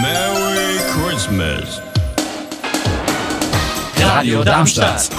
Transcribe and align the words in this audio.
Merry 0.00 0.78
Christmas. 0.92 1.80
Radio 3.98 4.42
Darmstadt. 4.42 5.10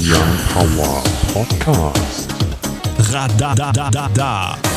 Young 0.00 0.36
Power 0.52 1.02
Podcast. 1.32 2.28
Radadadada. 3.12 4.67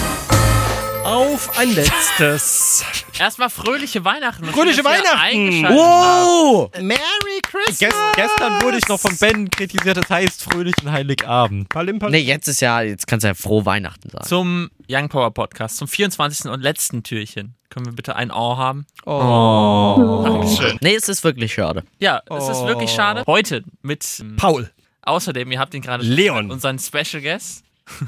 Auf 1.03 1.57
ein 1.57 1.73
letztes. 1.73 2.85
Erstmal 3.17 3.49
fröhliche 3.49 4.05
Weihnachten. 4.05 4.45
Fröhliche 4.45 4.83
Weihnachten. 4.83 5.17
eingeschaltet 5.17 5.77
Wow! 5.77 6.71
Merry 6.79 7.41
Christmas! 7.41 7.79
Gest, 7.79 7.95
gestern 8.15 8.61
wurde 8.61 8.77
ich 8.77 8.87
noch 8.87 8.99
von 8.99 9.17
Ben 9.17 9.49
kritisiert, 9.49 9.97
das 9.97 10.09
heißt 10.09 10.43
fröhlichen 10.43 10.91
Heiligabend. 10.91 11.69
Palim, 11.69 11.99
palim. 11.99 12.13
Nee, 12.13 12.25
jetzt 12.25 12.47
ist 12.47 12.61
ja, 12.61 12.81
jetzt 12.81 13.07
kannst 13.07 13.23
du 13.23 13.29
ja 13.29 13.33
froh 13.33 13.65
Weihnachten 13.65 14.09
sagen. 14.09 14.25
Zum 14.25 14.69
Young 14.87 15.09
Power 15.09 15.31
Podcast, 15.33 15.77
zum 15.77 15.87
24. 15.87 16.51
und 16.51 16.61
letzten 16.61 17.03
Türchen. 17.03 17.55
Können 17.69 17.87
wir 17.87 17.93
bitte 17.93 18.15
ein 18.15 18.31
Ohr 18.31 18.57
haben? 18.57 18.85
Oh. 19.05 20.23
Dankeschön. 20.25 20.77
Nee, 20.81 20.95
es 20.95 21.09
ist 21.09 21.23
wirklich 21.23 21.53
schade. 21.53 21.83
Ja, 21.99 22.21
es 22.29 22.47
ist 22.47 22.63
wirklich 22.65 22.91
schade. 22.91 23.23
Heute 23.25 23.63
mit, 23.81 24.05
Paul, 24.37 24.69
außerdem, 25.01 25.51
ihr 25.51 25.59
habt 25.59 25.73
ihn 25.73 25.81
gerade 25.81 26.03
Leon. 26.03 26.51
unseren 26.51 26.77
Special 26.79 27.21
Guest. 27.21 27.63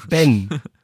Ben, 0.09 0.49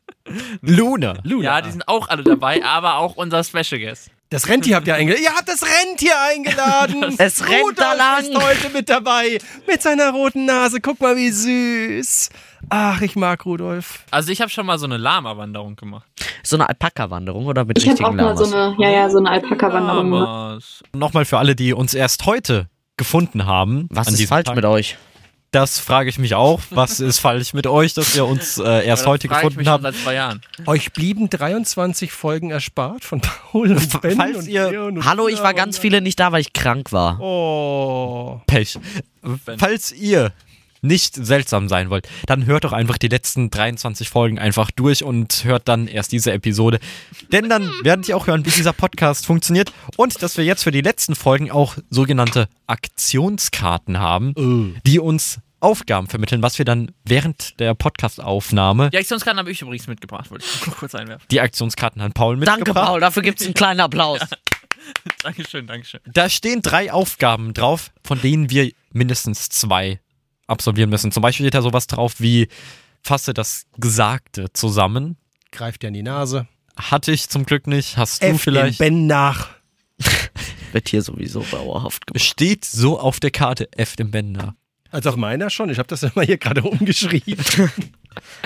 Luna. 0.62 1.16
Luna. 1.24 1.44
Ja, 1.44 1.62
die 1.62 1.72
sind 1.72 1.88
auch 1.88 2.10
alle 2.10 2.24
dabei, 2.24 2.64
aber 2.64 2.96
auch 2.98 3.16
unser 3.16 3.44
Special 3.44 3.80
Guest. 3.80 4.12
das 4.30 4.48
Rentier 4.48 4.76
habt 4.76 4.88
ihr 4.88 4.96
eingeladen. 4.96 5.24
Ihr 5.24 5.36
habt 5.36 5.48
das 5.50 5.62
Rentier 5.64 6.14
eingeladen. 6.32 7.16
Es 7.18 7.42
rennt 7.48 7.78
da 7.80 7.92
Rudolf 7.92 7.98
lang. 7.98 8.24
ist 8.24 8.36
heute 8.44 8.70
mit 8.74 8.90
dabei. 8.90 9.40
Mit 9.68 9.82
seiner 9.82 10.12
roten 10.12 10.46
Nase. 10.46 10.80
Guck 10.82 11.00
mal, 11.02 11.16
wie 11.16 11.30
süß. 11.30 12.30
Ach, 12.70 13.02
ich 13.02 13.16
mag 13.16 13.46
Rudolf. 13.46 14.04
Also 14.12 14.32
ich 14.32 14.42
habe 14.42 14.50
schon 14.52 14.66
mal 14.66 14.78
so 14.78 14.86
eine 14.86 14.98
Lama-Wanderung 14.98 15.76
gemacht. 15.76 16.06
So 16.44 16.56
eine 16.58 16.68
Alpaka-Wanderung 16.70 17.46
oder 17.46 17.66
mit 17.66 17.78
Ich 17.78 17.86
habe 17.86 17.92
richtigen 17.92 18.10
auch 18.10 18.14
mal 18.14 18.38
so 18.38 18.44
Lamas? 18.44 18.78
eine, 18.78 18.84
ja, 18.86 18.90
ja, 19.02 19.10
so 19.10 19.18
eine 19.18 19.30
Alpaka-Wanderung 19.30 20.12
gemacht. 20.12 20.28
Lamas. 20.28 20.84
Nochmal 20.94 21.26
für 21.26 21.38
alle, 21.38 21.56
die 21.56 21.74
uns 21.74 21.94
erst 21.94 22.26
heute 22.26 22.68
gefunden 22.98 23.46
haben. 23.46 23.88
Was 23.92 24.10
ist 24.10 24.28
falsch 24.28 24.46
Tag. 24.48 24.56
mit 24.56 24.66
euch? 24.66 24.98
Das 25.52 25.80
frage 25.80 26.10
ich 26.10 26.20
mich 26.20 26.36
auch. 26.36 26.62
Was 26.70 27.00
ist 27.00 27.18
falsch 27.20 27.54
mit 27.54 27.66
euch, 27.66 27.96
dass 27.96 28.16
ihr 28.16 28.24
uns 28.26 28.60
äh, 28.60 28.86
erst 28.86 29.08
heute 29.08 29.28
gefunden 29.28 29.58
mich 29.58 29.66
schon 29.66 29.74
habt? 29.74 29.84
seit 29.84 29.96
zwei 29.96 30.14
Jahren. 30.14 30.42
Euch 30.68 30.94
blieben 30.94 31.28
23 31.30 32.12
Folgen 32.12 32.52
erspart 32.52 33.04
von 33.04 33.20
Paul 33.22 33.72
und 33.72 34.02
Ben 34.02 34.16
falls 34.16 34.38
und 34.38 34.48
ihr- 34.48 34.70
Leon 34.70 34.98
und 34.98 35.06
Hallo, 35.06 35.28
ich 35.28 35.42
war 35.42 35.56
ganz 35.56 35.80
viele 35.80 36.02
nicht 36.02 36.20
da, 36.20 36.32
weil 36.32 36.42
ich 36.42 36.54
krank 36.54 36.92
war. 36.92 37.20
Oh. 37.20 38.42
Pech. 38.46 38.78
Falls 39.58 39.92
ihr 39.92 40.32
nicht 40.82 41.16
seltsam 41.16 41.68
sein 41.70 41.90
wollt, 41.90 42.08
dann 42.26 42.46
hört 42.46 42.64
doch 42.64 42.74
einfach 42.74 42.98
die 42.98 43.08
letzten 43.08 43.50
23 43.50 44.10
Folgen 44.10 44.40
einfach 44.40 44.72
durch 44.72 45.04
und 45.04 45.44
hört 45.44 45.68
dann 45.68 45.88
erst 45.88 46.12
diese 46.12 46.32
Episode. 46.32 46.80
Denn 47.32 47.50
dann 47.50 47.70
werdet 47.84 48.08
ihr 48.08 48.18
auch 48.18 48.28
hören, 48.28 48.46
wie 48.46 48.52
dieser 48.52 48.74
Podcast 48.74 49.26
funktioniert 49.26 49.72
und 49.98 50.22
dass 50.22 50.38
wir 50.38 50.46
jetzt 50.46 50.64
für 50.64 50.72
die 50.72 50.82
letzten 50.82 51.16
Folgen 51.16 51.52
auch 51.52 51.76
sogenannte 51.90 52.48
Aktionskarten 52.68 54.00
haben, 54.00 54.76
die 54.86 55.00
uns 55.00 55.40
Aufgaben 55.62 56.08
vermitteln, 56.08 56.42
was 56.42 56.58
wir 56.58 56.64
dann 56.66 56.92
während 57.04 57.60
der 57.60 57.74
Podcastaufnahme, 57.74 58.90
Die 58.92 58.98
Aktionskarten 58.98 59.40
habe 59.40 59.52
ich 59.52 59.62
übrigens 59.62 59.88
mitgebracht, 59.88 60.32
wollte 60.32 60.46
ich 60.46 60.72
kurz 60.74 60.96
einwerfen. 60.96 61.26
die 61.32 61.42
Aktionskarten 61.42 62.02
hat 62.02 62.14
Paul 62.14 62.38
mitgebracht. 62.38 62.68
Danke, 62.68 62.74
Paul, 62.80 63.00
dafür 63.02 63.24
gibt 63.24 63.42
es 63.42 63.46
einen 63.48 63.56
kleinen 63.56 63.82
Applaus. 63.82 64.20
Dankeschön, 65.24 65.68
Dankeschön. 65.68 66.00
Da 66.14 66.30
stehen 66.30 66.62
drei 66.62 66.94
Aufgaben 66.94 67.54
drauf, 67.54 67.92
von 68.06 68.22
denen 68.22 68.50
wir 68.50 68.72
mindestens 68.94 69.50
zwei 69.50 70.00
absolvieren 70.50 70.90
müssen. 70.90 71.12
Zum 71.12 71.22
Beispiel 71.22 71.46
steht 71.46 71.54
da 71.56 71.62
sowas 71.62 71.88
drauf 71.88 72.16
wie 72.20 72.48
fasse 73.02 73.34
das 73.34 73.66
Gesagte 73.78 74.52
zusammen. 74.54 75.18
Greift 75.52 75.84
dir 75.84 75.88
an 75.88 75.94
die 75.94 76.04
Nase. 76.04 76.48
Hatte 76.78 77.12
ich 77.12 77.30
zum 77.30 77.46
Glück 77.46 77.68
nicht. 77.68 77.98
Hast 77.98 78.22
du 78.22 78.26
F 78.28 78.32
den 78.34 78.40
vielleicht? 78.40 78.80
Ben 78.80 79.08
nach. 79.08 79.50
Wird 80.72 80.90
hier 80.90 81.02
sowieso 81.02 81.42
dauerhaft 81.50 82.06
gemacht. 82.08 82.24
Steht 82.24 82.66
so 82.66 83.00
auf 83.00 83.20
der 83.20 83.32
Karte 83.32 83.70
F 83.76 83.96
dem 83.96 84.12
Bänder. 84.12 84.56
Als 84.92 85.06
auch 85.08 85.16
meiner 85.16 85.50
schon. 85.50 85.70
Ich 85.70 85.78
habe 85.80 85.88
das 85.88 86.04
immer 86.04 86.24
hier 86.24 86.38
gerade 86.38 86.62
umgeschrieben. 86.64 87.44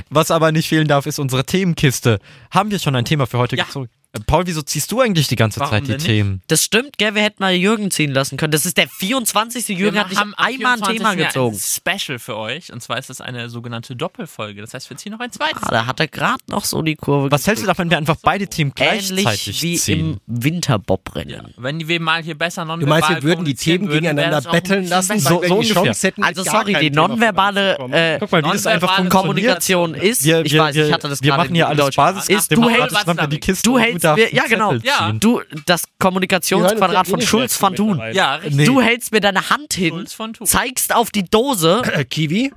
Was 0.09 0.31
aber 0.31 0.51
nicht 0.51 0.67
fehlen 0.69 0.88
darf, 0.88 1.05
ist 1.05 1.19
unsere 1.19 1.45
Themenkiste. 1.45 2.19
Haben 2.51 2.72
wir 2.72 2.79
schon 2.79 2.95
ein 2.95 3.05
Thema 3.05 3.28
für 3.28 3.38
heute 3.38 3.55
Ja. 3.55 3.66
gezogen? 3.66 3.89
Paul, 4.28 4.46
wieso 4.46 4.62
ziehst 4.62 4.91
du 4.91 5.01
eigentlich 5.01 5.28
die 5.28 5.35
ganze 5.35 5.59
Warum 5.59 5.72
Zeit 5.72 5.88
die 5.88 5.94
nicht? 5.94 6.06
Themen? 6.06 6.44
Das 6.46 6.63
stimmt, 6.63 7.00
gell? 7.00 7.16
Wir 7.16 7.24
hätten 7.24 7.41
mal 7.41 7.51
Jürgen 7.51 7.90
ziehen 7.90 8.12
lassen 8.12 8.38
können. 8.38 8.51
Das 8.51 8.63
ist 8.63 8.78
der 8.78 8.88
24. 8.88 9.69
Jürgen 9.69 9.97
hat 9.97 10.09
nicht 10.09 10.19
einmal 10.22 10.35
ein 10.38 10.56
24. 10.57 10.97
Thema 10.97 11.16
gezogen. 11.16 11.56
Ein 11.56 11.97
Special 12.00 12.19
für 12.19 12.38
euch. 12.38 12.72
Und 12.72 12.84
zwar 12.84 13.00
ist 13.00 13.09
das 13.09 13.22
eine 13.22 13.50
sogenannte 13.50 13.96
Doppelfolge. 13.96 14.62
Das 14.62 14.75
heißt, 14.75 14.88
wir 14.91 14.97
ziehen 14.97 15.13
noch 15.13 15.19
ein 15.19 15.31
zweites. 15.31 15.63
Ah, 15.63 15.72
da 15.72 15.85
hat 15.88 16.00
er 16.00 16.07
gerade 16.07 16.38
noch 16.47 16.63
so 16.63 16.84
die 16.84 16.94
Kurve 16.96 17.31
Was 17.31 17.47
hältst 17.47 17.63
du 17.63 17.68
davon, 17.68 17.85
wenn 17.85 17.90
wir 17.91 17.97
einfach 17.97 18.18
beide 18.22 18.46
Themen 18.47 18.72
Ähnlich 18.78 19.07
gleichzeitig 19.23 19.63
wie 19.63 19.78
ziehen? 19.78 20.19
im 20.28 20.44
Winterbob-Rennen. 20.44 21.29
Ja. 21.31 21.44
Wenn 21.57 21.88
wir 21.88 22.00
mal 22.00 22.22
hier 22.22 22.38
besser 22.38 22.66
non 22.66 22.81
Du 22.81 22.85
meinst, 22.85 23.09
wir 23.09 23.23
würden 23.23 23.46
die 23.46 23.56
Themen 23.56 23.88
gegeneinander 23.90 24.41
betteln 24.52 24.88
lassen, 24.90 25.18
So- 25.18 25.41
wir 25.41 25.47
so 25.47 25.56
die 25.56 25.69
ungefähr. 25.69 25.84
Chance 25.85 26.07
hätten, 26.07 26.23
Also 26.23 26.44
sorry, 26.44 26.75
die 26.79 26.91
nonverbale 26.91 27.78
äh, 27.91 28.19
Guck 28.19 28.31
mal, 28.31 28.44
wie 28.44 28.50
das 28.52 28.68
einfach 28.68 29.00
Nonverbale 29.00 29.09
funktioniert. 29.09 29.12
Kommunikation 29.12 29.96
ist, 29.96 30.23
Wir, 30.23 30.46
ich 30.46 30.52
wir, 30.53 30.62
weiß, 30.62 30.75
wir, 30.75 30.85
ich 30.85 30.94
hatte 30.94 31.09
das 31.09 31.23
wir 31.23 31.29
gerade 31.31 31.44
machen 31.46 31.56
hier 31.56 31.68
alles. 31.68 31.96
Basis. 31.96 32.29
Ist, 32.29 32.52
du 32.52 32.69
hältst, 33.79 34.03
darfst 34.03 34.24
mir, 34.25 34.34
ja 34.36 34.44
genau, 34.47 34.74
Ja. 34.75 35.12
du, 35.12 35.41
das 35.66 35.84
Kommunikationsquadrat 36.00 37.08
von 37.08 37.22
Schulz 37.22 37.62
van 37.62 37.75
Thun. 37.75 38.02
Ja. 38.14 38.40
Nee. 38.50 38.66
Du 38.66 38.81
hältst 38.81 39.12
mir 39.12 39.19
deine 39.22 39.50
Hand 39.50 39.74
hin, 39.74 39.90
Schulz 39.90 40.14
von 40.14 40.34
Thun. 40.34 40.47
zeigst 40.47 40.94
auf 40.94 41.12
die 41.12 41.24
Dose. 41.24 41.81
Äh, 41.94 42.06
Kiwi. 42.06 42.52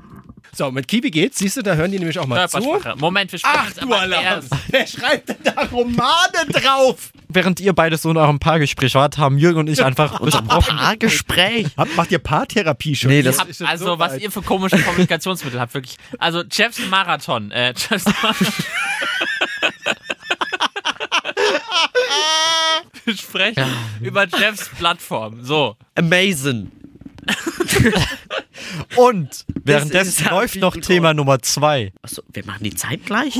So, 0.54 0.70
mit 0.70 0.88
Kiwi 0.88 1.10
geht's. 1.10 1.38
Siehst 1.38 1.58
du, 1.58 1.62
da 1.62 1.74
hören 1.74 1.92
die 1.92 1.98
nämlich 1.98 2.18
auch 2.18 2.24
mal 2.26 2.48
zu. 2.48 2.58
Körpersprache. 2.58 2.96
Moment, 2.98 3.30
wir 3.30 3.38
sprechen 3.38 3.58
Ach 3.60 3.66
jetzt 3.68 3.82
du 3.82 3.86
aber 3.86 4.00
Alarm. 4.00 4.24
erst. 4.24 4.48
Wer 4.68 4.86
schreibt 4.86 5.28
denn 5.28 5.36
da 5.44 5.52
Romane 5.70 6.46
drauf? 6.48 7.10
Während 7.28 7.60
ihr 7.60 7.74
beide 7.74 7.98
so 7.98 8.10
in 8.10 8.16
eurem 8.16 8.38
Paargespräch 8.38 8.94
wart, 8.94 9.18
haben 9.18 9.36
Jürgen 9.36 9.58
und 9.58 9.68
ich 9.68 9.84
einfach 9.84 10.18
besprochen. 10.22 10.76
Paargespräch. 10.78 11.66
Macht 11.96 12.10
ihr 12.10 12.20
Paartherapie 12.20 12.96
schon? 12.96 13.10
Nee, 13.10 13.20
das- 13.20 13.38
habt, 13.38 13.50
Ist 13.50 13.60
also, 13.62 13.84
so 13.84 13.98
was 13.98 14.16
ihr 14.16 14.30
für 14.30 14.40
komische 14.40 14.78
Kommunikationsmittel 14.78 15.60
habt, 15.60 15.74
wirklich. 15.74 15.98
Also, 16.18 16.42
Jeffs 16.50 16.78
Marathon. 16.88 17.50
Äh, 17.50 17.74
Jeffs 17.76 18.06
Marathon. 18.06 18.46
Wir 23.04 23.16
sprechen 23.16 23.64
über 24.00 24.26
Jeffs 24.26 24.68
Plattform. 24.70 25.44
So. 25.44 25.76
Amazing. 25.94 26.70
Und 28.96 29.44
währenddessen 29.64 30.28
läuft 30.30 30.56
noch 30.56 30.76
Thema 30.76 31.12
Nummer 31.14 31.40
zwei. 31.40 31.92
Achso, 32.02 32.22
wir 32.32 32.44
machen 32.44 32.62
die 32.64 32.74
Zeit 32.74 33.04
gleich? 33.04 33.34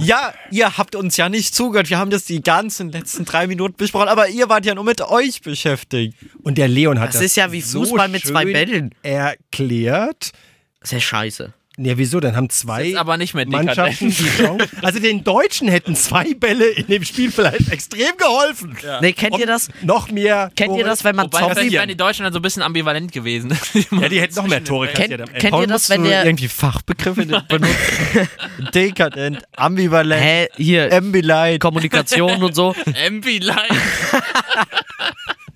Ja, 0.00 0.32
ihr 0.50 0.76
habt 0.78 0.94
uns 0.94 1.16
ja 1.16 1.28
nicht 1.28 1.54
zugehört. 1.54 1.90
Wir 1.90 1.98
haben 1.98 2.10
das 2.10 2.24
die 2.24 2.42
ganzen 2.42 2.90
letzten 2.92 3.24
drei 3.24 3.46
Minuten 3.46 3.76
besprochen, 3.76 4.08
aber 4.08 4.28
ihr 4.28 4.48
wart 4.48 4.64
ja 4.66 4.74
nur 4.74 4.84
mit 4.84 5.00
euch 5.00 5.40
beschäftigt. 5.42 6.16
Und 6.42 6.58
der 6.58 6.68
Leon 6.68 7.00
hat 7.00 7.08
Das 7.08 7.16
das, 7.16 7.24
ist 7.24 7.36
ja 7.36 7.50
wie 7.52 7.60
so 7.60 7.80
Fußball 7.84 8.08
mit 8.08 8.24
zwei 8.26 8.42
schön 8.44 8.52
Bällen. 8.52 8.94
erklärt. 9.02 10.32
Das 10.80 10.88
ist 10.88 10.92
ja 10.92 11.00
scheiße. 11.00 11.52
Ja, 11.78 11.96
wieso? 11.96 12.20
Dann 12.20 12.36
haben 12.36 12.50
zwei 12.50 12.98
aber 12.98 13.16
nicht 13.16 13.32
mehr 13.32 13.46
Mannschaften 13.48 14.10
die 14.10 14.28
Chance. 14.28 14.68
Also 14.82 14.98
den 14.98 15.24
Deutschen 15.24 15.68
hätten 15.68 15.96
zwei 15.96 16.34
Bälle 16.34 16.66
in 16.66 16.86
dem 16.86 17.02
Spiel 17.02 17.32
vielleicht 17.32 17.72
extrem 17.72 18.14
geholfen. 18.18 18.76
Nee, 19.00 19.14
kennt 19.14 19.38
ihr 19.38 19.46
das? 19.46 19.68
Noch 19.80 20.10
mehr. 20.10 20.50
Kennt 20.54 20.72
ihr 20.76 20.84
Tore- 20.84 20.88
das, 20.90 21.02
wenn 21.02 21.16
man 21.16 21.26
Wobei, 21.26 21.38
vielleicht 21.38 21.56
Zombie... 21.60 21.72
wären 21.72 21.88
die 21.88 21.96
Deutschen 21.96 22.24
dann 22.24 22.32
so 22.34 22.40
ein 22.40 22.42
bisschen 22.42 22.62
ambivalent 22.62 23.10
gewesen. 23.12 23.56
Ja, 24.02 24.08
die 24.08 24.20
hätten 24.20 24.34
noch 24.34 24.46
mehr 24.46 24.62
Tore 24.64 24.86
Kennt, 24.88 25.10
kassiert 25.10 25.34
kennt 25.38 25.50
Paul, 25.50 25.64
ihr 25.64 25.66
das, 25.68 25.88
wenn 25.88 26.04
der... 26.04 26.24
irgendwie 26.24 26.48
Fachbegriffe 26.48 27.24
benutzen? 27.48 27.76
Dekadent, 28.74 29.42
ambivalent, 29.56 30.22
Hä, 30.22 30.48
hier, 30.56 30.92
ambilight. 30.92 31.60
Kommunikation 31.60 32.42
und 32.42 32.54
so. 32.54 32.74
Ambilight. 33.06 33.70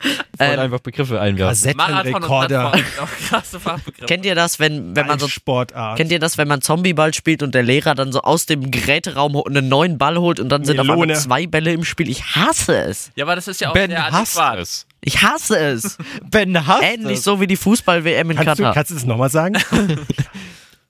Ich 0.06 0.40
wollte 0.40 0.52
Ähm, 0.54 0.60
einfach 0.60 0.80
Begriffe 0.80 1.20
einwerfen. 1.20 1.76
Kassettenrekorder. 1.76 2.72
Krasse 3.28 3.58
Fachbegriffe. 3.60 4.06
kennt 4.06 4.24
ihr 4.26 4.34
das, 4.34 4.58
wenn, 4.60 4.94
wenn 4.94 5.06
man 5.06 5.18
so... 5.18 5.28
Sportart. 5.28 5.96
Kennt 5.96 6.12
ihr 6.12 6.18
das, 6.18 6.38
wenn 6.38 6.48
man 6.48 6.62
Zombieball 6.62 7.12
spielt 7.14 7.42
und 7.42 7.54
der 7.54 7.62
Lehrer 7.62 7.94
dann 7.94 8.12
so 8.12 8.20
aus 8.22 8.46
dem 8.46 8.70
Geräteraum 8.70 9.36
einen 9.46 9.68
neuen 9.68 9.98
Ball 9.98 10.18
holt 10.18 10.40
und 10.40 10.48
dann 10.48 10.64
sind 10.64 10.78
auf 10.78 10.86
Melone. 10.86 11.02
einmal 11.04 11.16
zwei 11.16 11.46
Bälle 11.46 11.72
im 11.72 11.84
Spiel? 11.84 12.08
Ich 12.08 12.24
hasse 12.36 12.76
es. 12.76 13.10
Ja, 13.16 13.24
aber 13.24 13.34
das 13.36 13.48
ist 13.48 13.60
ja 13.60 13.70
auch 13.70 13.74
Ben 13.74 13.90
sehr 13.90 14.10
hasst 14.10 14.38
adäquat. 14.38 14.58
es. 14.62 14.86
Ich 15.00 15.22
hasse 15.22 15.58
es. 15.58 15.98
Ben 16.30 16.66
hasst 16.66 16.82
Ähnlich 16.82 17.18
es. 17.18 17.24
so 17.24 17.40
wie 17.40 17.46
die 17.46 17.56
Fußball-WM 17.56 18.30
in 18.30 18.36
Kannst 18.36 18.58
du, 18.58 18.62
Katar. 18.64 18.74
kannst 18.74 18.90
du 18.90 18.94
das 18.96 19.04
nochmal 19.04 19.30
sagen? 19.30 19.56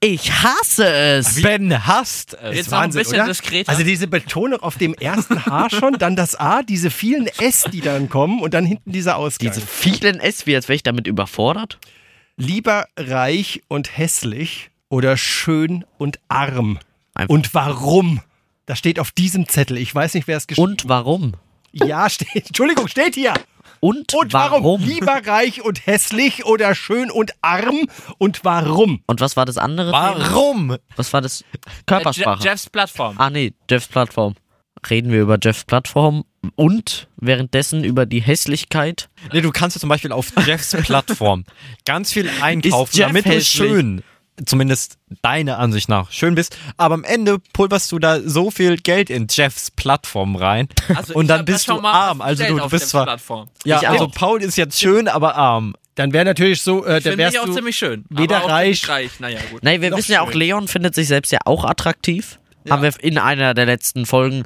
Ich 0.01 0.31
hasse 0.31 0.87
es. 0.87 1.41
Ben 1.43 1.87
hasst 1.87 2.35
es. 2.41 2.57
Jetzt 2.57 2.71
noch 2.71 2.79
ein 2.79 2.85
Wahnsinn, 2.85 2.99
bisschen 3.03 3.15
oder? 3.21 3.27
diskreter. 3.29 3.71
Also 3.71 3.83
diese 3.83 4.07
Betonung 4.07 4.61
auf 4.61 4.77
dem 4.77 4.95
ersten 4.95 5.47
H 5.47 5.71
schon, 5.71 5.95
dann 5.95 6.17
das 6.17 6.35
A, 6.37 6.63
diese 6.63 6.91
vielen 6.91 7.27
S, 7.27 7.65
die 7.73 7.81
dann 7.81 8.09
kommen 8.09 8.41
und 8.41 8.53
dann 8.55 8.65
hinten 8.67 8.93
dieser 8.93 9.17
Ausgang. 9.17 9.51
Diese 9.53 9.67
vielen 9.67 10.21
S, 10.21 10.47
wie 10.47 10.55
als 10.55 10.69
wäre 10.69 10.77
ich 10.77 10.83
damit 10.83 11.07
überfordert. 11.07 11.79
Lieber 12.37 12.87
reich 12.99 13.63
und 13.69 13.97
hässlich 13.97 14.71
oder 14.91 15.17
schön 15.17 15.85
und 15.99 16.19
arm. 16.29 16.79
Einfach- 17.15 17.33
Und 17.35 17.55
warum? 17.55 18.21
Das 18.67 18.79
steht 18.79 18.99
auf 19.01 19.11
diesem 19.13 19.49
Zettel. 19.49 19.79
Ich 19.79 19.95
weiß 19.95 20.13
nicht, 20.15 20.29
wer 20.29 20.37
es 20.37 20.47
geschrieben 20.47 20.71
Und 20.73 20.89
warum? 20.89 21.33
hat. 21.81 21.89
Ja, 21.89 22.11
steht. 22.11 22.29
Entschuldigung, 22.49 22.87
steht 22.89 23.15
hier. 23.15 23.33
Und, 23.81 24.15
Und 24.15 24.33
warum? 24.33 24.63
warum? 24.65 24.83
Lieber 24.83 25.21
reich 25.27 25.63
und 25.63 25.87
hässlich 25.87 26.45
oder 26.47 26.75
schön 26.75 27.11
und 27.11 27.33
arm. 27.43 27.87
Und 28.19 28.45
warum? 28.45 29.03
Und 29.07 29.21
was 29.21 29.37
war 29.37 29.45
das 29.45 29.59
andere? 29.59 29.91
Thema? 29.93 30.15
Warum? 30.19 30.77
Was 30.97 31.13
war 31.13 31.21
das? 31.21 31.41
Äh, 31.43 31.45
Je 31.55 31.71
Körpersprache. 31.87 32.43
Jeffs 32.43 32.71
Plattform. 32.71 33.15
ah 33.19 33.31
nee, 33.31 33.53
Jeffs 33.71 33.89
Plattform. 33.89 34.35
reden 34.91 35.11
wir 35.13 35.21
über 35.21 35.39
Jeffs 35.43 35.65
Plattform 35.65 36.25
und 36.55 37.09
währenddessen 37.17 37.83
über 37.85 38.07
die 38.07 38.21
Hässlichkeit. 38.21 39.09
Nee, 39.33 39.41
du 39.41 39.51
kannst 39.51 39.77
ja 39.77 39.81
zum 39.81 39.89
Beispiel 39.89 40.13
auf 40.13 40.33
Jeffs 40.47 40.77
Plattform 40.83 41.45
ganz 41.85 42.13
viel 42.13 42.31
einkaufen, 42.41 42.97
Jeff 42.97 43.09
damit 43.09 43.25
du 43.27 43.31
hässlich? 43.31 43.49
schön, 43.49 44.03
zumindest 44.45 44.99
deiner 45.23 45.59
Ansicht 45.59 45.89
nach, 45.89 46.11
schön 46.13 46.35
bist. 46.35 46.57
Aber 46.77 46.95
am 46.95 47.05
Ende 47.05 47.39
pulverst 47.53 47.91
du 47.93 47.99
da 47.99 48.21
so 48.21 48.51
viel 48.51 48.77
Geld 48.77 49.09
in 49.11 49.27
Jeffs 49.31 49.71
Plattform 49.71 50.37
rein. 50.37 50.69
Also 50.95 51.15
und 51.15 51.29
dann 51.29 51.45
bist 51.45 51.69
du 51.69 51.81
mal 51.81 51.93
arm. 51.93 52.21
Also 52.21 52.45
du 52.45 52.59
auf 52.61 52.71
bist 52.71 52.91
zwar. 52.91 53.05
Plattform. 53.05 53.49
Ja, 53.65 53.81
Ich 53.81 53.89
also 53.89 54.05
auch. 54.07 54.13
Paul 54.13 54.43
ist 54.43 54.57
jetzt 54.57 54.79
schön, 54.81 55.09
aber 55.09 55.37
arm. 55.37 55.75
Dann 55.95 56.13
wäre 56.13 56.27
natürlich 56.27 56.61
so, 56.61 56.85
äh, 56.85 56.95
dann 56.95 57.03
Finde 57.03 57.19
wärst 57.19 57.35
ich 57.37 57.41
auch 57.41 57.47
du 57.47 57.55
ziemlich 57.55 57.77
schön. 57.79 58.05
weder 58.11 58.37
aber 58.37 58.45
auch 58.47 58.51
reich- 58.51 58.87
reich. 58.89 59.19
Naja, 59.19 59.41
gut. 59.51 59.63
Nein, 59.63 59.81
wir 59.81 59.91
Noch 59.91 59.99
wissen 59.99 60.13
ja 60.13 60.21
auch. 60.21 60.33
Leon 60.35 60.69
findet 60.69 60.95
sich 60.95 61.09
selbst 61.09 61.33
ja 61.33 61.39
auch 61.47 61.65
attraktiv. 61.65 62.39
Haben 62.69 62.83
wir 62.83 62.93
in 63.01 63.17
einer 63.17 63.55
der 63.55 63.65
letzten 63.65 64.05
Folgen, 64.05 64.45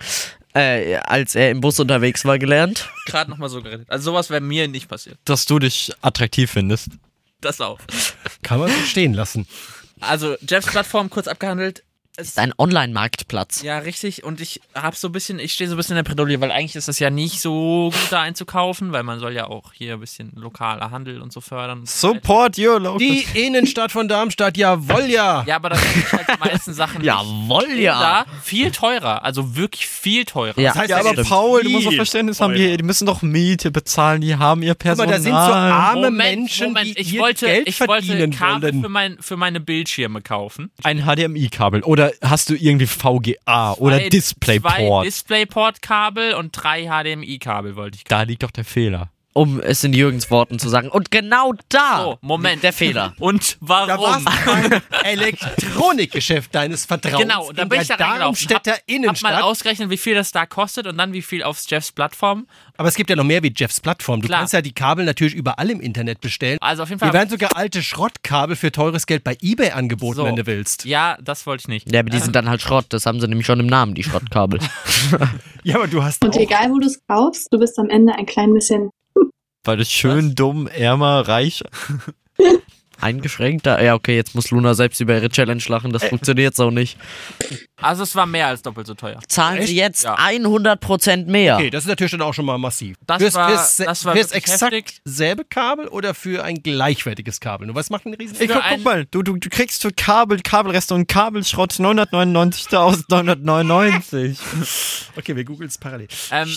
äh, 0.55 0.97
als 0.99 1.35
er 1.35 1.51
im 1.51 1.61
Bus 1.61 1.81
unterwegs 1.81 2.25
war, 2.25 2.39
gelernt. 2.39 2.89
Gerade 3.07 3.31
nochmal 3.31 3.49
so 3.49 3.63
geredet. 3.63 3.89
Also 3.91 4.13
sowas 4.13 4.31
wäre 4.31 4.41
mir 4.43 4.69
nicht 4.69 4.89
passiert. 4.89 5.19
Dass 5.25 5.47
du 5.47 5.59
dich 5.59 5.91
attraktiv 6.03 6.51
findest. 6.51 6.91
Das 7.41 7.61
auch. 7.61 7.81
kann 8.43 8.61
man 8.61 8.69
so 8.69 8.77
stehen 8.87 9.15
lassen. 9.15 9.47
Also 10.01 10.37
Jeffs 10.41 10.67
Plattform 10.67 11.11
kurz 11.11 11.29
abgehandelt. 11.29 11.83
Ist 12.29 12.39
ein 12.39 12.53
Online-Marktplatz. 12.59 13.63
Ja, 13.63 13.79
richtig. 13.79 14.25
Und 14.25 14.41
ich 14.41 14.61
habe 14.75 14.97
so 14.97 15.09
ein 15.09 15.13
bisschen, 15.13 15.39
ich 15.39 15.53
stehe 15.53 15.69
so 15.69 15.75
ein 15.75 15.77
bisschen 15.77 15.97
in 15.97 16.05
der 16.05 16.09
Bredouille, 16.11 16.41
weil 16.41 16.51
eigentlich 16.51 16.77
ist 16.77 16.89
das 16.89 16.99
ja 16.99 17.11
nicht 17.11 17.41
so 17.41 17.91
gut 17.93 18.13
da 18.13 18.23
einzukaufen, 18.23 18.93
weil 18.93 19.03
man 19.03 19.19
soll 19.21 19.33
ja 19.33 19.47
auch 19.47 19.73
hier 19.73 19.95
ein 19.95 20.01
bisschen 20.01 20.33
lokaler 20.35 20.91
Handel 20.91 21.21
und 21.23 21.33
so 21.33 21.41
fördern. 21.41 21.83
Support 21.87 22.59
your 22.59 22.81
local. 22.81 22.99
Die 22.99 23.25
Innenstadt 23.35 23.93
von 23.93 24.09
Darmstadt, 24.09 24.57
jawoll 24.57 25.07
ja. 25.07 25.45
Ja, 25.47 25.57
aber 25.57 25.71
das 25.71 25.81
sind 25.83 26.13
halt 26.13 26.27
die 26.29 26.49
meisten 26.49 26.73
Sachen 26.75 27.03
Jawohl, 27.03 27.69
nicht 27.69 27.81
ja. 27.81 28.25
da 28.25 28.27
viel 28.43 28.71
teurer. 28.71 29.25
Also 29.25 29.57
wirklich 29.57 29.87
viel 29.87 30.25
teurer. 30.25 30.59
Ja. 30.61 30.71
Das 30.71 30.83
heißt, 30.83 30.91
ja, 30.91 30.99
aber 31.01 31.23
Paul, 31.25 31.63
du 31.63 31.71
musst 31.71 31.87
doch 31.87 31.95
Verständnis 31.95 32.41
haben, 32.41 32.55
die, 32.55 32.77
die 32.77 32.83
müssen 32.83 33.07
doch 33.07 33.23
Miete 33.23 33.71
bezahlen, 33.71 34.21
die 34.21 34.37
haben 34.37 34.63
ihr 34.63 34.75
Personal. 34.75 35.07
mal, 35.07 35.13
da 35.13 35.21
sind 35.21 35.33
so 35.33 35.39
arme 35.39 36.11
Moment, 36.11 36.41
Menschen, 36.41 36.67
Moment, 36.69 36.97
die 36.97 37.01
ich 37.01 37.19
wollte, 37.19 37.47
Geld 37.47 37.69
ich 37.69 37.81
wollte 37.81 38.07
verdienen 38.07 38.33
Kabel 38.33 38.73
wollen. 38.73 38.83
für, 38.83 38.89
mein, 38.89 39.17
für 39.21 39.37
meine 39.37 39.61
Bildschirme 39.61 40.21
kaufen. 40.23 40.71
ein 40.83 41.05
HDMI-Kabel 41.05 41.83
oder 41.83 42.10
hast 42.23 42.51
du 42.51 42.55
irgendwie 42.55 42.87
VGA 42.87 43.73
oder 43.75 43.97
Zwei- 43.97 44.03
Zwei 44.05 44.09
DisplayPort? 44.09 45.07
DisplayPort-Kabel 45.07 46.35
und 46.35 46.53
drei 46.53 46.87
HDMI-Kabel 46.87 47.77
wollte 47.77 47.97
ich 47.97 48.05
kaufen. 48.05 48.19
da 48.19 48.23
liegt 48.23 48.43
doch 48.43 48.51
der 48.51 48.65
Fehler. 48.65 49.11
Um 49.33 49.61
es 49.61 49.85
in 49.85 49.93
Jürgens 49.93 50.29
Worten 50.31 50.59
zu 50.59 50.69
sagen. 50.69 50.89
Und 50.89 51.11
genau 51.13 51.53
da 51.69 52.03
So, 52.03 52.19
Moment. 52.21 52.63
der 52.65 52.73
Fehler. 52.73 53.15
Und 53.21 53.53
Da 53.61 53.87
warum? 53.89 54.25
warst 54.25 54.27
du 54.27 54.69
beim 54.71 54.83
Elektronikgeschäft 55.05 56.55
deines 56.55 56.85
Vertrauens 56.85 57.19
Genau, 57.23 57.53
da 57.53 57.63
in 57.63 57.69
bin 57.69 57.77
der 57.77 57.83
ich 57.83 57.89
da. 57.89 57.97
Darmstädter 57.97 58.55
Hab, 58.73 58.79
hab 58.81 58.89
mal 58.89 58.95
Innenstadt. 58.95 59.43
ausgerechnet, 59.43 59.91
wie 59.91 59.97
viel 59.97 60.15
das 60.15 60.33
da 60.33 60.47
kostet 60.47 60.87
und 60.87 60.99
dann 60.99 61.13
wie 61.13 61.23
viel 61.23 61.43
auf 61.43 61.61
Jeffs 61.67 61.93
Plattform. 61.93 62.47
Aber 62.77 62.89
es 62.89 62.95
gibt 62.95 63.11
ja 63.11 63.17
noch 63.17 63.25
mehr 63.25 63.43
wie 63.43 63.53
Jeffs 63.55 63.81
Plattform. 63.81 64.21
Du 64.23 64.27
Klar. 64.29 64.41
kannst 64.41 64.53
ja 64.55 64.63
die 64.63 64.73
Kabel 64.73 65.05
natürlich 65.05 65.35
überall 65.35 65.71
im 65.71 65.81
Internet 65.81 66.21
bestellen. 66.21 66.59
Also 66.61 66.83
auf 66.83 66.89
jeden 66.89 66.99
Fall. 66.99 67.09
Hier 67.11 67.15
werden 67.15 67.29
sogar 67.31 67.57
alte 67.57 67.83
Schrottkabel 67.83 68.57
für 68.57 68.73
teures 68.73 69.07
Geld 69.07 69.23
bei 69.25 69.37
Ebay 69.41 69.71
angeboten, 69.71 70.17
So. 70.17 70.25
wenn 70.25 70.37
du 70.37 70.47
willst. 70.47 70.85
ja, 70.87 71.17
das 71.23 71.47
wollte 71.47 71.63
ich 71.63 71.69
nicht. 71.69 71.93
Ja, 71.93 72.01
aber 72.01 72.11
die 72.11 72.19
sind 72.19 72.35
dann 72.35 72.49
halt 72.49 72.63
Schrott. 72.63 72.87
Das 72.89 73.07
haben 73.07 73.21
sie 73.21 73.29
nämlich 73.29 73.47
schon 73.47 73.61
im 73.61 73.67
Namen, 73.67 73.95
die 73.95 74.03
Schrottkabel. 74.03 74.61
Ja, 75.63 75.77
aber 75.77 75.89
du 75.89 76.03
hast 76.03 76.25
Und 76.25 76.35
auch 76.35 76.41
egal, 76.41 76.71
wo 76.71 76.79
du 76.79 76.87
es 76.87 77.01
kaufst, 77.07 77.49
du 77.53 77.59
bist 77.59 77.79
am 77.79 77.91
Ende 77.91 78.15
ein 78.15 78.25
klein 78.25 78.55
bisschen 78.55 78.91
Weil 79.65 79.77
das 79.77 79.91
schön, 79.91 80.35
dumm, 80.35 80.67
ärmer, 80.69 81.27
reich. 81.29 81.63
Eingeschränkter. 83.03 83.83
Ja, 83.83 83.95
okay, 83.95 84.15
jetzt 84.15 84.35
muss 84.35 84.51
Luna 84.51 84.75
selbst 84.75 85.01
über 85.01 85.15
ihre 85.15 85.31
Challenge 85.31 85.63
lachen. 85.69 85.91
Das 85.91 86.05
funktioniert 86.05 86.55
so 86.55 86.71
nicht. 86.71 86.99
Also 87.81 88.03
es 88.03 88.15
war 88.15 88.27
mehr 88.27 88.49
als 88.49 88.61
doppelt 88.61 88.87
so 88.87 88.93
teuer. 88.93 89.19
Zahlen 89.27 89.57
Echt? 89.61 89.69
sie 89.69 89.77
jetzt 89.77 90.05
Ja. 90.05 90.17
100% 90.19 91.25
mehr. 91.25 91.57
Okay, 91.57 91.71
das 91.71 91.85
ist 91.85 91.89
natürlich 91.89 92.11
dann 92.11 92.21
auch 92.21 92.35
schon 92.35 92.45
mal 92.45 92.59
massiv. 92.59 92.99
Das 93.07 93.23
fürs, 93.23 93.33
war- 93.35 93.49
fürs, 93.49 93.77
das 93.79 94.05
war 94.05 94.15
fürs 94.15 94.33
exakt 94.33 94.75
heftig. 94.75 95.01
selbe 95.07 95.47
Kabel 95.47 95.89
oder 95.89 96.13
für 96.13 96.45
ein 96.45 96.63
gleichwertiges 96.63 97.41
Kabel? 97.41 97.69
Nur 97.69 97.75
was 97.77 97.89
macht 97.89 98.05
einen 98.05 98.17
riesen 98.17 98.37
Ey, 98.39 98.49
Für 98.49 98.53
guck, 98.55 98.65
ein- 98.67 98.75
guck 98.77 98.85
mal, 98.85 99.07
du, 99.07 99.23
du, 99.23 99.37
du 99.39 99.49
kriegst 99.49 99.81
für 99.81 99.93
Kabel, 99.93 100.41
Kabelreste 100.41 100.93
und 100.95 101.09
Kabelschrott 101.09 101.73
999.999. 101.73 104.37
Okay, 105.17 105.35
wir 105.37 105.45
googeln 105.45 105.69
es 105.69 105.79
parallel. 105.79 106.09
Ähm, 106.31 106.55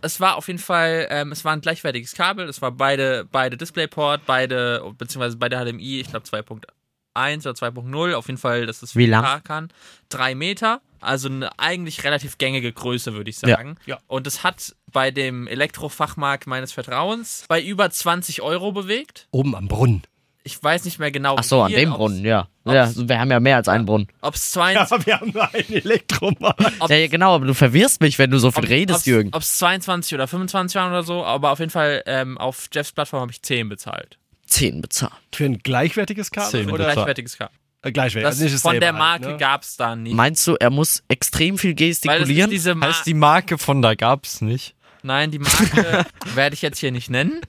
es 0.00 0.20
war 0.20 0.36
auf 0.36 0.46
jeden 0.48 0.58
Fall, 0.58 1.06
ähm, 1.10 1.32
es 1.32 1.44
war 1.44 1.52
ein 1.52 1.60
gleichwertiges 1.60 2.14
Kabel. 2.14 2.48
Es 2.48 2.62
war 2.62 2.72
beide, 2.72 3.26
beide 3.30 3.56
DisplayPort, 3.56 4.22
beide, 4.26 4.82
beziehungsweise 4.98 5.36
beide 5.36 5.56
HDMI, 5.56 6.00
ich 6.00 6.08
glaube 6.08 6.26
2.1 6.26 7.46
oder 7.48 7.52
2.0. 7.56 8.14
Auf 8.14 8.26
jeden 8.26 8.38
Fall, 8.38 8.66
dass 8.66 8.82
es 8.82 8.96
Wie 8.96 9.06
lang? 9.06 9.24
4K 9.24 9.40
kann. 9.42 9.68
Drei 10.08 10.34
Meter. 10.34 10.80
Also 11.00 11.28
eine 11.28 11.58
eigentlich 11.58 12.04
relativ 12.04 12.38
gängige 12.38 12.72
Größe, 12.72 13.12
würde 13.14 13.28
ich 13.28 13.40
Ja. 13.42 13.48
sagen. 13.56 13.76
Ja. 13.86 13.98
Und 14.06 14.26
es 14.26 14.44
hat 14.44 14.76
bei 14.92 15.10
dem 15.10 15.48
Elektrofachmarkt 15.48 16.46
meines 16.46 16.72
Vertrauens 16.72 17.44
bei 17.48 17.60
über 17.62 17.90
20 17.90 18.40
Euro 18.42 18.70
bewegt. 18.72 19.26
Oben 19.32 19.56
am 19.56 19.66
Brunnen. 19.66 20.02
Ich 20.44 20.62
weiß 20.62 20.84
nicht 20.84 20.98
mehr 20.98 21.10
genau. 21.12 21.36
Ach 21.38 21.44
so, 21.44 21.62
an 21.62 21.70
dem 21.72 21.90
ob's- 21.90 21.96
Brunnen, 21.98 22.24
ja. 22.24 22.48
Ja, 22.64 22.90
wir 22.94 23.18
haben 23.18 23.30
ja 23.30 23.40
mehr 23.40 23.56
als 23.56 23.68
einen 23.68 23.86
Brunnen. 23.86 24.08
Ob 24.20 24.34
es 24.34 24.52
22, 24.52 25.06
wir 25.06 25.20
haben 25.20 25.30
nur 25.32 25.54
einen 25.54 25.72
Elektromarkt. 25.72 26.60
ob- 26.80 26.90
Ja, 26.90 26.96
ja, 26.96 27.06
genau, 27.08 27.34
aber 27.34 27.46
du 27.46 27.54
verwirrst 27.54 28.00
mich, 28.00 28.18
wenn 28.18 28.30
du 28.30 28.38
so 28.38 28.50
viel 28.50 28.64
redest, 28.66 29.06
Jürgen. 29.06 29.30
Ob 29.32 29.42
es 29.42 29.58
22 29.58 30.14
oder 30.14 30.26
25 30.26 30.74
waren 30.76 30.90
oder 30.90 31.02
so, 31.02 31.24
aber 31.24 31.50
auf 31.50 31.58
jeden 31.58 31.70
Fall 31.70 32.02
ähm, 32.06 32.38
auf 32.38 32.68
Jeffs 32.72 32.92
Plattform 32.92 33.20
habe 33.20 33.32
ich 33.32 33.42
10 33.42 33.68
bezahlt. 33.68 34.18
10 34.46 34.80
bezahlt. 34.82 35.12
Für 35.32 35.44
ein 35.44 35.58
gleichwertiges 35.58 36.30
Kabel? 36.30 36.50
Zehn. 36.50 36.62
Für 36.64 36.68
ein 36.68 36.74
Oder 36.74 36.92
gleichwertiges 36.92 37.38
Kabel. 37.38 37.54
äh, 37.82 37.92
gleichwertig. 37.92 38.28
Das 38.28 38.40
also 38.40 38.52
nicht 38.52 38.62
von 38.62 38.80
der 38.80 38.92
Marke 38.92 39.24
halt, 39.26 39.34
ne? 39.34 39.38
gab 39.38 39.62
es 39.62 39.76
da 39.76 39.96
nicht. 39.96 40.14
Meinst 40.14 40.46
du, 40.46 40.56
er 40.56 40.70
muss 40.70 41.02
extrem 41.08 41.58
viel 41.58 41.70
es 41.72 42.00
gestikulieren? 42.00 42.50
diese 42.50 42.78
heißt 42.78 43.06
die 43.06 43.14
Marke 43.14 43.58
von 43.58 43.80
da 43.82 43.94
gab's 43.94 44.40
nicht. 44.40 44.74
Nein, 45.02 45.30
die 45.30 45.40
Marke 45.40 46.06
werde 46.34 46.54
ich 46.54 46.62
jetzt 46.62 46.78
hier 46.78 46.92
nicht 46.92 47.10
nennen. 47.10 47.40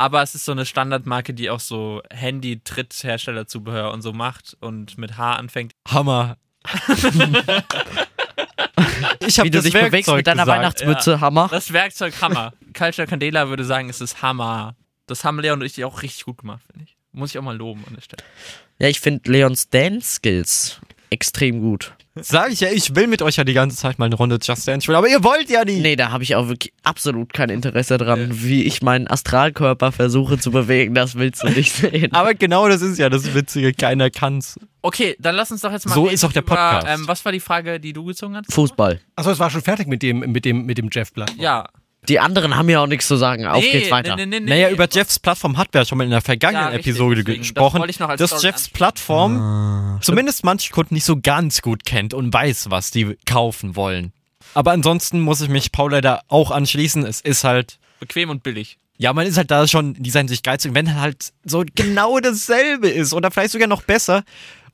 Aber 0.00 0.22
es 0.22 0.34
ist 0.34 0.46
so 0.46 0.52
eine 0.52 0.64
Standardmarke, 0.64 1.34
die 1.34 1.50
auch 1.50 1.60
so 1.60 2.00
Handy-Trittherstellerzubehör 2.10 3.92
und 3.92 4.00
so 4.00 4.14
macht 4.14 4.56
und 4.60 4.96
mit 4.96 5.18
H 5.18 5.34
anfängt. 5.34 5.72
Hammer. 5.86 6.38
ich 9.20 9.38
habe 9.38 9.50
das 9.50 9.64
dich 9.64 9.74
Werkzeug 9.74 9.90
bewegst 9.90 10.10
mit 10.10 10.26
deiner 10.26 10.44
gesagt. 10.44 10.58
Weihnachtsmütze, 10.58 11.20
Hammer. 11.20 11.48
Das 11.50 11.74
Werkzeug 11.74 12.18
Hammer. 12.22 12.54
Culture 12.72 13.06
Candela 13.06 13.50
würde 13.50 13.66
sagen, 13.66 13.90
es 13.90 14.00
ist 14.00 14.22
Hammer. 14.22 14.74
Das 15.04 15.22
haben 15.22 15.38
Leon 15.38 15.60
und 15.60 15.66
ich 15.66 15.84
auch 15.84 16.00
richtig 16.00 16.24
gut 16.24 16.38
gemacht, 16.38 16.62
finde 16.72 16.84
ich. 16.84 16.96
Muss 17.12 17.32
ich 17.32 17.38
auch 17.38 17.42
mal 17.42 17.54
loben 17.54 17.84
an 17.86 17.94
der 17.94 18.00
Stelle. 18.00 18.22
Ja, 18.78 18.88
ich 18.88 19.00
finde 19.00 19.30
Leons 19.30 19.68
Dance-Skills 19.68 20.80
extrem 21.10 21.60
gut. 21.60 21.92
Sag 22.16 22.52
ich 22.52 22.60
ja, 22.60 22.68
ich 22.70 22.96
will 22.96 23.06
mit 23.06 23.22
euch 23.22 23.36
ja 23.36 23.44
die 23.44 23.52
ganze 23.52 23.76
Zeit 23.76 23.98
mal 23.98 24.06
eine 24.06 24.16
Runde 24.16 24.38
Just 24.42 24.66
Dance 24.66 24.84
spielen, 24.84 24.96
aber 24.96 25.08
ihr 25.08 25.22
wollt 25.22 25.48
ja 25.48 25.64
nie. 25.64 25.80
Nee, 25.80 25.96
da 25.96 26.10
habe 26.10 26.24
ich 26.24 26.34
auch 26.34 26.48
wirklich 26.48 26.72
absolut 26.82 27.32
kein 27.32 27.50
Interesse 27.50 27.98
dran, 27.98 28.28
wie 28.32 28.64
ich 28.64 28.82
meinen 28.82 29.06
Astralkörper 29.06 29.92
versuche 29.92 30.38
zu 30.38 30.50
bewegen. 30.50 30.94
Das 30.94 31.14
willst 31.14 31.42
du 31.42 31.48
nicht 31.48 31.72
sehen. 31.74 32.12
Aber 32.12 32.34
genau 32.34 32.68
das 32.68 32.82
ist 32.82 32.98
ja 32.98 33.08
das 33.08 33.32
Witzige, 33.34 33.72
keiner 33.72 34.10
kann's. 34.10 34.58
Okay, 34.82 35.16
dann 35.20 35.36
lass 35.36 35.50
uns 35.50 35.60
doch 35.60 35.72
jetzt 35.72 35.86
mal 35.86 35.94
So 35.94 36.08
ist 36.08 36.24
auch 36.24 36.32
der 36.32 36.42
über, 36.42 36.56
Podcast. 36.56 36.86
Ähm, 36.88 37.06
was 37.06 37.24
war 37.24 37.32
die 37.32 37.40
Frage, 37.40 37.78
die 37.78 37.92
du 37.92 38.04
gezogen 38.04 38.36
hast? 38.36 38.52
Fußball. 38.52 39.00
Achso, 39.14 39.30
es 39.30 39.38
war 39.38 39.50
schon 39.50 39.62
fertig 39.62 39.86
mit 39.86 40.02
dem, 40.02 40.18
mit 40.20 40.44
dem, 40.44 40.66
mit 40.66 40.78
dem 40.78 40.88
Jeff-Blatt. 40.90 41.34
Ja. 41.38 41.66
Die 42.08 42.18
anderen 42.18 42.56
haben 42.56 42.68
ja 42.70 42.80
auch 42.82 42.86
nichts 42.86 43.06
zu 43.06 43.16
sagen. 43.16 43.46
Auf 43.46 43.62
Nee, 43.62 43.72
geht's 43.72 43.90
weiter. 43.90 44.16
Nee, 44.16 44.26
nee, 44.26 44.40
nee, 44.40 44.48
Naja, 44.48 44.68
nee. 44.68 44.74
über 44.74 44.88
Jeffs 44.90 45.18
Plattform 45.18 45.56
hatten 45.58 45.74
wir 45.74 45.82
ja 45.82 45.84
schon 45.84 45.98
mal 45.98 46.04
in 46.04 46.10
der 46.10 46.22
vergangenen 46.22 46.62
Ja, 46.64 46.68
richtig, 46.70 46.92
Episode 46.92 47.16
deswegen. 47.24 47.40
Das 47.42 47.48
gesprochen, 47.48 47.78
wollte 47.80 47.90
ich 47.90 48.00
noch 48.00 48.08
als 48.08 48.18
dass 48.18 48.30
Story 48.30 48.46
Jeffs 48.46 48.56
ansprechen. 48.62 48.76
Plattform 48.76 49.98
zumindest 50.02 50.44
manche 50.44 50.72
Kunden 50.72 50.94
nicht 50.94 51.04
so 51.04 51.18
ganz 51.20 51.62
gut 51.62 51.84
kennt 51.84 52.14
und 52.14 52.32
weiß, 52.32 52.70
was 52.70 52.90
die 52.90 53.16
kaufen 53.26 53.76
wollen. 53.76 54.12
Aber 54.54 54.72
ansonsten 54.72 55.20
muss 55.20 55.40
ich 55.42 55.48
mich 55.48 55.72
Paul 55.72 55.92
leider 55.92 56.22
auch 56.28 56.50
anschließen. 56.50 57.04
Es 57.04 57.20
ist 57.20 57.44
halt, 57.44 57.78
Bequem 58.00 58.30
und 58.30 58.42
billig. 58.42 58.78
ja, 58.96 59.12
man 59.12 59.26
ist 59.26 59.36
halt 59.36 59.50
da 59.50 59.68
schon 59.68 59.94
in 59.94 60.02
dieser 60.02 60.20
Hinsicht 60.20 60.42
geizig, 60.42 60.74
wenn 60.74 60.98
halt 60.98 61.32
so 61.44 61.64
genau 61.74 62.18
dasselbe 62.18 62.88
ist 62.88 63.12
oder 63.12 63.30
vielleicht 63.30 63.52
sogar 63.52 63.68
noch 63.68 63.82
besser 63.82 64.24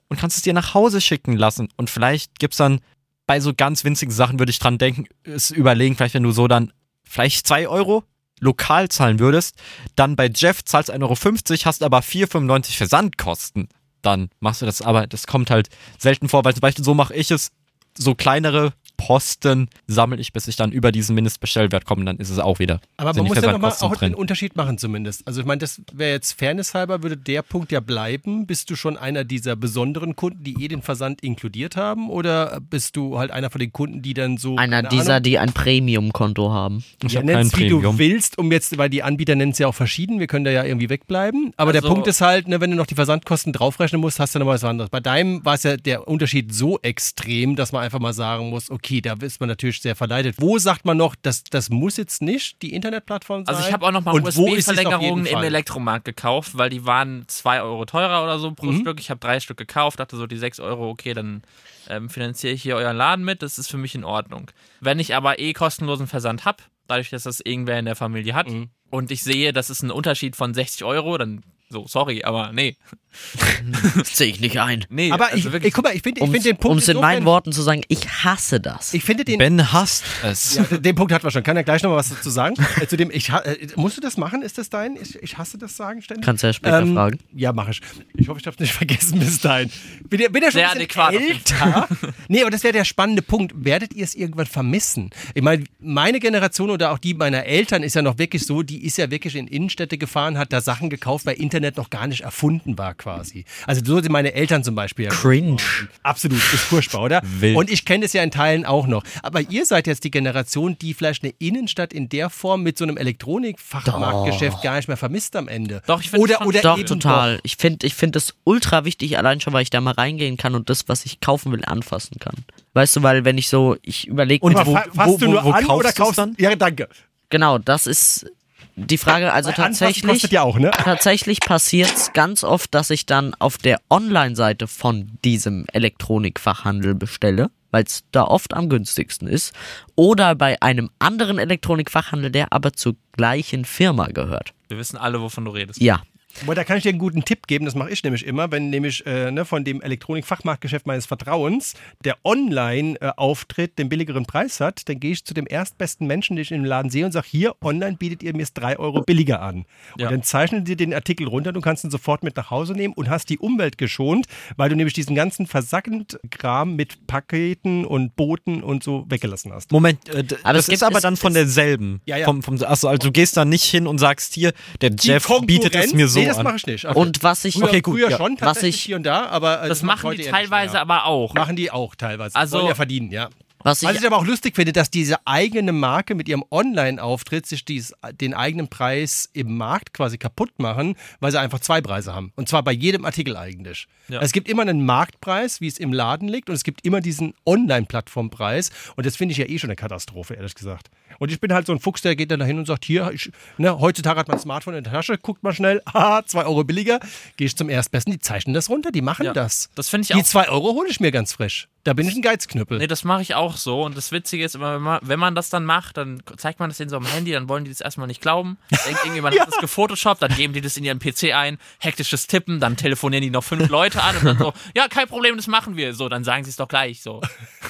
und 0.08 0.18
kannst 0.20 0.36
es 0.36 0.44
dir 0.44 0.52
nach 0.54 0.74
Hause 0.74 1.00
schicken 1.00 1.36
lassen. 1.36 1.68
Und 1.76 1.90
vielleicht 1.90 2.38
gibt's 2.38 2.56
dann 2.58 2.80
bei 3.26 3.40
so 3.40 3.52
ganz 3.52 3.82
winzigen 3.82 4.14
Sachen, 4.14 4.38
würde 4.38 4.50
ich 4.50 4.60
dran 4.60 4.78
denken, 4.78 5.06
es 5.24 5.50
überlegen, 5.50 5.96
vielleicht 5.96 6.14
wenn 6.14 6.22
du 6.22 6.30
so 6.30 6.46
dann 6.46 6.72
vielleicht 7.08 7.46
2 7.46 7.68
Euro 7.68 8.04
lokal 8.40 8.88
zahlen 8.88 9.18
würdest, 9.18 9.56
dann 9.94 10.16
bei 10.16 10.28
Jeff 10.32 10.64
zahlst 10.64 10.92
1,50 10.92 11.02
Euro, 11.02 11.64
hast 11.64 11.82
aber 11.82 12.00
4,95 12.00 12.76
Versandkosten. 12.76 13.68
Dann 14.02 14.28
machst 14.40 14.62
du 14.62 14.66
das, 14.66 14.82
aber 14.82 15.06
das 15.06 15.26
kommt 15.26 15.50
halt 15.50 15.68
selten 15.98 16.28
vor, 16.28 16.44
weil 16.44 16.54
zum 16.54 16.60
Beispiel 16.60 16.84
so 16.84 16.94
mache 16.94 17.14
ich 17.14 17.30
es, 17.30 17.50
so 17.96 18.14
kleinere 18.14 18.72
Posten 19.06 19.68
sammle 19.86 20.18
ich, 20.18 20.32
bis 20.32 20.48
ich 20.48 20.56
dann 20.56 20.72
über 20.72 20.90
diesen 20.90 21.14
Mindestbestellwert 21.14 21.84
komme, 21.84 22.04
dann 22.04 22.16
ist 22.16 22.28
es 22.28 22.40
auch 22.40 22.58
wieder. 22.58 22.80
Aber 22.96 23.14
man 23.14 23.26
muss 23.26 23.40
ja 23.40 23.52
nochmal 23.52 23.70
auch 23.70 23.90
den 23.90 24.10
drin. 24.10 24.14
Unterschied 24.14 24.56
machen 24.56 24.78
zumindest. 24.78 25.24
Also 25.28 25.40
ich 25.40 25.46
meine, 25.46 25.60
das 25.60 25.80
wäre 25.92 26.10
jetzt 26.10 26.32
fairnesshalber, 26.36 27.04
würde 27.04 27.16
der 27.16 27.42
Punkt 27.42 27.70
ja 27.70 27.78
bleiben. 27.78 28.48
Bist 28.48 28.68
du 28.68 28.74
schon 28.74 28.96
einer 28.96 29.22
dieser 29.22 29.54
besonderen 29.54 30.16
Kunden, 30.16 30.42
die 30.42 30.64
eh 30.64 30.66
den 30.66 30.82
Versand 30.82 31.20
inkludiert 31.20 31.76
haben? 31.76 32.10
Oder 32.10 32.60
bist 32.60 32.96
du 32.96 33.16
halt 33.16 33.30
einer 33.30 33.48
von 33.48 33.60
den 33.60 33.72
Kunden, 33.72 34.02
die 34.02 34.12
dann 34.12 34.38
so... 34.38 34.56
Einer 34.56 34.82
dieser, 34.82 35.14
Ahnung, 35.14 35.22
die 35.22 35.38
ein 35.38 35.52
Premium-Konto 35.52 36.50
haben. 36.50 36.82
Ich 37.04 37.12
ja, 37.12 37.20
hab 37.20 37.28
kein 37.28 37.36
nenn's 37.36 37.56
wie 37.56 37.68
du 37.68 37.98
willst, 37.98 38.38
um 38.38 38.50
jetzt, 38.50 38.76
weil 38.76 38.90
die 38.90 39.04
Anbieter 39.04 39.36
nennen 39.36 39.52
es 39.52 39.58
ja 39.58 39.68
auch 39.68 39.74
verschieden, 39.74 40.18
wir 40.18 40.26
können 40.26 40.44
da 40.44 40.50
ja 40.50 40.64
irgendwie 40.64 40.88
wegbleiben. 40.90 41.52
Aber 41.56 41.72
der 41.72 41.82
Also- 41.82 41.94
Punkt 41.94 42.08
ist 42.08 42.20
halt, 42.20 42.48
ne, 42.48 42.60
wenn 42.60 42.70
du 42.72 42.76
noch 42.76 42.86
die 42.86 42.96
Versandkosten 42.96 43.52
draufrechnen 43.52 44.00
musst, 44.00 44.18
hast 44.18 44.34
du 44.34 44.40
nochmal 44.40 44.56
was 44.56 44.64
anderes. 44.64 44.90
Bei 44.90 45.00
deinem 45.00 45.44
war 45.44 45.54
es 45.54 45.62
ja 45.62 45.76
der 45.76 46.08
Unterschied 46.08 46.52
so 46.52 46.80
extrem, 46.80 47.54
dass 47.54 47.70
man 47.70 47.84
einfach 47.84 48.00
mal 48.00 48.12
sagen 48.12 48.50
muss, 48.50 48.68
okay, 48.68 48.95
okay, 48.98 49.16
da 49.18 49.26
ist 49.26 49.40
man 49.40 49.48
natürlich 49.48 49.80
sehr 49.80 49.96
verleitet. 49.96 50.36
Wo 50.38 50.58
sagt 50.58 50.84
man 50.84 50.96
noch, 50.96 51.14
das, 51.20 51.44
das 51.44 51.70
muss 51.70 51.96
jetzt 51.96 52.22
nicht 52.22 52.62
die 52.62 52.74
Internetplattform 52.74 53.44
sein? 53.44 53.54
Also 53.54 53.66
ich 53.66 53.72
habe 53.72 53.86
auch 53.86 53.92
noch 53.92 54.04
mal 54.04 54.12
Und 54.14 54.36
wo 54.36 54.54
ist 54.54 54.68
es 54.68 54.68
auf 54.68 54.74
jeden 54.76 54.88
USB-Verlängerungen 54.88 55.26
im? 55.26 55.38
Elektromarkt 55.42 56.04
gekauft, 56.04 56.56
weil 56.56 56.70
die 56.70 56.84
waren 56.86 57.24
2 57.26 57.62
Euro 57.62 57.84
teurer 57.84 58.22
oder 58.24 58.38
so 58.38 58.52
pro 58.52 58.66
Mhm. 58.66 58.80
Stück. 58.80 59.00
Ich 59.00 59.10
habe 59.10 59.20
drei 59.20 59.40
Stück 59.40 59.56
gekauft, 59.58 60.00
dachte 60.00 60.16
so, 60.16 60.26
die 60.26 60.36
6 60.38 60.60
Euro, 60.60 60.88
okay, 60.90 61.14
dann 61.14 61.42
ähm, 61.88 62.08
finanziere 62.10 62.52
ich 62.52 62.62
hier 62.62 62.76
euren 62.76 62.96
Laden 62.96 63.24
mit, 63.24 63.42
das 63.42 63.58
ist 63.58 63.70
für 63.70 63.78
mich 63.78 63.94
in 63.94 64.04
Ordnung. 64.04 64.50
Wenn 64.80 64.98
ich 64.98 65.14
aber 65.14 65.38
eh 65.38 65.52
kostenlosen 65.52 66.06
Versand 66.06 66.44
habe, 66.44 66.58
dadurch, 66.88 67.10
dass 67.10 67.24
das 67.24 67.40
irgendwer 67.40 67.78
in 67.78 67.84
der 67.84 67.96
Familie 67.96 68.34
hat 68.34 68.48
Mhm. 68.48 68.70
und 68.90 69.10
ich 69.10 69.22
sehe, 69.22 69.52
das 69.52 69.70
ist 69.70 69.82
ein 69.82 69.90
Unterschied 69.90 70.36
von 70.36 70.54
60 70.54 70.84
Euro, 70.84 71.16
dann 71.18 71.42
so, 71.68 71.86
sorry, 71.86 72.22
aber 72.22 72.52
nee. 72.52 72.76
Das 73.96 74.16
sehe 74.16 74.28
ich 74.28 74.40
nicht 74.40 74.60
ein. 74.60 74.84
Nee, 74.88 75.10
Aber 75.10 75.26
also 75.26 75.36
ich, 75.38 75.44
wirklich. 75.44 75.64
ich, 75.68 75.72
guck 75.74 75.84
mal, 75.84 75.94
ich 75.94 76.02
finde 76.02 76.20
ich 76.20 76.26
Um 76.26 76.32
find 76.32 76.44
den 76.44 76.56
Punkt 76.56 76.82
es 76.82 76.88
in 76.88 76.98
meinen 77.00 77.24
Worten 77.24 77.50
zu 77.52 77.62
sagen, 77.62 77.82
ich 77.88 78.06
hasse 78.24 78.60
das. 78.60 78.94
Ich 78.94 79.02
finde 79.04 79.24
den, 79.24 79.38
Ben 79.38 79.72
hasst 79.72 80.04
es. 80.22 80.56
Ja, 80.56 80.64
den 80.64 80.94
Punkt 80.94 81.12
hat 81.12 81.22
man 81.22 81.32
schon. 81.32 81.42
Kann 81.42 81.56
er 81.56 81.64
gleich 81.64 81.82
noch 81.82 81.90
mal 81.90 81.96
was 81.96 82.10
dazu 82.10 82.30
sagen? 82.30 82.56
äh, 82.80 82.86
zu 82.86 82.96
dem, 82.96 83.10
ich, 83.10 83.30
äh, 83.30 83.68
musst 83.76 83.96
du 83.96 84.00
das 84.00 84.16
machen? 84.16 84.42
Ist 84.42 84.58
das 84.58 84.68
dein? 84.68 84.96
Ich, 84.96 85.20
ich 85.22 85.38
hasse 85.38 85.58
das 85.58 85.76
sagen 85.76 86.02
ständig. 86.02 86.24
Kannst 86.24 86.42
du 86.42 86.48
ja 86.48 86.52
später 86.52 86.80
Ähm, 86.80 86.94
fragen. 86.94 87.18
Ja, 87.34 87.52
mache 87.52 87.70
ich. 87.70 87.80
Ich 88.14 88.28
hoffe, 88.28 88.38
ich 88.40 88.46
habe 88.46 88.54
es 88.54 88.60
nicht 88.60 88.72
vergessen 88.74 89.18
bis 89.18 89.40
dahin. 89.40 89.70
Bin 90.08 90.20
bin 90.30 90.42
ihr 90.42 90.52
schon 90.52 90.60
Sehr 90.60 90.70
ein 90.70 90.78
bisschen 90.78 91.00
adäquat 91.00 91.14
älter? 91.14 91.88
nee, 92.28 92.42
aber 92.42 92.50
das 92.50 92.62
wäre 92.62 92.72
der 92.72 92.84
spannende 92.84 93.22
Punkt. 93.22 93.54
Werdet 93.56 93.94
ihr 93.94 94.04
es 94.04 94.14
irgendwann 94.14 94.46
vermissen? 94.46 95.10
Ich 95.34 95.42
meine, 95.42 95.64
meine 95.80 96.20
Generation 96.20 96.70
oder 96.70 96.92
auch 96.92 96.98
die 96.98 97.14
meiner 97.14 97.44
Eltern 97.44 97.82
ist 97.82 97.94
ja 97.94 98.02
noch 98.02 98.18
wirklich 98.18 98.44
so, 98.44 98.62
die 98.62 98.84
ist 98.84 98.98
ja 98.98 99.10
wirklich 99.10 99.36
in 99.36 99.48
Innenstädte 99.48 99.96
gefahren, 99.98 100.36
hat 100.38 100.52
da 100.52 100.60
Sachen 100.60 100.90
gekauft, 100.90 101.24
weil 101.26 101.36
Internet 101.36 101.55
noch 101.60 101.90
gar 101.90 102.06
nicht 102.06 102.22
erfunden 102.22 102.76
war 102.78 102.94
quasi. 102.94 103.44
Also 103.66 103.82
so 103.84 104.00
sind 104.00 104.10
meine 104.12 104.32
Eltern 104.34 104.64
zum 104.64 104.74
Beispiel. 104.74 105.06
ja 105.06 105.10
Cringe. 105.10 105.56
Absolut, 106.02 106.38
ist 106.38 106.60
furchtbar, 106.64 107.02
oder? 107.02 107.20
Wild. 107.40 107.56
Und 107.56 107.70
ich 107.70 107.84
kenne 107.84 108.04
das 108.04 108.12
ja 108.12 108.22
in 108.22 108.30
Teilen 108.30 108.64
auch 108.64 108.86
noch. 108.86 109.02
Aber 109.22 109.40
ihr 109.40 109.64
seid 109.66 109.86
jetzt 109.86 110.04
die 110.04 110.10
Generation, 110.10 110.76
die 110.78 110.94
vielleicht 110.94 111.22
eine 111.24 111.32
Innenstadt 111.38 111.92
in 111.92 112.08
der 112.08 112.30
Form 112.30 112.62
mit 112.62 112.78
so 112.78 112.84
einem 112.84 112.96
Elektronikfachmarktgeschäft 112.96 114.62
gar 114.62 114.76
nicht 114.76 114.88
mehr 114.88 114.96
vermisst 114.96 115.36
am 115.36 115.48
Ende. 115.48 115.82
Doch, 115.86 116.00
ich 116.00 116.10
finde 116.10 116.22
oder, 116.24 116.46
oder 116.46 116.60
Doch, 116.62 116.82
total. 116.82 117.40
Ich 117.42 117.56
finde 117.56 117.86
ich 117.86 117.94
find 117.94 118.16
das 118.16 118.34
ultra 118.44 118.84
wichtig, 118.84 119.18
allein 119.18 119.40
schon, 119.40 119.52
weil 119.52 119.62
ich 119.62 119.70
da 119.70 119.80
mal 119.80 119.92
reingehen 119.94 120.36
kann 120.36 120.54
und 120.54 120.70
das, 120.70 120.88
was 120.88 121.04
ich 121.04 121.20
kaufen 121.20 121.52
will, 121.52 121.64
anfassen 121.64 122.18
kann. 122.18 122.34
Weißt 122.74 122.96
du, 122.96 123.02
weil 123.02 123.24
wenn 123.24 123.38
ich 123.38 123.48
so, 123.48 123.76
ich 123.82 124.06
überlege 124.06 124.44
Und 124.44 124.54
wo- 124.54 124.66
wo, 124.66 124.74
wo- 124.74 124.94
fasst 124.94 125.22
du 125.22 125.26
wo- 125.26 125.30
nur 125.30 125.44
wo 125.44 125.50
an 125.50 125.64
kaufst 125.64 125.70
oder 125.70 125.92
kaufst 125.92 126.18
dann? 126.18 126.34
Ja, 126.38 126.54
danke. 126.56 126.88
genau, 127.30 127.58
das 127.58 127.86
ist 127.86 128.26
die 128.76 128.98
Frage. 128.98 129.32
Also 129.32 129.50
tatsächlich, 129.52 130.06
kostet 130.06 130.32
ja 130.32 130.42
auch, 130.42 130.58
ne? 130.58 130.70
tatsächlich 130.70 131.40
passiert 131.40 131.92
es 131.94 132.12
ganz 132.12 132.44
oft, 132.44 132.74
dass 132.74 132.90
ich 132.90 133.06
dann 133.06 133.34
auf 133.34 133.58
der 133.58 133.80
Online-Seite 133.90 134.66
von 134.66 135.18
diesem 135.24 135.64
Elektronikfachhandel 135.72 136.94
bestelle, 136.94 137.50
weil 137.70 137.84
es 137.84 138.04
da 138.12 138.24
oft 138.24 138.54
am 138.54 138.68
günstigsten 138.68 139.28
ist. 139.28 139.54
Oder 139.94 140.34
bei 140.34 140.60
einem 140.60 140.90
anderen 140.98 141.38
Elektronikfachhandel, 141.38 142.30
der 142.30 142.52
aber 142.52 142.74
zur 142.74 142.96
gleichen 143.12 143.64
Firma 143.64 144.08
gehört. 144.08 144.52
Wir 144.68 144.76
wissen 144.76 144.98
alle, 144.98 145.20
wovon 145.20 145.46
du 145.46 145.50
redest. 145.52 145.80
Ja. 145.80 146.02
Aber 146.42 146.54
da 146.54 146.64
kann 146.64 146.76
ich 146.76 146.82
dir 146.82 146.90
einen 146.90 146.98
guten 146.98 147.24
Tipp 147.24 147.46
geben, 147.46 147.64
das 147.64 147.74
mache 147.74 147.90
ich 147.90 148.02
nämlich 148.04 148.26
immer, 148.26 148.50
wenn 148.50 148.70
nämlich 148.70 149.04
äh, 149.06 149.30
ne, 149.30 149.44
von 149.44 149.64
dem 149.64 149.80
Elektronikfachmarktgeschäft 149.82 150.86
meines 150.86 151.06
Vertrauens 151.06 151.74
der 152.04 152.16
Online-Auftritt 152.24 153.78
den 153.78 153.88
billigeren 153.88 154.26
Preis 154.26 154.60
hat, 154.60 154.88
dann 154.88 155.00
gehe 155.00 155.12
ich 155.12 155.24
zu 155.24 155.34
dem 155.34 155.46
erstbesten 155.48 156.06
Menschen, 156.06 156.36
den 156.36 156.42
ich 156.42 156.52
im 156.52 156.64
Laden 156.64 156.90
sehe 156.90 157.04
und 157.04 157.12
sage, 157.12 157.26
hier, 157.30 157.54
online 157.62 157.96
bietet 157.96 158.22
ihr 158.22 158.34
mir 158.34 158.42
es 158.42 158.52
3 158.52 158.78
Euro 158.78 159.02
billiger 159.02 159.40
an. 159.42 159.64
Und 159.94 160.00
Ja. 160.00 160.10
dann 160.10 160.22
zeichnen 160.22 160.64
die 160.64 160.76
den 160.76 160.94
Artikel 160.94 161.26
runter, 161.26 161.52
du 161.52 161.60
kannst 161.60 161.84
ihn 161.84 161.90
sofort 161.90 162.22
mit 162.22 162.36
nach 162.36 162.50
Hause 162.50 162.72
nehmen 162.74 162.94
und 162.94 163.08
hast 163.08 163.28
die 163.30 163.38
Umwelt 163.38 163.78
geschont, 163.78 164.26
weil 164.56 164.68
du 164.68 164.76
nämlich 164.76 164.94
diesen 164.94 165.14
ganzen 165.14 165.46
versackend 165.46 166.18
Kram 166.30 166.76
mit 166.76 167.06
Paketen 167.06 167.84
und 167.84 168.16
Booten 168.16 168.62
und 168.62 168.82
so 168.82 169.04
weggelassen 169.08 169.52
hast. 169.52 169.72
Moment, 169.72 170.08
äh, 170.08 170.24
Aber 170.42 170.54
das 170.54 170.66
gibt- 170.66 170.76
ist 170.76 170.82
aber 170.82 171.00
dann 171.00 171.16
von 171.16 171.34
derselben. 171.34 172.00
Ja, 172.06 172.16
ja. 172.16 172.24
Vom, 172.26 172.42
vom, 172.42 172.62
achso, 172.62 172.88
also 172.88 172.98
du 173.06 173.12
gehst 173.12 173.36
da 173.36 173.44
nicht 173.44 173.64
hin 173.64 173.86
und 173.86 173.98
sagst 173.98 174.34
hier, 174.34 174.52
der 174.80 174.90
Jeff 174.98 175.26
bietet 175.46 175.74
es 175.74 175.92
mir 175.94 176.08
so 176.08 176.20
Nee, 176.26 176.34
das 176.34 176.42
mache 176.42 176.56
ich 176.56 176.66
nicht. 176.66 176.86
Also 176.86 177.00
Und 177.00 177.22
was 177.22 177.44
ich. 177.44 177.54
früher, 177.54 177.64
Okay, 177.64 177.80
gut, 177.80 177.94
früher 177.94 178.10
ja. 178.10 178.16
schon, 178.16 178.36
Was 178.40 178.62
ich- 178.62 178.80
hier 178.80 178.96
und 178.96 179.02
da, 179.04 179.26
aber 179.26 179.62
äh, 179.62 179.68
Das 179.68 179.82
macht 179.82 180.04
machen 180.04 180.16
die 180.16 180.24
teilweise 180.24 180.80
aber 180.80 181.06
auch. 181.06 181.34
Machen 181.34 181.56
die 181.56 181.70
auch 181.70 181.94
teilweise. 181.94 182.34
Also- 182.36 182.58
Wollen 182.58 182.68
ja 182.68 182.74
verdienen, 182.74 183.10
ja. 183.10 183.28
Was 183.66 183.82
Was 183.82 183.92
ich, 183.94 184.00
ich 184.00 184.06
aber 184.06 184.16
auch 184.18 184.24
lustig 184.26 184.54
finde, 184.56 184.72
dass 184.72 184.90
diese 184.90 185.16
eigene 185.26 185.72
Marke 185.72 186.14
mit 186.14 186.28
ihrem 186.28 186.44
Online-Auftritt 186.50 187.46
sich 187.46 187.64
dies, 187.64 187.92
den 188.20 188.32
eigenen 188.32 188.68
Preis 188.68 189.28
im 189.32 189.56
Markt 189.56 189.92
quasi 189.92 190.18
kaputt 190.18 190.52
machen, 190.58 190.94
weil 191.20 191.32
sie 191.32 191.40
einfach 191.40 191.60
zwei 191.60 191.80
Preise 191.80 192.14
haben. 192.14 192.32
Und 192.36 192.48
zwar 192.48 192.62
bei 192.62 192.72
jedem 192.72 193.04
Artikel 193.04 193.36
eigentlich. 193.36 193.86
Ja. 194.08 194.20
Es 194.20 194.32
gibt 194.32 194.48
immer 194.48 194.62
einen 194.62 194.84
Marktpreis, 194.86 195.60
wie 195.60 195.66
es 195.66 195.78
im 195.78 195.92
Laden 195.92 196.28
liegt, 196.28 196.48
und 196.48 196.54
es 196.54 196.62
gibt 196.64 196.84
immer 196.86 197.00
diesen 197.00 197.34
Online-Plattformpreis. 197.44 198.70
Und 198.96 199.06
das 199.06 199.16
finde 199.16 199.32
ich 199.32 199.38
ja 199.38 199.46
eh 199.46 199.58
schon 199.58 199.70
eine 199.70 199.76
Katastrophe, 199.76 200.34
ehrlich 200.34 200.54
gesagt. 200.54 200.88
Und 201.18 201.30
ich 201.32 201.40
bin 201.40 201.52
halt 201.52 201.66
so 201.66 201.72
ein 201.72 201.80
Fuchs, 201.80 202.02
der 202.02 202.14
geht 202.16 202.30
dann 202.30 202.40
dahin 202.40 202.58
und 202.58 202.66
sagt, 202.66 202.84
hier, 202.84 203.10
ich, 203.12 203.30
ne, 203.58 203.78
heutzutage 203.80 204.20
hat 204.20 204.28
man 204.28 204.36
ein 204.36 204.40
Smartphone 204.40 204.74
in 204.74 204.84
der 204.84 204.92
Tasche, 204.92 205.18
guckt 205.18 205.42
mal 205.42 205.52
schnell, 205.54 205.82
haha, 205.92 206.24
zwei 206.26 206.44
Euro 206.44 206.64
billiger, 206.64 207.00
gehe 207.36 207.46
ich 207.46 207.56
zum 207.56 207.68
Erstbesten, 207.68 208.12
die 208.12 208.18
zeichnen 208.18 208.54
das 208.54 208.68
runter, 208.68 208.90
die 208.92 209.02
machen 209.02 209.26
Ja, 209.26 209.32
das. 209.32 209.70
das 209.74 209.88
finde 209.88 210.02
ich 210.02 210.08
Die 210.08 210.14
auch- 210.14 210.24
zwei 210.24 210.48
Euro 210.48 210.72
hole 210.74 210.88
ich 210.88 211.00
mir 211.00 211.10
ganz 211.10 211.32
frisch. 211.32 211.68
Da 211.86 211.92
bin 211.92 212.08
ich 212.08 212.16
ein 212.16 212.22
Geizknüppel. 212.22 212.78
Nee, 212.78 212.88
das 212.88 213.04
mache 213.04 213.22
ich 213.22 213.36
auch 213.36 213.56
so. 213.56 213.84
Und 213.84 213.96
das 213.96 214.10
Witzige 214.10 214.44
ist 214.44 214.56
immer, 214.56 214.74
wenn 214.74 214.82
man, 214.82 214.98
wenn 215.02 215.20
man 215.20 215.36
das 215.36 215.50
dann 215.50 215.64
macht, 215.64 215.96
dann 215.96 216.20
zeigt 216.36 216.58
man 216.58 216.68
das 216.68 216.80
in 216.80 216.88
so 216.88 216.96
einem 216.96 217.06
Handy, 217.06 217.30
dann 217.30 217.48
wollen 217.48 217.62
die 217.62 217.70
das 217.70 217.80
erstmal 217.80 218.08
nicht 218.08 218.20
glauben. 218.20 218.58
Denkt 218.72 219.04
irgendjemand 219.04 219.38
hat 219.40 219.46
das 219.46 219.58
gefotoshoppt, 219.58 220.20
dann 220.20 220.34
geben 220.34 220.52
die 220.52 220.60
das 220.60 220.76
in 220.76 220.82
ihren 220.82 220.98
PC 220.98 221.32
ein, 221.32 221.58
hektisches 221.78 222.26
Tippen, 222.26 222.58
dann 222.58 222.76
telefonieren 222.76 223.22
die 223.22 223.30
noch 223.30 223.44
fünf 223.44 223.68
Leute 223.68 224.02
an 224.02 224.16
und 224.16 224.24
dann 224.24 224.38
so, 224.38 224.52
ja, 224.74 224.88
kein 224.88 225.06
Problem, 225.06 225.36
das 225.36 225.46
machen 225.46 225.76
wir. 225.76 225.94
So, 225.94 226.08
dann 226.08 226.24
sagen 226.24 226.42
sie 226.42 226.50
es 226.50 226.56
doch 226.56 226.66
gleich 226.66 227.02
so. 227.02 227.20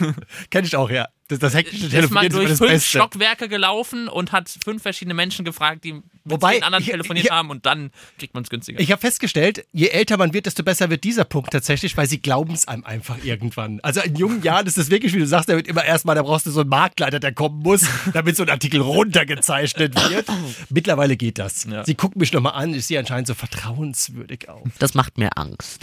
Kenn 0.50 0.64
ich 0.64 0.76
auch, 0.76 0.88
ja. 0.88 1.08
Das, 1.28 1.38
das 1.40 1.54
hektische 1.54 1.87
Ist 1.87 1.92
mal 2.11 2.21
Telefonieren 2.23 2.26
ist 2.26 2.35
immer 2.35 2.47
durch 2.47 2.59
fünf 2.59 2.71
Beste. 2.71 2.99
Stockwerke 2.99 3.49
gelaufen 3.49 4.06
und 4.09 4.30
hat 4.33 4.49
fünf 4.64 4.83
verschiedene 4.83 5.14
Menschen 5.14 5.45
gefragt, 5.45 5.83
die 5.85 5.95
mit 5.95 6.04
Wobei, 6.25 6.54
zehn 6.54 6.62
anderen 6.64 6.83
ich- 6.85 6.90
telefoniert 6.90 7.26
ich- 7.26 7.30
haben 7.33 7.50
und 7.50 7.66
dann 7.66 7.90
kriegt 8.18 8.35
man 8.35 8.42
es 8.45 8.50
günstiger. 8.50 8.78
Ich 8.80 8.90
habe 8.92 9.00
festgestellt, 9.00 9.64
je 9.73 9.88
älter 9.88 10.16
man 10.16 10.33
wird, 10.33 10.47
desto 10.47 10.62
besser 10.62 10.88
wird 10.90 11.04
dieser 11.04 11.25
Punkt 11.25 11.52
tatsächlich, 11.52 11.97
weil 11.97 12.06
sie 12.09 12.21
glauben 12.21 12.52
es 12.54 12.66
einem 12.68 12.85
einfach 12.85 13.16
irgendwann. 13.25 13.80
Also 13.83 14.00
in 14.02 14.14
jungen 14.16 14.42
Jahren 14.42 14.66
ist 14.66 14.76
das 14.78 14.90
wirklich, 14.90 15.14
wie 15.14 15.18
du 15.18 15.26
sagst, 15.26 15.49
da 15.49 15.54
wird 15.56 15.66
immer 15.68 15.85
erstmal, 15.85 16.14
da 16.16 16.23
brauchst 16.23 16.47
du 16.47 16.50
so 16.50 16.61
einen 16.61 16.71
Marktleiter, 16.71 17.18
der 17.21 17.33
kommen 17.33 17.61
muss, 17.61 17.83
damit 18.12 18.37
so 18.37 18.42
ein 18.45 18.50
Artikel 18.50 18.80
runtergezeichnet 18.80 19.95
wird. 20.11 20.26
Mittlerweile 20.71 21.16
geht 21.16 21.38
das. 21.38 21.64
Ja. 21.64 21.85
Sie 21.85 21.95
guckt 21.95 22.16
mich 22.16 22.33
nochmal 22.33 22.54
an, 22.54 22.75
ich 22.75 22.87
sehe 22.87 22.99
anscheinend 22.99 23.26
so 23.28 23.35
vertrauenswürdig 23.35 24.49
auf. 24.49 24.66
das 24.78 24.95
macht 24.95 25.18
mir 25.18 25.37
Angst. 25.37 25.80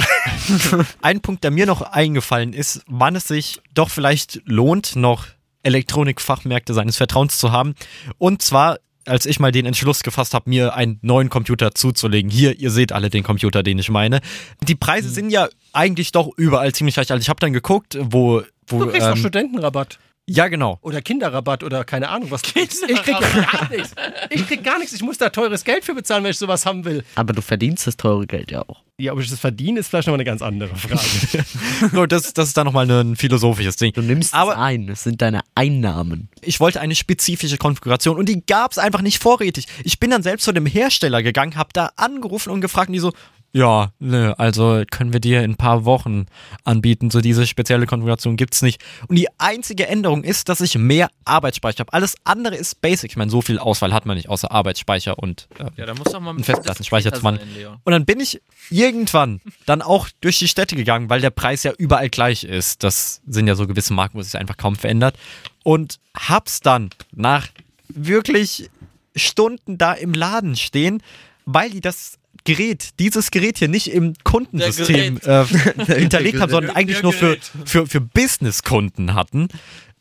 Ein 1.02 1.22
Punkt, 1.22 1.44
der 1.44 1.52
mir 1.52 1.66
noch 1.66 1.82
eingefallen 1.82 2.54
ist, 2.54 2.82
wann 2.88 3.16
es 3.16 3.28
sich 3.28 3.62
doch 3.74 3.90
vielleicht 3.90 4.42
lohnt, 4.46 4.96
noch 4.96 5.26
Elektronikfachmärkte 5.64 6.74
seines 6.74 6.98
Vertrauens 6.98 7.38
zu 7.38 7.52
haben. 7.52 7.76
Und 8.18 8.42
zwar, 8.42 8.78
als 9.06 9.26
ich 9.26 9.40
mal 9.40 9.52
den 9.52 9.66
Entschluss 9.66 10.04
gefasst 10.04 10.34
habe, 10.34 10.50
mir 10.50 10.76
einen 10.76 11.00
neuen 11.02 11.30
Computer 11.30 11.74
zuzulegen. 11.74 12.30
Hier, 12.32 12.60
ihr 12.60 12.72
seht 12.72 12.92
alle 12.92 13.10
den 13.10 13.24
Computer, 13.24 13.64
den 13.64 13.80
ich 13.80 13.90
meine. 13.90 14.22
Die 14.62 14.76
Preise 14.76 15.08
Hm. 15.08 15.14
sind 15.14 15.30
ja 15.30 15.50
eigentlich 15.74 16.12
doch 16.12 16.30
überall 16.38 16.74
ziemlich 16.74 16.96
gleich. 16.96 17.12
Also 17.12 17.22
ich 17.22 17.30
habe 17.30 17.40
dann 17.40 17.54
geguckt, 17.54 17.98
wo... 18.00 18.44
wo 18.68 18.80
Du 18.80 18.92
kriegst 18.92 19.08
auch 19.08 19.12
ähm, 19.12 19.18
Studentenrabatt. 19.18 20.00
Ja, 20.30 20.48
genau. 20.48 20.80
Oder 20.82 21.02
Kinderrabatt 21.02 21.64
oder 21.64 21.84
keine 21.84 22.10
Ahnung 22.10 22.32
was. 22.32 22.42
Ich 22.56 23.02
krieg 23.02 23.08
ja 23.08 23.20
gar 23.20 23.70
nichts. 23.70 23.94
Ich 24.30 24.48
krieg 24.48 24.64
gar 24.64 24.80
nichts. 24.80 24.94
Ich 24.94 25.02
muss 25.02 25.18
da 25.18 25.30
teures 25.30 25.64
Geld 25.64 25.84
für 25.84 25.94
bezahlen, 25.94 26.24
wenn 26.24 26.32
ich 26.32 26.38
sowas 26.38 26.66
haben 26.66 26.86
will. 26.86 27.04
Aber 27.16 27.34
du 27.34 27.42
verdienst 27.42 27.88
das 27.88 27.98
teure 27.98 28.26
Geld 28.26 28.52
ja 28.52 28.62
auch. 28.62 28.84
Ja, 28.98 29.12
ob 29.14 29.20
ich 29.20 29.30
das 29.30 29.40
verdiene, 29.40 29.80
ist 29.80 29.88
vielleicht 29.88 30.08
nochmal 30.08 30.18
eine 30.20 30.26
ganz 30.26 30.42
andere 30.42 30.76
Frage. 30.76 31.02
So, 31.92 32.06
das, 32.06 32.34
das 32.34 32.50
ist 32.50 32.58
dann 32.58 32.66
nochmal 32.66 32.90
ein 32.90 33.16
philosophisches 33.16 33.76
Ding. 33.76 33.92
Du 33.92 34.02
nimmst 34.02 34.34
Aber 34.34 34.54
es 34.54 34.58
ein. 34.58 34.88
Es 34.88 35.04
sind 35.04 35.22
deine 35.22 35.42
Einnahmen. 35.56 36.30
ich 36.42 36.60
wollte 36.60 36.80
eine 36.80 36.96
spezifische 36.96 37.58
Konfiguration 37.58 38.18
und 38.18 38.30
die 38.30 38.46
gab 38.46 38.72
es 38.72 38.78
einfach 38.78 39.02
nicht 39.02 39.22
vorrätig. 39.22 39.68
Ich 39.84 40.00
bin 40.00 40.12
dann 40.12 40.24
selbst 40.24 40.44
zu 40.46 40.52
dem 40.52 40.66
Hersteller 40.66 41.24
gegangen, 41.24 41.58
habe 41.58 41.72
da 41.74 41.92
angerufen 41.96 42.52
und 42.52 42.62
gefragt 42.62 42.90
und 42.90 42.94
die 42.94 43.00
so, 43.00 43.12
ja, 43.54 43.92
nö, 44.00 44.34
also 44.38 44.84
können 44.90 45.14
wir 45.14 45.20
dir 45.20 45.44
in 45.44 45.52
ein 45.52 45.58
paar 45.58 45.86
Wochen 45.86 46.26
anbieten. 46.64 47.10
So 47.10 47.22
diese 47.22 47.48
spezielle 47.48 47.86
Konfiguration 47.86 48.36
gibt's 48.36 48.62
nicht. 48.62 48.82
Und 49.08 49.16
die 49.16 49.28
einzige 49.38 49.88
Änderung 49.88 50.24
ist, 50.24 50.50
dass 50.50 50.62
ich 50.62 50.78
mehr 50.78 51.10
Arbeitsspeicher 51.26 51.80
habe. 51.80 51.94
Alles 51.94 52.16
andere 52.24 52.56
ist 52.56 52.82
basic. 52.82 53.12
Ich 53.12 53.18
meine, 53.18 53.32
so 53.32 53.42
viel 53.42 53.60
Auswahl 53.60 53.94
hat 53.94 54.06
man 54.06 54.18
nicht, 54.18 54.30
außer 54.30 54.52
Arbeitsspeicher 54.52 55.20
und 55.20 55.48
äh, 55.60 55.66
ja, 55.78 55.86
da 55.86 55.94
muss 55.94 56.12
doch 56.12 56.20
mal 56.20 56.32
ein 56.34 56.44
ein 56.44 56.56
Festplattenspeicher 56.56 57.14
zu 57.14 57.22
machen. 57.22 57.40
Und 57.84 57.92
dann 57.92 58.06
bin 58.06 58.20
ich 58.20 58.42
irgendwann 58.70 59.42
dann 59.66 59.82
auch 59.82 60.10
durch 60.22 60.40
die 60.40 60.48
Städte 60.48 60.76
gegangen, 60.76 61.10
weil 61.10 61.22
der 61.22 61.30
Preis 61.30 61.64
ja 61.64 61.74
überall 61.78 62.10
gleich 62.10 62.44
ist. 62.44 62.84
Das 62.84 63.22
sind 63.28 63.48
ja 63.48 63.56
so 63.56 63.68
gewisse 63.68 63.94
Marken, 63.94 64.18
wo 64.18 64.22
es 64.22 64.32
sich 64.32 64.40
einfach 64.40 64.58
kaum 64.58 64.76
verändert. 64.76 65.16
Und 65.64 66.00
hab's 66.16 66.60
dann 66.60 66.90
nach 67.12 67.48
wirklich 67.88 68.70
Stunden 69.16 69.78
da 69.78 69.94
im 69.94 70.14
Laden 70.14 70.56
stehen, 70.56 71.02
weil 71.46 71.70
die 71.70 71.82
das 71.82 72.18
Gerät, 72.46 73.00
dieses 73.00 73.32
Gerät 73.32 73.58
hier 73.58 73.70
nicht 73.70 73.88
im 73.88 74.14
Kundensystem 74.24 75.20
äh, 75.24 75.46
hinterlegt 75.86 76.40
haben, 76.40 76.52
sondern 76.52 76.76
eigentlich 76.76 77.02
nur 77.02 77.14
für, 77.14 77.38
für, 77.66 77.88
für 77.88 78.02
Business-Kunden 78.02 79.14
hatten. 79.14 79.48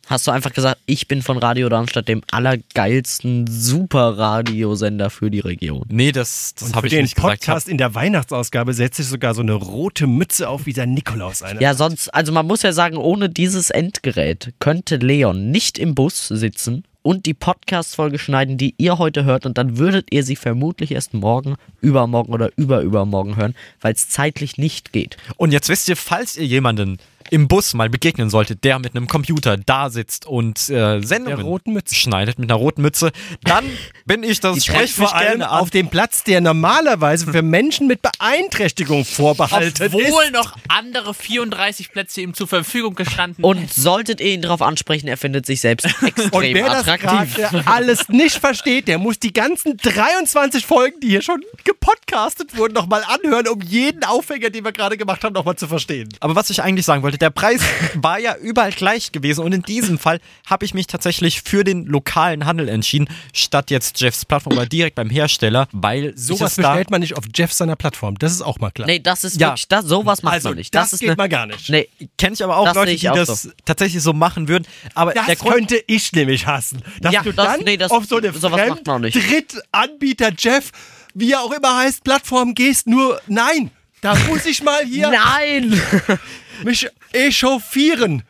Hast 0.09 0.27
du 0.27 0.33
einfach 0.33 0.53
gesagt, 0.53 0.81
ich 0.85 1.07
bin 1.07 1.23
von 1.23 1.39
Radio 1.39 1.69
Darmstadt, 1.69 2.09
dem 2.09 2.23
allergeilsten 2.33 3.47
Superradiosender 3.47 5.11
für 5.11 5.31
die 5.31 5.39
Region. 5.39 5.85
Nee, 5.89 6.11
das, 6.11 6.55
das 6.57 6.75
habe 6.75 6.89
ich 6.89 6.93
den 6.93 7.03
nicht 7.03 7.15
gesagt. 7.15 7.41
Podcast 7.41 7.69
in 7.69 7.79
der 7.79 7.95
Weihnachtsausgabe 7.95 8.75
setzt 8.75 8.97
sich 8.97 9.07
sogar 9.07 9.35
so 9.35 9.43
eine 9.43 9.53
rote 9.53 10.09
Mütze 10.09 10.49
auf 10.49 10.67
wie 10.67 10.73
der 10.73 10.87
Nikolaus 10.87 11.43
eine. 11.43 11.61
Ja, 11.61 11.75
sonst, 11.75 12.13
also 12.13 12.33
man 12.33 12.47
muss 12.47 12.63
ja 12.63 12.73
sagen, 12.73 12.97
ohne 12.97 13.31
dieses 13.31 13.71
Endgerät 13.71 14.53
könnte 14.59 14.97
Leon 14.97 15.51
nicht 15.51 15.79
im 15.79 15.95
Bus 15.95 16.27
sitzen 16.29 16.85
und 17.03 17.27
die 17.27 17.35
Podcast-Folge 17.35 18.19
schneiden, 18.19 18.59
die 18.59 18.75
ihr 18.79 18.99
heute 18.99 19.25
hört, 19.25 19.47
und 19.47 19.59
dann 19.59 19.79
würdet 19.79 20.09
ihr 20.11 20.25
sie 20.25 20.37
vermutlich 20.37 20.93
erst 20.93 21.15
morgen, 21.15 21.57
übermorgen 21.81 22.33
oder 22.33 22.51
überübermorgen 22.57 23.37
hören, 23.37 23.55
weil 23.81 23.93
es 23.93 24.09
zeitlich 24.09 24.59
nicht 24.59 24.93
geht. 24.93 25.17
Und 25.37 25.53
jetzt 25.53 25.69
wisst 25.69 25.89
ihr, 25.89 25.97
falls 25.97 26.37
ihr 26.37 26.47
jemanden 26.47 26.99
im 27.33 27.49
Bus 27.49 27.73
mal 27.73 27.89
begegnen 27.89 28.29
solltet, 28.29 28.63
der 28.63 28.79
mit 28.79 28.95
einem 28.95 29.07
Computer 29.09 29.57
da 29.57 29.89
sitzt 29.89 30.27
und 30.27 30.59
äh, 30.69 31.01
Sendungen 31.01 31.39
Der 31.39 31.47
roten 31.47 31.73
Mütze. 31.73 31.95
schneidet 31.95 32.39
mit 32.39 32.51
einer 32.51 32.59
roten 32.59 32.83
Mütze, 32.83 33.11
dann 33.43 33.65
bin 34.05 34.23
ich 34.23 34.41
das. 34.41 34.69
An. 34.69 35.43
auf 35.43 35.71
dem 35.71 35.89
Platz, 35.89 36.25
der 36.25 36.43
normalerweise 36.43 37.33
für 37.33 37.41
Menschen 37.41 37.87
mit 37.87 38.01
Beeinträchtigung 38.03 39.07
vorbehalten 39.07 39.83
ist. 39.83 39.95
Obwohl 39.95 40.31
noch 40.31 40.57
andere 40.69 41.15
34 41.15 41.91
Plätze 41.91 42.21
ihm 42.21 42.35
zur 42.35 42.47
Verfügung 42.49 42.95
gestanden 42.95 43.43
Und 43.43 43.73
solltet 43.73 44.21
ihr 44.21 44.35
ihn 44.35 44.43
darauf 44.43 44.61
ansprechen, 44.61 45.09
er 45.09 45.17
findet 45.17 45.47
sich 45.47 45.63
selbst 45.63 45.87
extrem 46.03 46.31
Und 46.33 46.43
wer 46.43 46.67
das 46.69 46.87
attraktiv. 46.87 47.37
gerade 47.37 47.67
alles 47.67 48.11
nicht 48.11 48.37
versteht, 48.37 48.89
der 48.89 48.99
muss 48.99 49.19
die 49.19 49.33
ganzen 49.33 49.79
23 49.79 50.67
Folgen, 50.67 51.01
die 51.01 51.09
hier 51.09 51.23
schon 51.23 51.41
gepodcastet 51.65 52.57
wurden, 52.59 52.75
nochmal 52.75 53.03
anhören, 53.05 53.49
um 53.49 53.63
jeden 53.63 54.05
Aufhänger, 54.05 54.51
den 54.51 54.65
wir 54.65 54.73
gerade 54.73 54.99
gemacht 54.99 55.25
haben, 55.25 55.33
nochmal 55.33 55.57
zu 55.57 55.67
verstehen. 55.67 56.11
Aber 56.21 56.35
was 56.37 56.51
ich 56.51 56.63
eigentlich 56.63 56.85
sagen 56.85 57.03
wollte, 57.03 57.22
der 57.23 57.31
Preis 57.31 57.63
war 57.95 58.19
ja 58.19 58.37
überall 58.37 58.73
gleich 58.73 59.13
gewesen 59.13 59.43
und 59.45 59.53
in 59.53 59.63
diesem 59.63 59.99
Fall 59.99 60.21
habe 60.47 60.65
ich 60.67 60.75
mich 60.75 60.87
tatsächlich 60.87 61.41
für 61.43 61.65
den 61.65 61.87
lokalen 61.87 62.45
Handel 62.45 62.69
entschieden, 62.69 63.09
statt 63.33 63.71
jetzt 63.71 64.01
Jeffs 64.01 64.25
Plattform 64.27 64.55
oder 64.55 64.67
direkt 64.67 64.97
beim 64.97 65.09
Hersteller, 65.09 65.69
weil 65.73 66.13
Sowas 66.17 66.53
ich 66.53 66.59
es 66.59 66.63
da 66.63 66.71
bestellt 66.73 66.91
man 66.91 67.01
nicht 67.01 67.17
auf 67.17 67.25
Jeff 67.35 67.53
seiner 67.53 67.77
Plattform. 67.77 68.19
Das 68.19 68.33
ist 68.33 68.43
auch 68.43 68.59
mal 68.59 68.71
klar. 68.71 68.87
Nee, 68.87 68.99
das 68.99 69.25
ist 69.25 69.41
Ja. 69.41 69.49
wirklich, 69.49 69.69
das, 69.69 69.87
sowas 69.87 70.23
macht 70.23 70.35
also, 70.35 70.51
man 70.51 70.59
nicht. 70.59 70.75
das, 70.75 70.91
Das, 70.91 70.93
ist 70.95 71.01
geht 71.01 71.11
eine, 71.11 71.17
mal 71.17 71.29
gar 71.29 71.47
nicht. 71.47 71.71
Nee, 71.71 71.89
kenne 72.19 72.35
ich 72.35 72.43
aber 72.45 72.57
auch 72.59 72.65
Das 72.67 72.75
Leute, 72.75 72.95
die 72.97 73.09
auch 73.09 73.15
das 73.15 73.49
tatsächlich 73.65 74.03
so 74.03 74.13
machen 74.13 74.49
würden. 74.49 74.67
Aber 74.95 75.15
Das 75.15 75.27
der 75.27 75.37
Grund, 75.37 75.55
könnte 75.55 75.83
ich 75.87 76.13
nämlich 76.13 76.47
hassen. 76.47 76.83
Dass 77.01 77.15
Ja, 77.15 77.23
du 77.23 77.33
das- 77.33 77.47
dann 77.57 77.65
nee, 77.65 77.77
das- 77.77 77.91
auf 77.93 78.05
so 78.07 78.17
eine 78.17 78.33
sowas 78.33 78.69
macht 78.69 78.85
man 78.87 78.97
auch 78.97 78.99
nicht. 78.99 79.15
Drittanbieter 79.17 80.33
Jeff, 80.37 80.73
wie 81.15 81.31
er 81.33 81.41
auch 81.43 81.53
immer 81.53 81.77
heißt, 81.77 82.03
Plattform 82.05 82.55
gehst, 82.55 82.87
nur 82.89 83.21
nein. 83.29 83.71
Da 84.01 84.17
muss 84.29 84.45
ich 84.47 84.63
mal 84.65 84.85
hier 84.85 85.11
nein! 85.13 85.81
mich 86.65 86.89
echauffieren. 87.13 88.23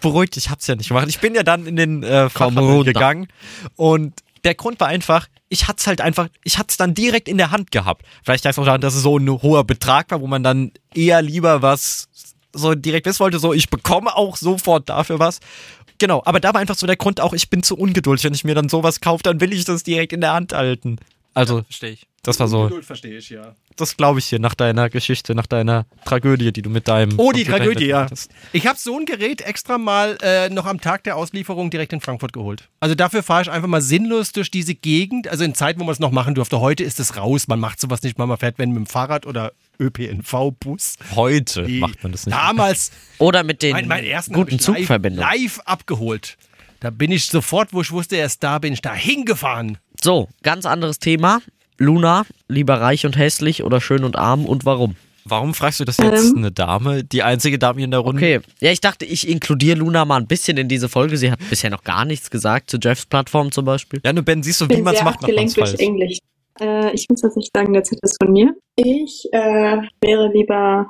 beruhigt, 0.00 0.36
ich 0.36 0.50
hab's 0.50 0.66
ja 0.66 0.76
nicht 0.76 0.88
gemacht. 0.88 1.08
Ich 1.08 1.18
bin 1.18 1.34
ja 1.34 1.42
dann 1.42 1.66
in 1.66 1.76
den 1.76 2.02
äh, 2.02 2.30
Fachhandel 2.30 2.84
gegangen 2.84 3.28
und 3.76 4.14
der 4.44 4.54
Grund 4.54 4.78
war 4.80 4.88
einfach, 4.88 5.26
ich 5.48 5.66
hatte 5.66 5.78
es 5.80 5.86
halt 5.86 6.00
einfach, 6.00 6.28
ich 6.44 6.58
hatte 6.58 6.68
es 6.70 6.76
dann 6.76 6.94
direkt 6.94 7.28
in 7.28 7.38
der 7.38 7.50
Hand 7.50 7.70
gehabt. 7.70 8.04
Vielleicht 8.22 8.46
auch 8.46 8.64
daran, 8.64 8.80
dass 8.80 8.94
es 8.94 9.02
so 9.02 9.18
ein 9.18 9.28
hoher 9.28 9.64
Betrag 9.64 10.10
war, 10.10 10.20
wo 10.20 10.26
man 10.26 10.42
dann 10.42 10.72
eher 10.94 11.22
lieber 11.22 11.62
was 11.62 12.08
so 12.52 12.74
direkt 12.74 13.06
wissen 13.06 13.20
wollte, 13.20 13.38
so 13.38 13.52
ich 13.52 13.68
bekomme 13.68 14.14
auch 14.14 14.36
sofort 14.36 14.88
dafür 14.88 15.18
was. 15.18 15.40
Genau, 15.98 16.22
aber 16.24 16.38
da 16.40 16.54
war 16.54 16.60
einfach 16.60 16.76
so 16.76 16.86
der 16.86 16.96
Grund 16.96 17.20
auch, 17.20 17.32
ich 17.32 17.50
bin 17.50 17.62
zu 17.62 17.76
ungeduldig. 17.76 18.24
Wenn 18.24 18.34
ich 18.34 18.44
mir 18.44 18.54
dann 18.54 18.68
sowas 18.68 19.00
kaufe, 19.00 19.22
dann 19.22 19.40
will 19.40 19.52
ich 19.52 19.64
das 19.64 19.82
direkt 19.82 20.12
in 20.12 20.20
der 20.20 20.32
Hand 20.32 20.52
halten. 20.52 20.98
Also, 21.38 21.62
Verstehe 21.62 21.90
ich. 21.90 22.08
das 22.24 22.40
war 22.40 22.48
so, 22.48 22.64
Geduld 22.64 22.84
verstehe 22.84 23.16
ich, 23.16 23.30
ja. 23.30 23.54
das 23.76 23.96
glaube 23.96 24.18
ich 24.18 24.24
hier 24.24 24.40
nach 24.40 24.54
deiner 24.56 24.90
Geschichte, 24.90 25.36
nach 25.36 25.46
deiner 25.46 25.86
Tragödie, 26.04 26.52
die 26.52 26.62
du 26.62 26.68
mit 26.68 26.88
deinem. 26.88 27.16
Oh, 27.16 27.30
die 27.30 27.44
Computer 27.44 27.58
Tragödie, 27.58 27.86
ja. 27.86 28.00
hattest. 28.00 28.32
Ich 28.52 28.66
habe 28.66 28.76
so 28.76 28.98
ein 28.98 29.06
Gerät 29.06 29.42
extra 29.42 29.78
mal 29.78 30.18
äh, 30.20 30.48
noch 30.50 30.66
am 30.66 30.80
Tag 30.80 31.04
der 31.04 31.14
Auslieferung 31.16 31.70
direkt 31.70 31.92
in 31.92 32.00
Frankfurt 32.00 32.32
geholt. 32.32 32.68
Also 32.80 32.96
dafür 32.96 33.22
fahre 33.22 33.42
ich 33.42 33.50
einfach 33.52 33.68
mal 33.68 33.80
sinnlos 33.80 34.32
durch 34.32 34.50
diese 34.50 34.74
Gegend. 34.74 35.28
Also 35.28 35.44
in 35.44 35.54
Zeiten, 35.54 35.78
wo 35.78 35.84
man 35.84 35.92
es 35.92 36.00
noch 36.00 36.10
machen 36.10 36.34
durfte. 36.34 36.58
Heute 36.58 36.82
ist 36.82 36.98
es 36.98 37.16
raus. 37.16 37.46
Man 37.46 37.60
macht 37.60 37.80
sowas 37.80 38.02
nicht 38.02 38.18
mal. 38.18 38.26
Man 38.26 38.38
fährt, 38.38 38.58
wenn 38.58 38.70
mit 38.70 38.78
dem 38.78 38.86
Fahrrad 38.86 39.24
oder 39.24 39.52
ÖPNV-Bus. 39.78 40.96
Heute 41.14 41.62
Die 41.62 41.78
macht 41.78 42.02
man 42.02 42.10
das 42.10 42.26
nicht. 42.26 42.36
Damals 42.36 42.90
Oder 43.18 43.44
mit 43.44 43.62
den 43.62 43.72
mein, 43.74 43.86
meinen 43.86 44.06
ersten 44.06 44.34
guten 44.34 44.56
ich 44.56 44.66
live, 44.66 44.76
Zugverbindungen. 44.76 45.30
live 45.30 45.60
abgeholt. 45.60 46.36
Da 46.80 46.90
bin 46.90 47.12
ich 47.12 47.26
sofort, 47.26 47.72
wo 47.72 47.80
ich 47.80 47.92
wusste, 47.92 48.16
er 48.16 48.26
ist 48.26 48.42
da, 48.42 48.58
bin 48.58 48.72
ich 48.72 48.82
da 48.82 48.92
hingefahren. 48.92 49.78
So, 50.02 50.28
ganz 50.42 50.66
anderes 50.66 50.98
Thema. 50.98 51.40
Luna, 51.78 52.24
lieber 52.48 52.80
reich 52.80 53.06
und 53.06 53.16
hässlich 53.16 53.62
oder 53.62 53.80
schön 53.80 54.04
und 54.04 54.16
arm 54.16 54.46
und 54.46 54.64
warum? 54.64 54.96
Warum 55.24 55.52
fragst 55.54 55.78
du 55.80 55.84
das 55.84 55.98
jetzt 55.98 56.30
Ähm. 56.30 56.38
eine 56.38 56.52
Dame, 56.52 57.04
die 57.04 57.22
einzige 57.22 57.58
Dame 57.58 57.78
hier 57.78 57.84
in 57.84 57.90
der 57.90 58.00
Runde? 58.00 58.18
Okay, 58.18 58.40
ja, 58.60 58.72
ich 58.72 58.80
dachte, 58.80 59.04
ich 59.04 59.28
inkludiere 59.28 59.78
Luna 59.78 60.04
mal 60.04 60.16
ein 60.16 60.26
bisschen 60.26 60.56
in 60.56 60.68
diese 60.68 60.88
Folge. 60.88 61.16
Sie 61.18 61.30
hat 61.30 61.38
bisher 61.50 61.70
noch 61.70 61.84
gar 61.84 62.04
nichts 62.04 62.30
gesagt 62.30 62.70
zu 62.70 62.78
Jeffs 62.80 63.06
Plattform 63.06 63.52
zum 63.52 63.64
Beispiel. 63.64 64.00
Ja, 64.04 64.12
nur 64.12 64.24
Ben, 64.24 64.42
siehst 64.42 64.60
du, 64.60 64.64
Ich 64.64 64.76
wie 64.76 64.82
man 64.82 64.94
es 64.94 65.02
macht, 65.02 65.20
macht 65.22 65.32
man 65.34 65.44
es 65.44 65.52
abgelenkt 65.52 65.56
durch 65.56 65.70
falsch. 65.70 65.80
Englisch. 65.80 66.18
Äh, 66.60 66.94
ich 66.94 67.06
muss 67.10 67.20
tatsächlich 67.20 67.50
sagen, 67.54 67.72
der 67.72 67.84
Zettel 67.84 68.00
ist 68.02 68.16
von 68.22 68.32
mir. 68.32 68.54
Ich 68.76 69.28
äh, 69.32 69.82
wäre 70.00 70.32
lieber 70.32 70.88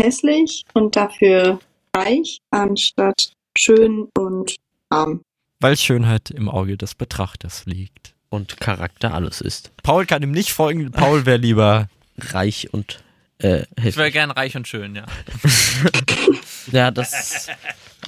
hässlich 0.00 0.62
und 0.72 0.96
dafür 0.96 1.58
reich, 1.94 2.38
anstatt 2.50 3.32
schön 3.58 4.08
und 4.18 4.56
arm. 4.88 5.20
Weil 5.60 5.76
Schönheit 5.76 6.30
im 6.30 6.48
Auge 6.48 6.76
des 6.76 6.94
Betrachters 6.94 7.66
liegt. 7.66 8.14
Und 8.28 8.58
Charakter 8.60 9.14
alles 9.14 9.40
ist. 9.40 9.70
Paul 9.82 10.04
kann 10.06 10.22
ihm 10.22 10.32
nicht 10.32 10.52
folgen. 10.52 10.90
Paul 10.90 11.26
wäre 11.26 11.38
lieber. 11.38 11.88
Reich 12.18 12.72
und 12.72 13.02
äh, 13.38 13.64
Ich 13.84 13.96
wäre 13.96 14.10
gern 14.10 14.30
reich 14.30 14.56
und 14.56 14.66
schön, 14.66 14.94
ja. 14.96 15.06
Ja, 16.72 16.90
das 16.90 17.48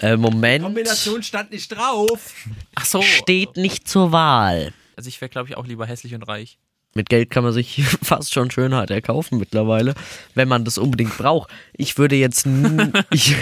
äh, 0.00 0.16
Moment 0.16 0.64
Kombination 0.64 1.22
stand 1.22 1.52
nicht 1.52 1.68
drauf. 1.68 2.34
Ach 2.74 2.84
so. 2.84 3.02
steht 3.02 3.56
nicht 3.56 3.86
zur 3.86 4.10
Wahl. 4.10 4.72
Also 4.96 5.08
ich 5.08 5.20
wäre, 5.20 5.28
glaube 5.28 5.48
ich, 5.48 5.56
auch 5.56 5.66
lieber 5.66 5.86
hässlich 5.86 6.14
und 6.14 6.22
reich. 6.24 6.58
Mit 6.94 7.10
Geld 7.10 7.30
kann 7.30 7.44
man 7.44 7.52
sich 7.52 7.84
fast 8.02 8.32
schon 8.32 8.50
Schönheit 8.50 8.90
erkaufen 8.90 9.38
mittlerweile, 9.38 9.94
wenn 10.34 10.48
man 10.48 10.64
das 10.64 10.78
unbedingt 10.78 11.16
braucht. 11.16 11.50
Ich 11.74 11.98
würde 11.98 12.16
jetzt, 12.16 12.46
ich, 13.10 13.36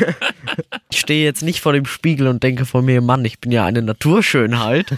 ich 0.91 0.99
stehe 0.99 1.25
jetzt 1.25 1.43
nicht 1.43 1.61
vor 1.61 1.73
dem 1.73 1.87
Spiegel 1.87 2.27
und 2.27 2.43
denke 2.43 2.67
von 2.67 2.85
mir, 2.85 3.01
Mann, 3.01 3.25
ich 3.25 3.39
bin 3.39 3.53
ja 3.53 3.65
eine 3.65 3.83
Naturschönheit. 3.83 4.95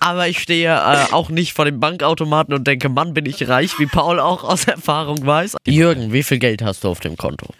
Aber 0.00 0.26
ich 0.26 0.40
stehe 0.40 0.68
äh, 0.68 1.12
auch 1.12 1.28
nicht 1.28 1.52
vor 1.52 1.64
dem 1.64 1.78
Bankautomaten 1.78 2.54
und 2.54 2.66
denke, 2.66 2.88
Mann, 2.88 3.14
bin 3.14 3.26
ich 3.26 3.48
reich, 3.48 3.78
wie 3.78 3.86
Paul 3.86 4.18
auch 4.18 4.42
aus 4.42 4.64
Erfahrung 4.64 5.24
weiß. 5.24 5.56
Jürgen, 5.66 6.12
wie 6.12 6.24
viel 6.24 6.38
Geld 6.38 6.62
hast 6.62 6.82
du 6.82 6.88
auf 6.88 6.98
dem 7.00 7.16
Konto? 7.16 7.54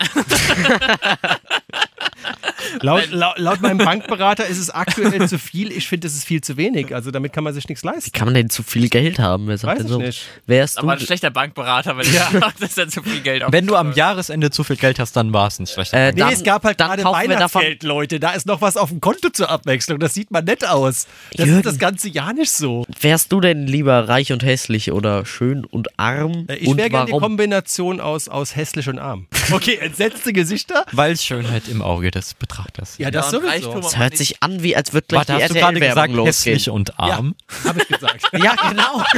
Laut, 2.80 3.10
laut, 3.10 3.38
laut 3.38 3.60
meinem 3.60 3.78
Bankberater 3.78 4.46
ist 4.46 4.58
es 4.58 4.70
aktuell 4.70 5.28
zu 5.28 5.38
viel. 5.38 5.72
Ich 5.72 5.88
finde, 5.88 6.06
es 6.06 6.14
ist 6.14 6.24
viel 6.24 6.40
zu 6.40 6.56
wenig. 6.56 6.94
Also 6.94 7.10
damit 7.10 7.32
kann 7.32 7.44
man 7.44 7.54
sich 7.54 7.68
nichts 7.68 7.84
leisten. 7.84 8.12
Kann 8.12 8.26
man 8.26 8.34
denn 8.34 8.50
zu 8.50 8.62
viel 8.62 8.88
Geld 8.88 9.18
haben? 9.18 9.46
Wer 9.48 9.58
sagt 9.58 9.72
Weiß 9.72 9.78
denn 9.78 9.86
ich 9.86 9.92
so? 9.92 9.98
nicht. 9.98 10.26
Wärst 10.46 10.78
Aber 10.78 10.88
du? 10.96 11.00
ein 11.00 11.06
schlechter 11.06 11.30
Bankberater, 11.30 11.96
weil 11.96 12.06
ich 12.06 12.14
dachte, 12.16 12.40
das 12.60 12.70
ist 12.70 12.76
ja 12.78 12.88
zu 12.88 13.02
viel 13.02 13.20
Geld 13.20 13.44
Wenn 13.50 13.66
du 13.66 13.76
am 13.76 13.92
Jahresende 13.92 14.50
zu 14.50 14.64
viel 14.64 14.76
Geld 14.76 14.98
hast, 14.98 15.14
dann 15.16 15.32
war 15.32 15.48
es 15.48 15.58
nicht 15.58 15.72
schlecht. 15.72 15.92
Äh, 15.92 16.12
Nee, 16.12 16.20
dann, 16.20 16.32
es 16.32 16.44
gab 16.44 16.64
halt 16.64 16.78
gerade 16.78 17.02
Weihnachtsgeld, 17.04 17.82
Leute. 17.82 18.20
Da 18.20 18.32
ist 18.32 18.46
noch 18.46 18.60
was 18.60 18.76
auf 18.76 18.90
dem 18.90 19.00
Konto 19.00 19.30
zur 19.30 19.48
Abwechslung. 19.50 19.98
Das 19.98 20.14
sieht 20.14 20.30
man 20.30 20.44
nett 20.44 20.66
aus. 20.66 21.06
Das 21.32 21.46
Jürgen. 21.46 21.60
ist 21.60 21.66
das 21.66 21.78
ganze 21.78 22.08
Jahr 22.08 22.32
nicht 22.32 22.50
so. 22.50 22.84
Wärst 23.00 23.32
du 23.32 23.40
denn 23.40 23.66
lieber 23.66 24.08
reich 24.08 24.32
und 24.32 24.42
hässlich 24.44 24.92
oder 24.92 25.24
schön 25.26 25.64
und 25.64 25.98
arm? 25.98 26.46
Äh, 26.48 26.56
Ich 26.56 26.76
wäre 26.76 26.90
gerne 26.90 27.10
die? 27.10 27.18
Kombination 27.18 28.00
aus, 28.00 28.28
aus 28.28 28.54
hässlich 28.56 28.88
und 28.88 28.98
arm. 28.98 29.26
Okay, 29.50 29.76
entsetzte 29.80 30.32
Gesichter. 30.32 30.84
Weil 30.92 31.16
Schönheit 31.16 31.68
im 31.68 31.82
Auge 31.82 32.10
des 32.10 32.34
Betrachters 32.34 32.53
Ja, 32.56 32.64
liegt. 32.64 32.78
das 32.78 32.98
Ja, 32.98 33.40
sowieso. 33.40 33.74
Das 33.80 33.98
hört 33.98 34.16
sich 34.16 34.42
an, 34.42 34.62
wie 34.62 34.76
als 34.76 34.92
würde 34.92 35.06
gleich 35.08 35.28
Warte, 35.28 35.36
die 35.36 35.42
hast 35.42 35.50
du 35.50 35.58
gerade 35.58 35.80
gesagt, 35.80 35.96
RTL-Werbung 35.96 36.26
hässlich 36.26 36.66
losgehen. 36.66 36.74
und 36.76 36.98
arm? 36.98 37.34
Habe 37.64 37.80
ich 37.80 37.88
gesagt. 37.88 38.22
Ja, 38.32 38.54
genau. 38.68 39.02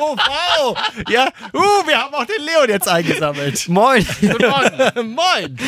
Oh, 0.00 0.16
wow. 0.16 0.76
Ja, 1.08 1.26
uh, 1.52 1.58
wir 1.86 1.98
haben 1.98 2.14
auch 2.14 2.24
den 2.24 2.44
Leon 2.44 2.68
jetzt 2.68 2.86
eingesammelt. 2.86 3.68
Moin! 3.68 4.06
Guten 4.20 4.48
Morgen. 4.48 5.14
Moin. 5.14 5.58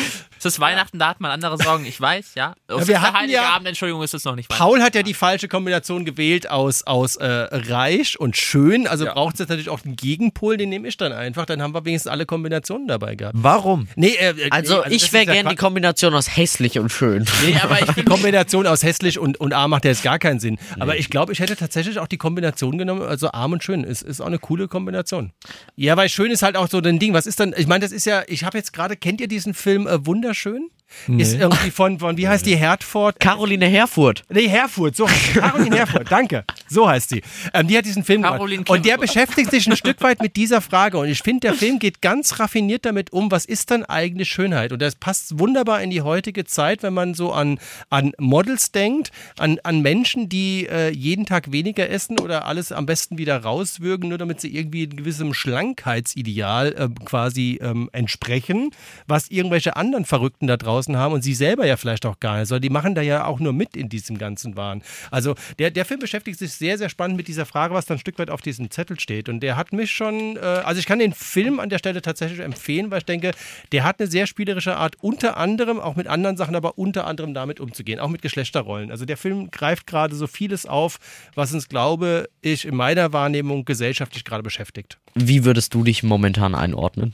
Es 0.43 0.45
ist 0.55 0.59
Weihnachten, 0.59 0.97
da 0.97 1.07
hat 1.09 1.19
man 1.21 1.29
andere 1.29 1.55
Sorgen, 1.57 1.85
ich 1.85 2.01
weiß, 2.01 2.33
ja. 2.33 2.55
Auf 2.67 2.79
wir 2.81 2.85
der 2.87 3.01
hatten 3.03 3.17
Heilige 3.17 3.33
ja- 3.37 3.49
Abend, 3.49 3.67
Entschuldigung, 3.67 4.01
ist 4.01 4.15
es 4.15 4.23
noch 4.23 4.35
nicht. 4.35 4.49
Paul 4.49 4.81
hat 4.81 4.95
ja 4.95 5.03
die 5.03 5.13
falsche 5.13 5.47
Kombination 5.47 6.03
gewählt 6.03 6.49
aus, 6.49 6.81
aus 6.87 7.15
äh, 7.17 7.25
reich 7.27 8.19
und 8.19 8.35
schön. 8.35 8.87
Also 8.87 9.05
Ja. 9.05 9.13
braucht 9.13 9.35
es 9.35 9.39
jetzt 9.41 9.49
natürlich 9.49 9.69
auch 9.69 9.85
einen 9.85 9.95
Gegenpol, 9.95 10.57
den 10.57 10.69
nehme 10.69 10.87
ich 10.87 10.97
dann 10.97 11.11
einfach. 11.13 11.45
Dann 11.45 11.61
haben 11.61 11.75
wir 11.75 11.85
wenigstens 11.85 12.11
alle 12.11 12.25
Kombinationen 12.25 12.87
dabei 12.87 13.13
gehabt. 13.15 13.35
Warum? 13.39 13.87
Nee, 13.95 14.15
äh, 14.19 14.33
Also, 14.49 14.77
nee, 14.77 14.81
das 14.85 14.93
ich 14.93 15.03
ist 15.03 15.13
wäre 15.13 15.25
ja 15.25 15.33
gern 15.33 15.49
die. 15.49 15.55
Kombination 15.55 16.13
aus 16.15 16.35
hässlich 16.35 16.79
und 16.79 16.89
schön. 16.91 17.25
Nee, 17.45 17.57
aber 17.61 17.79
ich 17.79 17.91
Die 17.95 18.03
Kombination 18.03 18.65
aus 18.65 18.81
hässlich 18.81 19.19
und, 19.19 19.39
und 19.39 19.53
arm 19.53 19.69
macht 19.69 19.85
ja 19.85 19.91
jetzt 19.91 20.01
gar 20.01 20.17
keinen 20.17 20.39
Sinn. 20.39 20.57
Aber 20.79 20.97
ich 20.97 21.11
glaube, 21.11 21.33
ich 21.33 21.39
hätte 21.39 21.55
tatsächlich 21.55 21.99
auch 21.99 22.07
die 22.07 22.17
Kombination 22.17 22.79
genommen, 22.79 23.03
also 23.03 23.31
arm 23.31 23.51
und 23.53 23.63
schön. 23.63 23.83
Ist, 23.83 24.01
ist 24.01 24.21
auch 24.21 24.25
eine 24.25 24.39
coole 24.39 24.67
Kombination. 24.67 25.33
Ja, 25.75 25.95
weil 25.97 26.09
schön 26.09 26.31
ist 26.31 26.41
halt 26.41 26.55
auch 26.57 26.67
so 26.67 26.79
ein 26.79 26.97
Ding. 26.97 27.13
Was 27.13 27.27
ist 27.27 27.39
dann, 27.39 27.53
ich 27.55 27.67
meine, 27.67 27.81
das 27.83 27.91
ist 27.91 28.05
ja, 28.05 28.23
ich 28.27 28.43
habe 28.43 28.57
jetzt 28.57 28.73
gerade, 28.73 28.95
kennt 28.97 29.21
ihr 29.21 29.27
diesen 29.27 29.53
Film 29.53 29.85
äh, 29.85 30.03
Wunderschön? 30.31 30.71
Ist 31.07 31.33
irgendwie 31.33 31.71
von, 31.71 31.99
von, 31.99 32.17
wie 32.17 32.27
heißt 32.27 32.45
die, 32.45 32.55
Hertford? 32.55 33.19
Caroline 33.19 33.65
Herfurth. 33.65 34.23
Nee, 34.29 34.47
Herfurt, 34.47 34.95
so, 34.95 35.07
Caroline 35.33 35.75
Herfurt, 35.75 36.11
danke. 36.11 36.43
So 36.67 36.87
heißt 36.87 37.09
sie. 37.09 37.21
Ähm, 37.53 37.67
die 37.67 37.77
hat 37.77 37.85
diesen 37.85 38.03
Film 38.03 38.21
gemacht. 38.21 38.37
Caroline 38.37 38.63
Und 38.67 38.85
der 38.85 38.97
beschäftigt 38.97 39.51
sich 39.51 39.67
ein 39.67 39.75
Stück 39.75 40.01
weit 40.01 40.21
mit 40.21 40.35
dieser 40.35 40.61
Frage. 40.61 40.97
Und 40.97 41.09
ich 41.09 41.19
finde, 41.23 41.41
der 41.41 41.53
Film 41.53 41.79
geht 41.79 42.01
ganz 42.01 42.39
raffiniert 42.39 42.85
damit 42.85 43.11
um, 43.13 43.31
was 43.31 43.45
ist 43.45 43.71
dann 43.71 43.83
eigentlich 43.83 44.29
Schönheit? 44.29 44.71
Und 44.71 44.81
das 44.81 44.95
passt 44.95 45.39
wunderbar 45.39 45.81
in 45.81 45.89
die 45.89 46.01
heutige 46.01 46.45
Zeit, 46.45 46.83
wenn 46.83 46.93
man 46.93 47.13
so 47.13 47.31
an, 47.31 47.59
an 47.89 48.13
Models 48.19 48.71
denkt, 48.71 49.11
an, 49.37 49.59
an 49.63 49.81
Menschen, 49.81 50.29
die 50.29 50.67
äh, 50.67 50.89
jeden 50.89 51.25
Tag 51.25 51.51
weniger 51.51 51.89
essen 51.89 52.19
oder 52.19 52.45
alles 52.45 52.71
am 52.71 52.85
besten 52.85 53.17
wieder 53.17 53.37
rauswürgen, 53.37 54.09
nur 54.09 54.17
damit 54.17 54.39
sie 54.39 54.55
irgendwie 54.55 54.83
einem 54.83 54.97
gewissem 54.97 55.33
Schlankheitsideal 55.33 56.73
äh, 56.73 56.89
quasi 57.05 57.59
ähm, 57.61 57.89
entsprechen, 57.91 58.71
was 59.07 59.29
irgendwelche 59.29 59.75
anderen 59.75 60.05
Verrückten 60.05 60.47
da 60.47 60.57
draußen 60.57 60.80
haben 60.89 61.13
und 61.13 61.21
sie 61.21 61.33
selber 61.33 61.65
ja 61.65 61.77
vielleicht 61.77 62.05
auch 62.05 62.19
gar 62.19 62.33
nicht. 62.33 62.41
Also 62.41 62.59
die 62.59 62.69
machen 62.69 62.95
da 62.95 63.01
ja 63.01 63.25
auch 63.25 63.39
nur 63.39 63.53
mit 63.53 63.75
in 63.75 63.89
diesem 63.89 64.17
ganzen 64.17 64.55
Wahn. 64.55 64.81
Also 65.09 65.35
der, 65.59 65.71
der 65.71 65.85
Film 65.85 65.99
beschäftigt 65.99 66.39
sich 66.39 66.53
sehr, 66.53 66.77
sehr 66.77 66.89
spannend 66.89 67.17
mit 67.17 67.27
dieser 67.27 67.45
Frage, 67.45 67.73
was 67.73 67.85
dann 67.85 67.97
ein 67.97 67.99
Stück 67.99 68.19
weit 68.19 68.29
auf 68.29 68.41
diesem 68.41 68.71
Zettel 68.71 68.99
steht. 68.99 69.29
Und 69.29 69.41
der 69.41 69.57
hat 69.57 69.73
mich 69.73 69.91
schon, 69.91 70.37
äh, 70.37 70.39
also 70.39 70.79
ich 70.79 70.85
kann 70.85 70.99
den 70.99 71.13
Film 71.13 71.59
an 71.59 71.69
der 71.69 71.77
Stelle 71.77 72.01
tatsächlich 72.01 72.39
empfehlen, 72.39 72.91
weil 72.91 72.99
ich 72.99 73.05
denke, 73.05 73.31
der 73.71 73.83
hat 73.83 73.99
eine 73.99 74.09
sehr 74.09 74.27
spielerische 74.27 74.77
Art, 74.77 74.95
unter 75.01 75.37
anderem 75.37 75.79
auch 75.79 75.95
mit 75.95 76.07
anderen 76.07 76.37
Sachen, 76.37 76.55
aber 76.55 76.77
unter 76.77 77.07
anderem 77.07 77.33
damit 77.33 77.59
umzugehen, 77.59 77.99
auch 77.99 78.09
mit 78.09 78.21
Geschlechterrollen. 78.21 78.91
Also 78.91 79.05
der 79.05 79.17
Film 79.17 79.51
greift 79.51 79.87
gerade 79.87 80.15
so 80.15 80.27
vieles 80.27 80.65
auf, 80.65 80.99
was 81.35 81.53
uns, 81.53 81.69
glaube 81.69 82.29
ich, 82.41 82.65
in 82.65 82.75
meiner 82.75 83.13
Wahrnehmung 83.13 83.65
gesellschaftlich 83.65 84.23
gerade 84.23 84.43
beschäftigt. 84.43 84.97
Wie 85.13 85.45
würdest 85.45 85.73
du 85.73 85.83
dich 85.83 86.03
momentan 86.03 86.55
einordnen? 86.55 87.13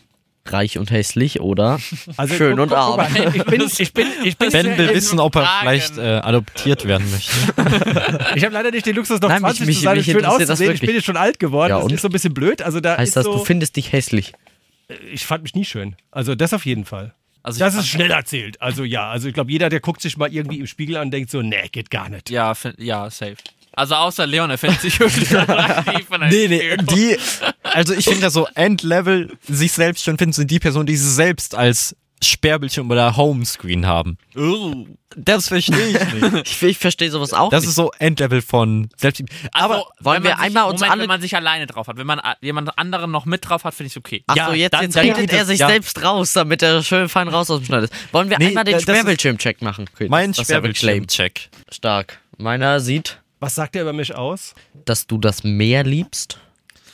Reich 0.53 0.77
und 0.77 0.91
hässlich 0.91 1.39
oder 1.41 1.79
Also, 2.17 2.35
schön 2.35 2.51
guck- 2.55 2.63
und 2.63 2.69
guck 2.69 2.77
arm? 2.77 2.97
mal, 2.97 3.35
Ich 3.35 3.43
bin, 3.45 3.61
ich 3.77 3.93
bin, 3.93 4.07
ich 4.23 4.37
bin 4.37 4.51
Ben 4.51 4.77
will 4.77 4.93
wissen, 4.93 5.19
ob 5.19 5.35
er 5.35 5.43
Fragen. 5.43 5.59
vielleicht 5.61 5.97
äh, 5.97 6.01
adoptiert 6.01 6.85
werden 6.85 7.09
möchte. 7.11 7.31
Ich 8.35 8.43
habe 8.43 8.53
leider 8.53 8.71
nicht 8.71 8.85
den 8.85 8.95
Luxus, 8.95 9.19
noch 9.21 9.29
Nein, 9.29 9.41
mich- 9.41 9.51
20 9.57 9.67
mich- 9.67 9.77
zu 9.77 9.83
sein 9.83 9.97
mich 9.97 10.05
schön 10.05 10.15
interessiert 10.17 10.41
das 10.41 10.49
auszusehen. 10.51 10.73
Ich 10.75 10.81
bin 10.81 10.95
jetzt 10.95 11.05
schon 11.05 11.17
alt 11.17 11.39
geworden. 11.39 11.69
Ja, 11.71 11.77
das 11.77 11.85
und? 11.85 11.93
ist 11.93 12.01
so 12.01 12.07
ein 12.07 12.11
bisschen 12.11 12.33
blöd. 12.33 12.61
Also 12.61 12.79
da 12.79 12.97
Heißt 12.97 13.09
ist 13.09 13.15
das, 13.17 13.25
so, 13.25 13.33
du 13.37 13.43
findest 13.45 13.75
dich 13.75 13.91
hässlich? 13.91 14.33
ich 15.11 15.25
fand 15.25 15.43
mich 15.43 15.53
nie 15.55 15.65
schön. 15.65 15.95
Also 16.11 16.35
das 16.35 16.53
auf 16.53 16.65
jeden 16.65 16.85
Fall. 16.85 17.13
Also 17.43 17.57
ich 17.57 17.59
Das 17.59 17.75
ist 17.75 17.87
schnell 17.87 18.11
erzählt. 18.11 18.61
Also 18.61 18.83
ja, 18.83 19.09
also 19.09 19.27
ich 19.27 19.33
glaube, 19.33 19.51
jeder, 19.51 19.69
der 19.69 19.79
guckt 19.79 20.01
sich 20.01 20.17
mal 20.17 20.33
irgendwie 20.33 20.59
im 20.59 20.67
Spiegel 20.67 20.97
an 20.97 21.03
und 21.07 21.11
denkt 21.11 21.29
so, 21.31 21.41
nee, 21.41 21.67
geht 21.71 21.89
gar 21.89 22.09
nicht. 22.09 22.29
Ja, 22.29 22.53
ja, 22.77 23.09
safe. 23.09 23.35
Also 23.77 23.95
außer 23.95 24.25
Leon, 24.25 24.49
er 24.49 24.57
findet 24.57 24.81
sich 24.81 24.99
wirklich 24.99 25.29
von 25.29 26.19
der 26.21 26.29
Nee, 26.29 26.47
nee, 26.47 26.77
die, 26.77 27.17
also 27.63 27.93
ich 27.93 28.05
finde 28.05 28.21
ja 28.23 28.29
so 28.29 28.47
Endlevel 28.55 29.37
sich 29.47 29.71
selbst 29.71 30.03
schon 30.03 30.17
finden, 30.17 30.33
sind 30.33 30.49
die 30.49 30.59
Personen, 30.59 30.87
die 30.87 30.95
sie 30.97 31.11
selbst 31.11 31.53
als 31.55 31.95
Sperrbildschirm 32.23 32.89
oder 32.89 33.15
Homescreen 33.15 33.85
haben. 33.85 34.17
Das 35.15 35.47
verstehe 35.49 35.89
ich 35.89 36.13
nicht. 36.13 36.33
Ich, 36.47 36.63
ich 36.63 36.77
verstehe 36.79 37.11
sowas 37.11 37.31
auch 37.33 37.51
Das 37.51 37.61
nicht. 37.61 37.69
ist 37.69 37.75
so 37.75 37.91
Endlevel 37.99 38.41
von 38.41 38.89
selbst. 38.97 39.21
Aber 39.51 39.75
Also, 39.75 39.85
wollen 39.99 40.15
wenn 40.17 40.23
wir 40.23 40.29
man 40.31 40.37
sich, 40.39 40.45
einmal 40.47 40.63
uns 40.71 40.79
Moment, 40.79 40.91
alle- 40.93 41.01
wenn 41.03 41.07
man 41.09 41.21
sich 41.21 41.35
alleine 41.35 41.67
drauf 41.67 41.87
hat. 41.87 41.97
Wenn 41.97 42.07
man 42.07 42.19
jemand 42.41 42.75
anderen 42.79 43.11
noch 43.11 43.25
mit 43.25 43.47
drauf 43.47 43.63
hat, 43.63 43.75
finde 43.75 43.89
ich 43.91 43.97
okay. 43.97 44.23
Ach 44.25 44.35
Ja, 44.35 44.51
jetzt, 44.55 44.73
dann- 44.73 44.81
jetzt 44.85 44.97
redet 44.97 45.31
er 45.31 45.39
das, 45.39 45.47
sich 45.49 45.59
ja. 45.59 45.67
selbst 45.67 46.01
raus, 46.03 46.33
damit 46.33 46.63
er 46.63 46.81
schön 46.81 47.07
fein 47.09 47.27
raus 47.27 47.51
aus 47.51 47.59
dem 47.59 47.65
Schneid 47.67 47.83
ist. 47.83 47.93
Wollen 48.11 48.31
wir 48.31 48.39
Nee, 48.39 48.47
einmal 48.47 48.63
den 48.63 48.73
das 48.73 48.81
Sperrbildschirm-Check 48.81 49.61
machen? 49.61 49.85
Okay, 49.93 50.07
mein 50.09 50.31
das. 50.33 50.43
Sperrbildschirm-Check. 50.47 51.49
Stark. 51.71 52.19
Meiner 52.39 52.79
sieht, 52.79 53.19
Was 53.39 53.55
sagt 53.55 53.75
er 53.75 53.83
über 53.83 53.93
mich 53.93 54.15
aus? 54.15 54.53
dass 54.85 55.05
du 55.07 55.17
das 55.17 55.43
Meer 55.43 55.83
liebst. 55.83 56.39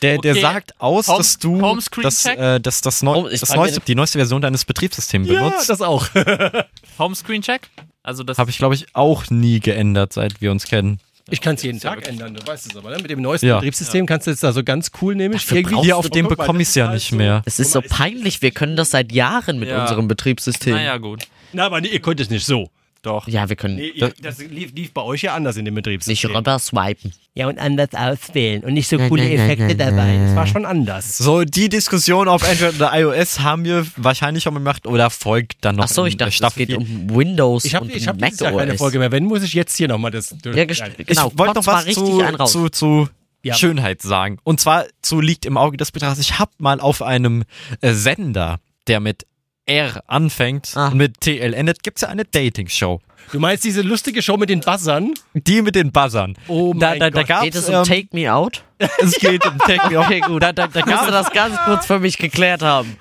Der, 0.02 0.18
der 0.18 0.34
Okay. 0.34 0.42
sagt 0.42 0.82
aus, 0.82 1.08
Home- 1.08 1.18
dass 1.20 1.38
du 1.40 2.02
das, 2.02 2.26
äh, 2.26 2.60
das, 2.60 2.82
das, 2.82 3.02
neu, 3.04 3.16
Oh, 3.24 3.28
ich 3.30 3.40
das 3.40 3.56
neueste, 3.56 3.80
die 3.80 3.96
neueste 3.96 4.18
Version 4.20 4.42
deines 4.42 4.66
Betriebssystems 4.66 5.28
benutzt. 5.30 5.70
das 5.70 5.82
auch. 5.82 6.06
Homescreen-Check? 7.00 7.70
Also 8.04 8.24
das 8.24 8.38
Habe 8.38 8.50
ich, 8.52 8.58
glaube 8.58 8.76
ich, 8.76 8.88
auch 8.94 9.30
nie 9.30 9.60
geändert, 9.62 10.12
seit 10.14 10.42
wir 10.42 10.52
uns 10.52 10.66
kennen. 10.66 11.00
Ich 11.30 11.40
kann 11.40 11.56
es 11.56 11.64
jeden 11.64 11.78
ja 11.78 11.90
Tag 11.92 12.00
wirklich- 12.00 12.20
ändern, 12.20 12.34
du 12.34 12.46
weißt 12.46 12.70
es 12.70 12.76
aber. 12.76 12.90
Ne? 12.90 12.98
Mit 12.98 13.10
dem 13.10 13.22
neuesten 13.22 13.48
Ja. 13.48 13.56
Betriebssystem 13.56 14.06
kannst 14.06 14.28
du 14.28 14.32
jetzt 14.32 14.44
da 14.44 14.52
so 14.52 14.62
ganz 14.62 14.92
cool 15.02 15.16
nämlich 15.16 15.44
Dafür 15.44 15.58
irgendwie. 15.60 15.82
Hier 15.84 15.96
auf 15.96 16.10
dem 16.10 16.28
bekomme 16.28 16.62
ich 16.62 16.68
es 16.68 16.76
ja 16.76 16.92
nicht 16.92 17.12
halt 17.12 17.18
mehr. 17.18 17.42
Es 17.46 17.60
ist 17.60 17.72
so 17.72 17.82
peinlich, 17.82 18.42
wir 18.42 18.52
können 18.52 18.76
das 18.76 18.90
seit 18.92 19.14
Jahren 19.14 19.58
mit 19.58 19.70
Ja. 19.70 19.82
unserem 19.84 20.10
Betriebssystem. 20.10 20.74
naja, 20.76 20.98
gut. 20.98 21.24
Na, 21.54 21.66
aber 21.66 21.80
nee, 21.80 21.88
ihr 21.88 22.02
könnt 22.02 22.20
es 22.20 22.30
nicht 22.30 22.46
so. 22.46 22.70
Doch. 23.04 23.28
Ja, 23.28 23.50
wir 23.50 23.56
können 23.58 23.76
Nee, 23.76 23.90
ihr, 23.96 24.14
das 24.22 24.40
lief, 24.40 24.72
lief 24.74 24.94
bei 24.94 25.02
euch 25.02 25.22
ja 25.24 25.36
anders 25.36 25.58
in 25.58 25.66
dem 25.66 25.74
nicht 25.74 25.84
Betriebssystem. 25.84 26.32
rüber 26.36 26.58
swipen. 26.58 27.14
Ja, 27.36 27.48
und 27.48 27.60
anders 27.60 27.90
auswählen 27.94 28.64
und 28.64 28.74
nicht 28.74 28.88
so 28.88 28.98
coole 28.98 29.24
nein, 29.24 29.36
nein, 29.36 29.40
Effekte 29.50 29.66
nein, 29.66 29.78
dabei. 29.78 30.18
Das 30.26 30.36
war 30.36 30.48
schon 30.48 30.66
anders. 30.66 31.18
So, 31.18 31.44
die 31.44 31.68
Diskussion 31.68 32.28
auf 32.30 32.48
Android 32.50 32.76
oder 32.76 32.98
iOS 32.98 33.42
haben 33.42 33.66
wir 33.66 33.86
wahrscheinlich 33.98 34.44
schon 34.44 34.54
gemacht 34.54 34.88
oder 34.88 35.10
folgt 35.10 35.58
dann 35.62 35.76
noch 35.76 35.84
Ach 35.86 35.90
so, 35.90 36.06
ich 36.06 36.16
dachte, 36.16 36.30
es 36.30 36.36
Staffel 36.36 36.66
geht 36.66 36.70
vier. 36.70 36.78
um 36.78 37.10
Windows 37.16 37.66
Ich 37.66 37.76
habe 37.76 37.86
und 37.86 37.94
ich 37.96 38.08
hab 38.08 38.20
Mac 38.22 38.30
dieses 38.30 38.40
Jahr 38.40 38.56
keine 38.58 38.72
OS. 38.74 38.78
Folge 38.78 39.00
mehr. 39.00 39.12
Wenn, 39.12 39.26
muss 39.26 39.44
ich 39.44 39.54
jetzt 39.54 39.76
hier 39.76 39.90
nochmal 39.90 40.12
das 40.12 40.30
durch. 40.42 40.56
Ja, 40.56 40.64
genau. 40.64 40.86
ich 41.08 41.38
wollte 41.38 41.56
noch 41.56 41.68
was 41.68 41.86
richtig 41.86 42.06
zu, 42.06 42.46
zu, 42.46 42.70
zu 42.70 43.10
Ja. 43.42 43.54
Schönheit 43.56 44.02
sagen. 44.02 44.38
Und 44.44 44.62
zwar 44.62 44.86
zu 45.02 45.20
liegt 45.20 45.46
im 45.46 45.58
Auge 45.58 45.76
des 45.76 45.92
Betrachters. 45.92 46.20
Ich 46.20 46.40
habe 46.40 46.52
mal 46.60 46.80
auf 46.80 47.02
einem 47.02 47.44
äh, 47.82 47.92
Sender, 47.92 48.60
der 48.88 49.02
mit 49.02 49.26
R 49.66 50.04
anfängt 50.08 50.72
Ah. 50.76 50.88
und 50.90 50.98
mit 50.98 51.22
TL 51.22 51.54
endet, 51.54 51.84
gibt 51.84 51.98
es 51.98 52.02
ja 52.02 52.10
eine 52.10 52.26
Dating-Show. 52.26 53.00
Du 53.32 53.40
meinst 53.40 53.64
diese 53.64 53.82
lustige 53.82 54.22
Show 54.22 54.36
mit 54.38 54.50
den 54.50 54.60
Buzzern? 54.60 55.14
Die 55.34 55.62
mit 55.62 55.76
den 55.76 55.92
Buzzern. 55.94 56.36
Oh 56.48 56.74
da, 56.74 56.90
mein 56.90 57.00
da, 57.00 57.10
da 57.10 57.20
Gott. 57.22 57.28
gab's, 57.30 57.44
Geht 57.44 57.56
es 57.56 57.70
um 57.70 57.76
ähm, 57.76 57.84
Take 57.84 58.08
Me 58.12 58.34
Out? 58.34 58.64
Es 59.00 59.14
geht 59.16 59.46
um 59.46 59.58
Take 59.60 59.90
Me 59.90 59.98
Out. 60.00 60.06
Okay, 60.08 60.20
gut. 60.20 60.44
Da, 60.44 60.52
da, 60.52 60.68
da 60.68 60.80
musste 60.82 60.92
gab's 60.92 61.12
das 61.12 61.32
ganz 61.32 61.58
kurz 61.64 61.86
für 61.86 62.00
mich 62.00 62.18
geklärt 62.18 62.62
haben. 62.62 62.98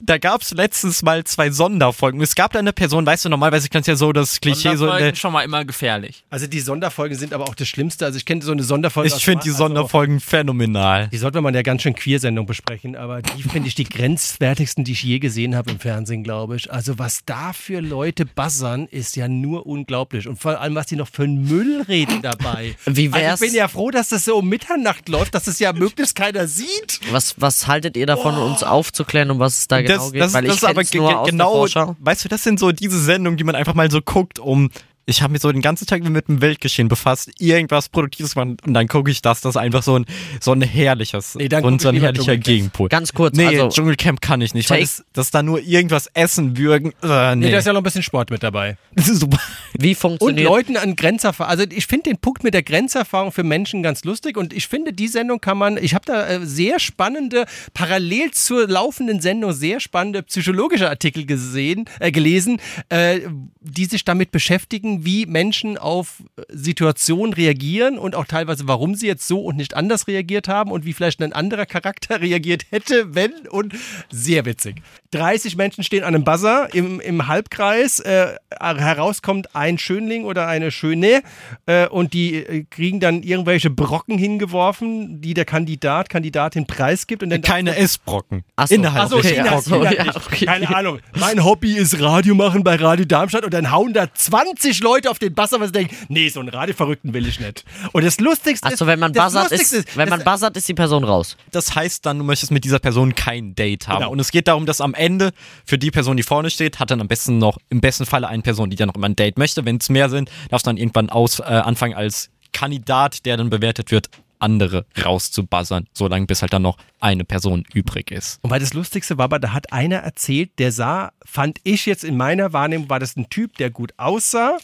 Da 0.00 0.18
gab's 0.18 0.52
letztens 0.52 1.02
mal 1.02 1.24
zwei 1.24 1.50
Sonderfolgen. 1.50 2.20
Es 2.20 2.34
gab 2.34 2.52
da 2.52 2.58
eine 2.58 2.72
Person, 2.72 3.06
weißt 3.06 3.24
du, 3.24 3.28
normalerweise 3.28 3.68
kannst 3.68 3.88
du 3.88 3.92
ja 3.92 3.96
so 3.96 4.12
das 4.12 4.40
Klischee 4.40 4.76
so. 4.76 4.88
Äh, 4.88 5.14
schon 5.14 5.32
mal 5.32 5.42
immer 5.42 5.64
gefährlich. 5.64 6.24
Also 6.30 6.46
die 6.46 6.60
Sonderfolgen 6.60 7.16
sind 7.16 7.32
aber 7.32 7.44
auch 7.44 7.54
das 7.54 7.68
Schlimmste. 7.68 8.04
Also 8.04 8.16
ich 8.18 8.24
kenne 8.24 8.42
so 8.42 8.52
eine 8.52 8.62
Sonderfolge. 8.62 9.12
ich 9.14 9.24
finde 9.24 9.42
die 9.44 9.50
also- 9.50 9.64
Sonderfolgen 9.64 10.20
phänomenal. 10.20 11.08
Die 11.08 11.18
sollte 11.18 11.40
man 11.40 11.54
ja 11.54 11.62
ganz 11.62 11.82
schön 11.82 11.94
Queer-Sendung 11.94 12.46
besprechen, 12.46 12.96
aber 12.96 13.22
die 13.22 13.42
finde 13.42 13.68
ich 13.68 13.74
die 13.74 13.84
grenzwertigsten, 13.84 14.84
die 14.84 14.92
ich 14.92 15.02
je 15.02 15.18
gesehen 15.18 15.54
habe 15.56 15.70
im 15.70 15.78
Fernsehen, 15.78 16.22
glaube 16.22 16.56
ich. 16.56 16.72
Also 16.72 16.98
was 16.98 17.20
da 17.26 17.52
für 17.52 17.80
Leute 17.80 18.26
buzzern, 18.26 18.86
ist 18.86 19.16
ja 19.16 19.28
nur 19.28 19.66
unglaublich. 19.66 20.28
Und 20.28 20.38
vor 20.38 20.60
allem, 20.60 20.74
was 20.74 20.86
die 20.86 20.96
noch 20.96 21.08
für 21.08 21.24
einen 21.24 21.42
Müll 21.48 21.82
reden 21.88 22.22
dabei. 22.22 22.74
Wie 22.86 23.06
Also 23.06 23.14
wär's? 23.18 23.40
ich 23.40 23.48
bin 23.48 23.56
ja 23.56 23.68
froh, 23.68 23.90
dass 23.90 24.08
das 24.08 24.24
so 24.24 24.36
um 24.36 24.48
Mitternacht 24.48 25.08
läuft, 25.08 25.34
dass 25.34 25.46
es 25.46 25.58
ja 25.58 25.72
möglichst 25.72 26.14
keiner 26.14 26.46
sieht. 26.46 27.00
Was, 27.10 27.34
was 27.38 27.66
haltet 27.66 27.96
ihr 27.96 28.06
davon, 28.06 28.34
uns 28.36 28.62
aufzuklären, 28.62 29.30
um 29.30 29.38
was 29.38 29.58
es 29.60 29.68
da 29.68 29.82
genau 29.86 30.02
das, 30.04 30.12
geht? 30.12 30.20
das, 30.22 30.34
Weil 30.34 30.44
ich 30.44 30.48
das 30.50 30.56
ist 30.58 30.64
aber 30.64 30.82
ge- 30.84 31.00
nur 31.00 31.08
ge- 31.08 31.16
aus 31.18 31.24
der 31.24 31.32
genau, 31.32 31.52
Vorschau. 31.52 31.96
weißt 32.00 32.24
du, 32.24 32.28
das 32.28 32.42
sind 32.42 32.58
so 32.58 32.72
diese 32.72 33.00
Sendungen, 33.00 33.36
die 33.36 33.44
man 33.44 33.54
einfach 33.54 33.74
mal 33.74 33.90
so 33.90 34.00
guckt, 34.02 34.38
um. 34.38 34.70
Ich 35.08 35.22
habe 35.22 35.32
mich 35.32 35.40
so 35.42 35.52
den 35.52 35.62
ganzen 35.62 35.86
Tag 35.86 36.02
mit 36.02 36.26
dem 36.26 36.40
Weltgeschehen 36.40 36.88
befasst, 36.88 37.30
irgendwas 37.38 37.88
Produktives 37.88 38.34
machen 38.34 38.56
und 38.66 38.74
dann 38.74 38.88
gucke 38.88 39.08
ich 39.08 39.22
das, 39.22 39.40
das 39.40 39.50
ist 39.54 39.56
einfach 39.56 39.84
so 39.84 39.96
ein 39.96 40.04
so 40.40 40.50
ein 40.50 40.62
herrliches 40.62 41.36
Nee, 41.36 41.48
dann 41.48 41.62
und 41.64 41.80
so 41.80 41.90
ein 41.90 41.96
herrlicher. 42.00 42.36
Gegenpol. 42.36 42.88
Ganz 42.88 43.12
kurz, 43.12 43.36
nee, 43.36 43.46
also 43.46 43.68
Dschungelcamp 43.68 44.20
kann 44.20 44.40
ich 44.40 44.52
nicht, 44.52 44.68
weil 44.68 44.84
Take- 44.84 45.04
das, 45.12 45.30
da 45.30 45.44
nur 45.44 45.60
irgendwas 45.60 46.08
essen 46.14 46.56
würgen. 46.58 46.92
Äh, 47.04 47.36
nee, 47.36 47.46
Nee, 47.46 47.52
da 47.52 47.58
ist 47.58 47.66
ja 47.66 47.72
noch 47.72 47.80
ein 47.80 47.84
bisschen 47.84 48.02
Sport 48.02 48.30
mit 48.30 48.42
dabei. 48.42 48.78
das 48.96 49.08
ist 49.08 49.20
super. 49.20 49.38
wie 49.78 49.90
Und 49.90 49.96
funktioniert 49.96 50.48
Leuten 50.48 50.76
an 50.76 50.96
Grenzerfahrung. 50.96 51.50
Also 51.52 51.64
ich 51.70 51.86
finde 51.86 52.10
den 52.10 52.18
Punkt 52.18 52.42
mit 52.42 52.52
der 52.54 52.64
Grenzerfahrung 52.64 53.30
für 53.30 53.44
Menschen 53.44 53.84
ganz 53.84 54.02
lustig 54.02 54.36
und 54.36 54.52
ich 54.52 54.66
finde, 54.66 54.92
die 54.92 55.06
Sendung 55.06 55.40
kann 55.40 55.56
man, 55.56 55.76
ich 55.76 55.94
habe 55.94 56.04
da 56.04 56.26
äh, 56.26 56.44
sehr 56.44 56.80
spannende, 56.80 57.46
parallel 57.74 58.32
zur 58.32 58.66
laufenden 58.66 59.20
Sendung 59.20 59.52
sehr 59.52 59.78
spannende 59.78 60.24
psychologische 60.24 60.88
Artikel 60.88 61.26
gesehen, 61.26 61.84
äh, 62.00 62.10
gelesen, 62.10 62.60
äh, 62.88 63.20
die 63.60 63.84
sich 63.84 64.04
damit 64.04 64.32
beschäftigen, 64.32 64.95
wie 65.04 65.26
Menschen 65.26 65.78
auf 65.78 66.22
äh, 66.36 66.42
Situationen 66.48 67.32
reagieren 67.32 67.98
und 67.98 68.14
auch 68.14 68.24
teilweise, 68.24 68.66
warum 68.68 68.94
sie 68.94 69.06
jetzt 69.06 69.26
so 69.26 69.40
und 69.40 69.56
nicht 69.56 69.74
anders 69.74 70.06
reagiert 70.06 70.48
haben 70.48 70.70
und 70.70 70.84
wie 70.84 70.92
vielleicht 70.92 71.22
ein 71.22 71.32
anderer 71.32 71.66
Charakter 71.66 72.20
reagiert 72.20 72.66
hätte, 72.70 73.14
wenn 73.14 73.32
und 73.50 73.74
sehr 74.10 74.44
witzig. 74.44 74.76
30 75.10 75.56
Menschen 75.56 75.84
stehen 75.84 76.04
an 76.04 76.14
einem 76.14 76.24
Buzzer 76.24 76.68
im, 76.74 77.00
im 77.00 77.26
Halbkreis, 77.26 78.00
äh, 78.00 78.36
herauskommt 78.60 79.54
ein 79.54 79.78
Schönling 79.78 80.24
oder 80.24 80.46
eine 80.46 80.70
Schöne 80.70 81.22
äh, 81.66 81.86
und 81.88 82.12
die 82.12 82.34
äh, 82.36 82.64
kriegen 82.64 83.00
dann 83.00 83.22
irgendwelche 83.22 83.70
Brocken 83.70 84.18
hingeworfen, 84.18 85.20
die 85.20 85.34
der 85.34 85.44
Kandidat, 85.44 86.08
Kandidatin 86.08 86.66
preisgibt 86.66 87.22
und 87.22 87.30
dann 87.30 87.42
Keine 87.42 87.76
Essbrocken. 87.76 88.44
Ach 88.56 88.66
so. 88.66 88.74
Innerhalb 88.74 89.04
Achso, 89.04 89.16
Okay, 89.18 89.34
China, 89.34 89.52
ach 89.52 89.62
so, 89.62 89.76
China 89.76 89.92
ja, 89.92 90.16
okay. 90.16 90.44
Keine 90.46 90.74
Ahnung. 90.74 90.98
Mein 91.18 91.44
Hobby 91.44 91.76
ist 91.76 92.00
Radio 92.00 92.34
machen 92.34 92.62
bei 92.62 92.76
Radio 92.76 93.04
Darmstadt 93.04 93.44
und 93.44 93.54
dann 93.54 93.70
hauen 93.70 93.92
da 93.92 94.12
20 94.12 94.82
Leute 94.86 95.10
auf 95.10 95.18
den 95.18 95.34
Buzzer, 95.34 95.58
weil 95.58 95.66
sie 95.66 95.72
denken, 95.72 95.96
nee, 96.08 96.28
so 96.28 96.38
einen 96.38 96.48
Radioverrückten 96.48 97.12
will 97.12 97.26
ich 97.26 97.40
nicht. 97.40 97.64
Und 97.92 98.04
das 98.04 98.20
Lustigste 98.20 98.68
Achso, 98.68 98.86
wenn 98.86 99.00
man 99.00 99.12
buzzert, 99.12 99.50
Lustigste 99.50 99.78
ist, 99.78 99.96
wenn 99.96 100.08
man 100.08 100.22
buzzert, 100.22 100.56
ist 100.56 100.68
die 100.68 100.74
Person 100.74 101.02
raus. 101.02 101.36
Das 101.50 101.74
heißt 101.74 102.06
dann, 102.06 102.18
du 102.18 102.24
möchtest 102.24 102.52
mit 102.52 102.64
dieser 102.64 102.78
Person 102.78 103.14
kein 103.14 103.56
Date 103.56 103.88
haben. 103.88 103.98
Genau. 103.98 104.12
Und 104.12 104.20
es 104.20 104.30
geht 104.30 104.46
darum, 104.46 104.64
dass 104.64 104.80
am 104.80 104.94
Ende 104.94 105.32
für 105.64 105.76
die 105.76 105.90
Person, 105.90 106.16
die 106.16 106.22
vorne 106.22 106.50
steht, 106.50 106.78
hat 106.78 106.90
dann 106.92 107.00
am 107.00 107.08
besten 107.08 107.38
noch, 107.38 107.58
im 107.68 107.80
besten 107.80 108.06
Falle 108.06 108.28
eine 108.28 108.42
Person, 108.42 108.70
die 108.70 108.76
dann 108.76 108.86
noch 108.88 108.94
immer 108.94 109.08
ein 109.08 109.16
Date 109.16 109.38
möchte. 109.38 109.64
Wenn 109.64 109.78
es 109.78 109.88
mehr 109.88 110.08
sind, 110.08 110.30
darfst 110.50 110.66
du 110.66 110.70
dann 110.70 110.76
irgendwann 110.76 111.10
aus, 111.10 111.40
äh, 111.40 111.42
anfangen 111.42 111.94
als 111.94 112.30
Kandidat, 112.52 113.26
der 113.26 113.36
dann 113.36 113.50
bewertet 113.50 113.90
wird, 113.90 114.08
andere 114.38 114.86
rauszubuzzern, 115.02 115.86
solange 115.92 116.26
bis 116.26 116.42
halt 116.42 116.52
dann 116.52 116.62
noch 116.62 116.78
eine 117.00 117.24
Person 117.24 117.64
übrig 117.72 118.10
ist. 118.10 118.38
Und 118.42 118.50
weil 118.50 118.60
das 118.60 118.74
Lustigste 118.74 119.18
war, 119.18 119.24
aber 119.24 119.38
da 119.38 119.52
hat 119.52 119.72
einer 119.72 119.96
erzählt, 119.96 120.58
der 120.58 120.72
sah, 120.72 121.12
fand 121.24 121.58
ich 121.64 121.86
jetzt 121.86 122.04
in 122.04 122.16
meiner 122.16 122.52
Wahrnehmung, 122.52 122.88
war 122.88 123.00
das 123.00 123.16
ein 123.16 123.28
Typ, 123.28 123.56
der 123.56 123.70
gut 123.70 123.92
aussah 123.96 124.58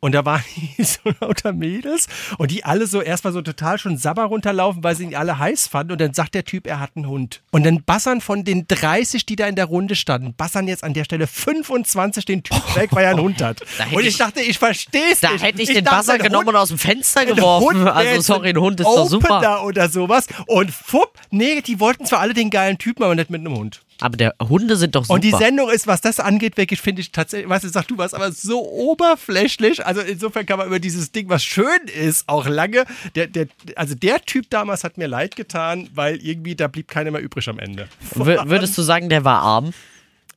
Und 0.00 0.12
da 0.12 0.24
waren 0.24 0.42
die 0.76 0.82
so 0.84 1.00
lauter 1.20 1.52
Mädels 1.52 2.06
und 2.38 2.50
die 2.50 2.64
alle 2.64 2.86
so 2.86 3.00
erstmal 3.00 3.32
so 3.32 3.42
total 3.42 3.78
schon 3.78 3.96
Sabber 3.96 4.24
runterlaufen, 4.24 4.84
weil 4.84 4.94
sie 4.96 5.04
ihn 5.04 5.14
alle 5.14 5.38
heiß 5.38 5.66
fanden. 5.68 5.92
Und 5.92 6.00
dann 6.00 6.14
sagt 6.14 6.34
der 6.34 6.44
Typ, 6.44 6.66
er 6.66 6.80
hat 6.80 6.90
einen 6.96 7.06
Hund. 7.08 7.42
Und 7.50 7.64
dann 7.64 7.82
bassern 7.84 8.20
von 8.20 8.44
den 8.44 8.66
30, 8.68 9.26
die 9.26 9.36
da 9.36 9.46
in 9.46 9.56
der 9.56 9.66
Runde 9.66 9.94
standen, 9.96 10.34
bassern 10.34 10.68
jetzt 10.68 10.84
an 10.84 10.94
der 10.94 11.04
Stelle 11.04 11.26
25 11.26 12.24
den 12.24 12.42
Typ 12.42 12.76
weg, 12.76 12.90
weil 12.92 13.04
er 13.04 13.10
einen 13.10 13.20
Hund 13.20 13.42
hat. 13.42 13.60
Da 13.78 13.84
Und 13.92 14.00
ich 14.00 14.08
ich- 14.08 14.16
dachte, 14.18 14.40
ich 14.40 14.58
verstehe 14.58 15.12
es 15.12 15.20
Da 15.20 15.32
nicht. 15.32 15.42
hätte 15.44 15.62
ich, 15.62 15.72
den 15.72 15.84
dachte, 15.84 16.12
ein 16.12 16.18
genommen 16.20 16.46
Hund- 16.46 16.56
und 16.56 16.60
aus 16.62 16.68
dem 16.68 16.78
Fenster 16.78 17.24
geworfen. 17.26 17.78
Hund 17.80 17.88
Also 17.88 18.20
sorry, 18.20 18.50
ein 18.50 18.58
Hund 18.58 18.80
ist 18.80 18.86
doch 18.86 19.08
super. 19.08 19.64
Oder 19.64 19.88
sowas. 19.88 20.26
Und 20.46 20.70
fupp, 20.70 21.18
nee, 21.30 21.60
die 21.62 21.80
wollten 21.80 22.04
zwar 22.06 22.20
alle 22.20 22.34
den 22.34 22.50
geilen 22.50 22.78
Typen, 22.78 23.02
aber 23.02 23.14
nicht 23.14 23.30
mit 23.30 23.40
einem 23.40 23.54
Hund. 23.56 23.80
Aber 24.00 24.16
der 24.16 24.34
Hunde 24.42 24.76
sind 24.76 24.94
doch 24.94 25.04
super. 25.04 25.14
Und 25.14 25.24
die 25.24 25.30
Sendung 25.30 25.70
ist, 25.70 25.86
was 25.86 26.00
das 26.00 26.20
angeht, 26.20 26.56
wirklich, 26.56 26.80
finde 26.80 27.00
ich 27.00 27.12
tatsächlich, 27.12 27.48
weißt 27.48 27.64
du, 27.64 27.68
sag 27.68 27.88
du 27.88 27.96
was, 27.98 28.12
aber 28.14 28.30
so 28.32 28.62
oberflächlich. 28.68 29.84
Also 29.86 30.00
insofern 30.02 30.44
kann 30.46 30.58
man 30.58 30.66
über 30.66 30.78
dieses 30.80 31.12
Ding, 31.12 31.28
was 31.28 31.44
schön 31.44 31.66
ist, 31.98 32.28
auch 32.28 32.46
lange. 32.46 32.84
Der, 33.14 33.26
der, 33.26 33.46
also 33.76 33.94
der 33.94 34.20
Typ 34.22 34.50
damals 34.50 34.84
hat 34.84 34.98
mir 34.98 35.06
leid 35.06 35.36
getan, 35.36 35.88
weil 35.94 36.16
irgendwie 36.16 36.54
da 36.54 36.68
blieb 36.68 36.88
keiner 36.88 37.10
mehr 37.10 37.20
übrig 37.22 37.48
am 37.48 37.58
Ende. 37.58 37.88
Wür- 38.14 38.48
Würdest 38.48 38.76
du 38.76 38.82
sagen, 38.82 39.08
der 39.08 39.24
war 39.24 39.40
arm? 39.40 39.72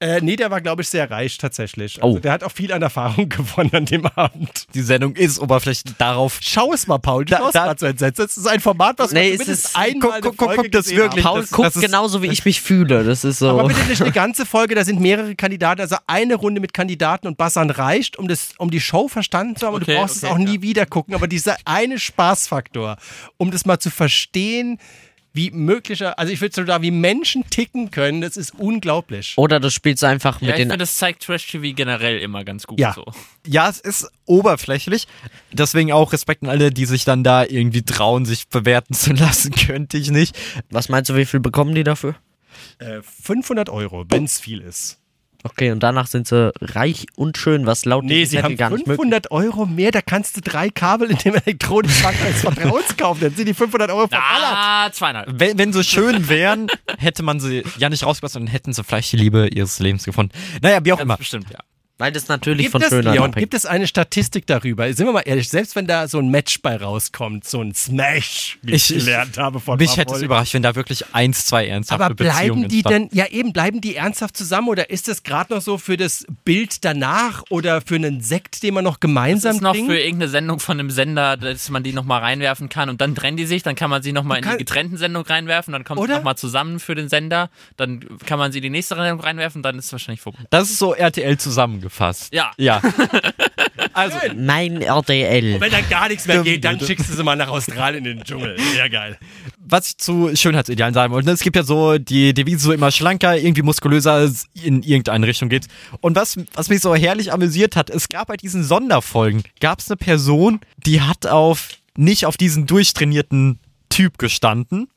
Äh, 0.01 0.21
nee, 0.21 0.37
der 0.37 0.49
war, 0.49 0.61
glaube 0.61 0.81
ich, 0.81 0.87
sehr 0.87 1.11
reich 1.11 1.37
tatsächlich. 1.37 2.01
Also 2.01 2.15
Oh. 2.15 2.19
der 2.19 2.31
hat 2.31 2.43
auch 2.45 2.53
viel 2.53 2.71
an 2.71 2.81
Erfahrung 2.81 3.27
gewonnen 3.29 3.71
an 3.73 3.85
dem 3.85 4.05
Abend. 4.05 4.65
Die 4.73 4.81
Sendung 4.81 5.13
ist 5.17 5.39
oberflächlich 5.39 5.93
darauf. 5.97 6.39
Schau 6.41 6.71
es 6.71 6.87
mal, 6.87 6.99
Paul. 6.99 7.25
Du 7.25 7.31
Da- 7.35 7.51
da- 7.51 7.75
so 7.77 7.85
entsetzt. 7.85 8.17
Das 8.17 8.37
ist 8.37 8.47
ein 8.47 8.61
Format, 8.61 8.97
was 8.97 9.11
Nee, 9.11 9.19
man 9.19 9.27
es 9.31 9.37
zumindest 9.39 9.65
ist- 9.65 9.75
einmal 9.75 10.21
guck, 10.21 10.37
guck, 10.37 10.55
guck, 10.55 10.71
das 10.71 10.89
wirklich. 10.89 11.23
Paul 11.25 11.41
das- 11.41 11.51
guckt 11.51 11.65
das 11.67 11.75
ist- 11.75 11.81
genauso, 11.81 12.21
wie 12.23 12.27
ich 12.27 12.45
mich 12.45 12.61
fühle. 12.61 13.03
Das 13.03 13.25
ist 13.25 13.39
so. 13.39 13.49
Aber 13.49 13.67
bitte 13.67 13.81
nicht 13.89 14.01
eine 14.01 14.13
ganze 14.13 14.45
Folge, 14.45 14.73
da 14.73 14.85
sind 14.85 15.01
mehrere 15.01 15.35
Kandidaten, 15.35 15.81
also 15.81 15.97
eine 16.07 16.35
Runde 16.35 16.61
mit 16.61 16.73
Kandidaten 16.73 17.27
und 17.27 17.37
Bassern 17.37 17.69
reicht, 17.69 18.17
um, 18.17 18.29
das, 18.29 18.51
um 18.57 18.71
die 18.71 18.79
Show 18.79 19.09
verstanden 19.09 19.57
zu 19.57 19.67
haben 19.67 19.73
und 19.75 19.81
Okay, 19.83 19.95
du 19.95 19.99
brauchst 19.99 20.15
es 20.15 20.23
okay, 20.23 20.31
auch 20.33 20.37
nie 20.37 20.55
ja. 20.55 20.61
wieder 20.61 20.85
gucken. 20.85 21.13
Aber 21.13 21.27
dieser 21.27 21.57
eine 21.65 21.99
Spaßfaktor, 21.99 22.95
um 23.35 23.51
das 23.51 23.65
mal 23.65 23.79
zu 23.79 23.89
verstehen, 23.89 24.79
wie 25.33 25.51
möglicher, 25.51 26.17
also 26.17 26.33
ich 26.33 26.41
würde 26.41 26.55
sogar, 26.55 26.81
wie 26.81 26.91
Menschen 26.91 27.47
ticken 27.49 27.91
können, 27.91 28.21
das 28.21 28.35
ist 28.37 28.53
unglaublich. 28.57 29.33
Oder 29.37 29.59
du 29.59 29.69
spielst 29.69 30.03
einfach 30.03 30.41
Ja, 30.41 30.47
mit 30.47 30.49
ich 30.49 30.55
den. 30.55 30.69
finde, 30.69 30.77
das 30.77 30.97
zeigt 30.97 31.23
Trash-TV 31.23 31.75
generell 31.75 32.19
immer 32.19 32.43
ganz 32.43 32.65
gut 32.65 32.79
Ja. 32.79 32.93
so. 32.93 33.05
Ja, 33.45 33.69
es 33.69 33.79
ist 33.79 34.09
oberflächlich. 34.25 35.07
Deswegen 35.51 35.91
auch 35.91 36.13
Respekt 36.13 36.43
an 36.43 36.49
alle, 36.49 36.71
die 36.71 36.85
sich 36.85 37.05
dann 37.05 37.23
da 37.23 37.43
irgendwie 37.45 37.83
trauen, 37.83 38.25
sich 38.25 38.47
bewerten 38.47 38.93
zu 38.93 39.13
lassen. 39.13 39.51
Könnte 39.53 39.97
ich 39.97 40.09
nicht. 40.11 40.37
Was 40.71 40.89
meinst 40.89 41.09
du, 41.09 41.15
wie 41.15 41.25
viel 41.25 41.39
bekommen 41.39 41.75
die 41.75 41.83
dafür? 41.83 42.15
Äh, 42.79 43.01
500 43.03 43.69
Euro, 43.69 44.05
wenn 44.09 44.23
es 44.25 44.39
viel 44.39 44.61
ist. 44.61 44.99
Okay, 45.43 45.71
und 45.71 45.81
danach 45.81 46.07
sind 46.07 46.27
sie 46.27 46.51
reich 46.59 47.05
und 47.15 47.37
schön, 47.37 47.65
was 47.65 47.85
laut 47.85 48.03
Nee, 48.03 48.25
sie 48.25 48.31
Zettel 48.31 48.43
haben 48.43 48.57
gar 48.57 48.69
nicht 48.71 48.87
möglich 48.87 48.97
500 48.97 49.31
Euro 49.31 49.65
mehr, 49.65 49.91
da 49.91 50.01
kannst 50.01 50.35
du 50.35 50.41
drei 50.41 50.69
Kabel 50.69 51.11
in 51.11 51.17
dem 51.17 51.35
Elektronikschrank 51.35 52.17
als 52.25 52.41
Vertrauens 52.41 52.97
kaufen. 52.97 53.21
Dann 53.21 53.35
sind 53.35 53.47
die 53.47 53.53
500 53.53 53.89
Euro 53.89 54.07
verballert. 54.07 54.53
Ah, 54.53 54.89
zweieinhalb. 54.91 55.29
Wenn, 55.31 55.57
wenn 55.57 55.71
sie 55.71 55.83
schön 55.83 56.27
wären, 56.27 56.67
hätte 56.97 57.23
man 57.23 57.39
sie 57.39 57.63
ja 57.77 57.89
nicht 57.89 58.05
rausgebracht, 58.05 58.35
dann 58.35 58.47
hätten 58.47 58.73
sie 58.73 58.83
vielleicht 58.83 59.13
die 59.13 59.17
Liebe 59.17 59.47
ihres 59.47 59.79
Lebens 59.79 60.03
gefunden. 60.03 60.33
Naja, 60.61 60.83
wie 60.83 60.93
auch 60.93 60.99
immer. 60.99 61.15
Bestimmt, 61.17 61.49
ja. 61.51 61.59
Weil 61.99 62.13
das 62.13 62.29
natürlich 62.29 62.63
Gibt 62.67 62.71
von 62.71 62.81
es, 62.81 62.87
Schönheit 62.89 63.13
Leon, 63.13 63.31
gibt 63.33 63.53
es 63.53 63.65
eine 63.65 63.85
Statistik 63.85 64.47
darüber? 64.47 64.91
Sind 64.93 65.05
wir 65.05 65.11
mal 65.11 65.19
ehrlich, 65.25 65.49
selbst 65.49 65.75
wenn 65.75 65.85
da 65.85 66.07
so 66.07 66.17
ein 66.19 66.29
Match 66.29 66.61
bei 66.61 66.77
rauskommt, 66.77 67.45
so 67.45 67.61
ein 67.61 67.73
Smash, 67.75 68.57
wie 68.61 68.71
ich, 68.73 68.89
Ich- 68.89 69.05
gelernt 69.05 69.37
habe 69.37 69.59
von 69.59 69.77
Mich 69.77 69.97
hätte 69.97 70.15
es 70.15 70.21
überrascht, 70.21 70.53
wenn 70.53 70.63
da 70.63 70.75
wirklich 70.75 71.13
eins, 71.13 71.45
zwei 71.45 71.67
ernsthafte 71.67 72.05
Aber 72.05 72.15
bleiben 72.15 72.61
Beziehungen 72.63 72.67
die 72.69 72.83
denn, 72.83 73.09
ja 73.11 73.27
eben, 73.27 73.51
bleiben 73.51 73.81
die 73.81 73.95
ernsthaft 73.95 74.37
zusammen 74.37 74.69
oder 74.69 74.89
ist 74.89 75.09
das 75.09 75.23
gerade 75.23 75.53
noch 75.53 75.61
so 75.61 75.77
für 75.77 75.97
das 75.97 76.25
Bild 76.45 76.85
danach 76.85 77.43
oder 77.49 77.81
für 77.81 77.95
einen 77.95 78.21
Sekt, 78.21 78.63
den 78.63 78.75
man 78.75 78.85
noch 78.85 78.93
Das 78.93 79.01
gemeinsam 79.01 79.55
ist 79.57 79.61
noch 79.61 79.73
trinkt? 79.73 79.91
für 79.91 79.99
irgendeine 79.99 80.29
Sendung 80.31 80.59
von 80.61 80.79
einem 80.79 80.91
Sender, 80.91 81.35
dass 81.35 81.69
man 81.69 81.83
die 81.83 81.91
nochmal 81.91 82.21
reinwerfen 82.21 82.69
kann 82.69 82.89
und 82.89 83.01
dann 83.01 83.13
trennen 83.13 83.35
die 83.35 83.45
sich, 83.45 83.61
dann 83.63 83.75
kann 83.75 83.89
man 83.89 84.01
sie 84.03 84.13
nochmal 84.13 84.37
in 84.41 84.49
die 84.49 84.57
getrennten 84.57 84.95
Sendung 84.95 85.23
reinwerfen, 85.25 85.73
dann 85.73 85.83
kommt 85.83 86.01
sie 86.01 86.07
nochmal 86.07 86.37
zusammen 86.37 86.79
für 86.79 86.95
den 86.95 87.09
Sender, 87.09 87.49
dann 87.75 88.05
kann 88.25 88.39
man 88.39 88.53
sie 88.53 88.59
in 88.59 88.63
die 88.63 88.69
nächste 88.69 88.95
Sendung 88.95 89.19
reinwerfen, 89.19 89.61
dann 89.63 89.77
ist 89.77 89.87
es 89.87 89.91
wahrscheinlich 89.91 90.21
vorbei. 90.21 90.39
Das 90.49 90.69
ist 90.69 90.79
so 90.79 90.93
RTL 90.93 91.37
zusammengefasst. 91.89 92.33
Ja. 92.33 92.51
Ja. 92.57 92.81
also, 93.93 94.17
Mein 94.35 94.81
RTL. 94.81 95.59
Wenn 95.59 95.71
dann 95.71 95.89
gar 95.89 96.07
nichts 96.07 96.27
mehr 96.27 96.41
geht, 96.43 96.63
dann 96.63 96.79
schickst 96.79 97.09
du 97.09 97.13
sie 97.13 97.23
mal 97.23 97.35
nach 97.35 97.49
Australien 97.49 98.05
in 98.05 98.17
den 98.17 98.23
Dschungel. 98.23 98.57
Sehr 98.73 98.89
geil. 98.89 99.17
was 99.57 99.89
ich 99.89 99.97
zu 99.97 100.35
Schönheitsidealen 100.35 100.93
sagen 100.93 101.13
wollte, 101.13 101.27
ne, 101.27 101.33
es 101.33 101.41
gibt 101.41 101.55
ja 101.55 101.63
so 101.63 101.97
die 101.97 102.33
Devise 102.33 102.59
so 102.59 102.71
immer 102.71 102.91
schlanker, 102.91 103.37
irgendwie 103.37 103.61
muskulöser 103.61 104.31
in 104.63 104.81
irgendeine 104.81 105.27
Richtung 105.27 105.49
geht. 105.49 105.67
Und 106.01 106.15
was, 106.15 106.37
was 106.53 106.69
mich 106.69 106.81
so 106.81 106.95
herrlich 106.95 107.31
amüsiert 107.31 107.75
hat, 107.75 107.89
es 107.89 108.09
gab 108.09 108.27
bei 108.27 108.37
diesen 108.37 108.63
Sonderfolgen, 108.63 109.43
gab 109.59 109.79
es 109.79 109.89
eine 109.89 109.97
Person, 109.97 110.59
die 110.77 111.01
hat 111.01 111.27
auf, 111.27 111.69
nicht 111.95 112.25
auf 112.25 112.37
diesen 112.37 112.65
durchtrainierten 112.65 113.59
Typ 113.89 114.17
gestanden 114.17 114.87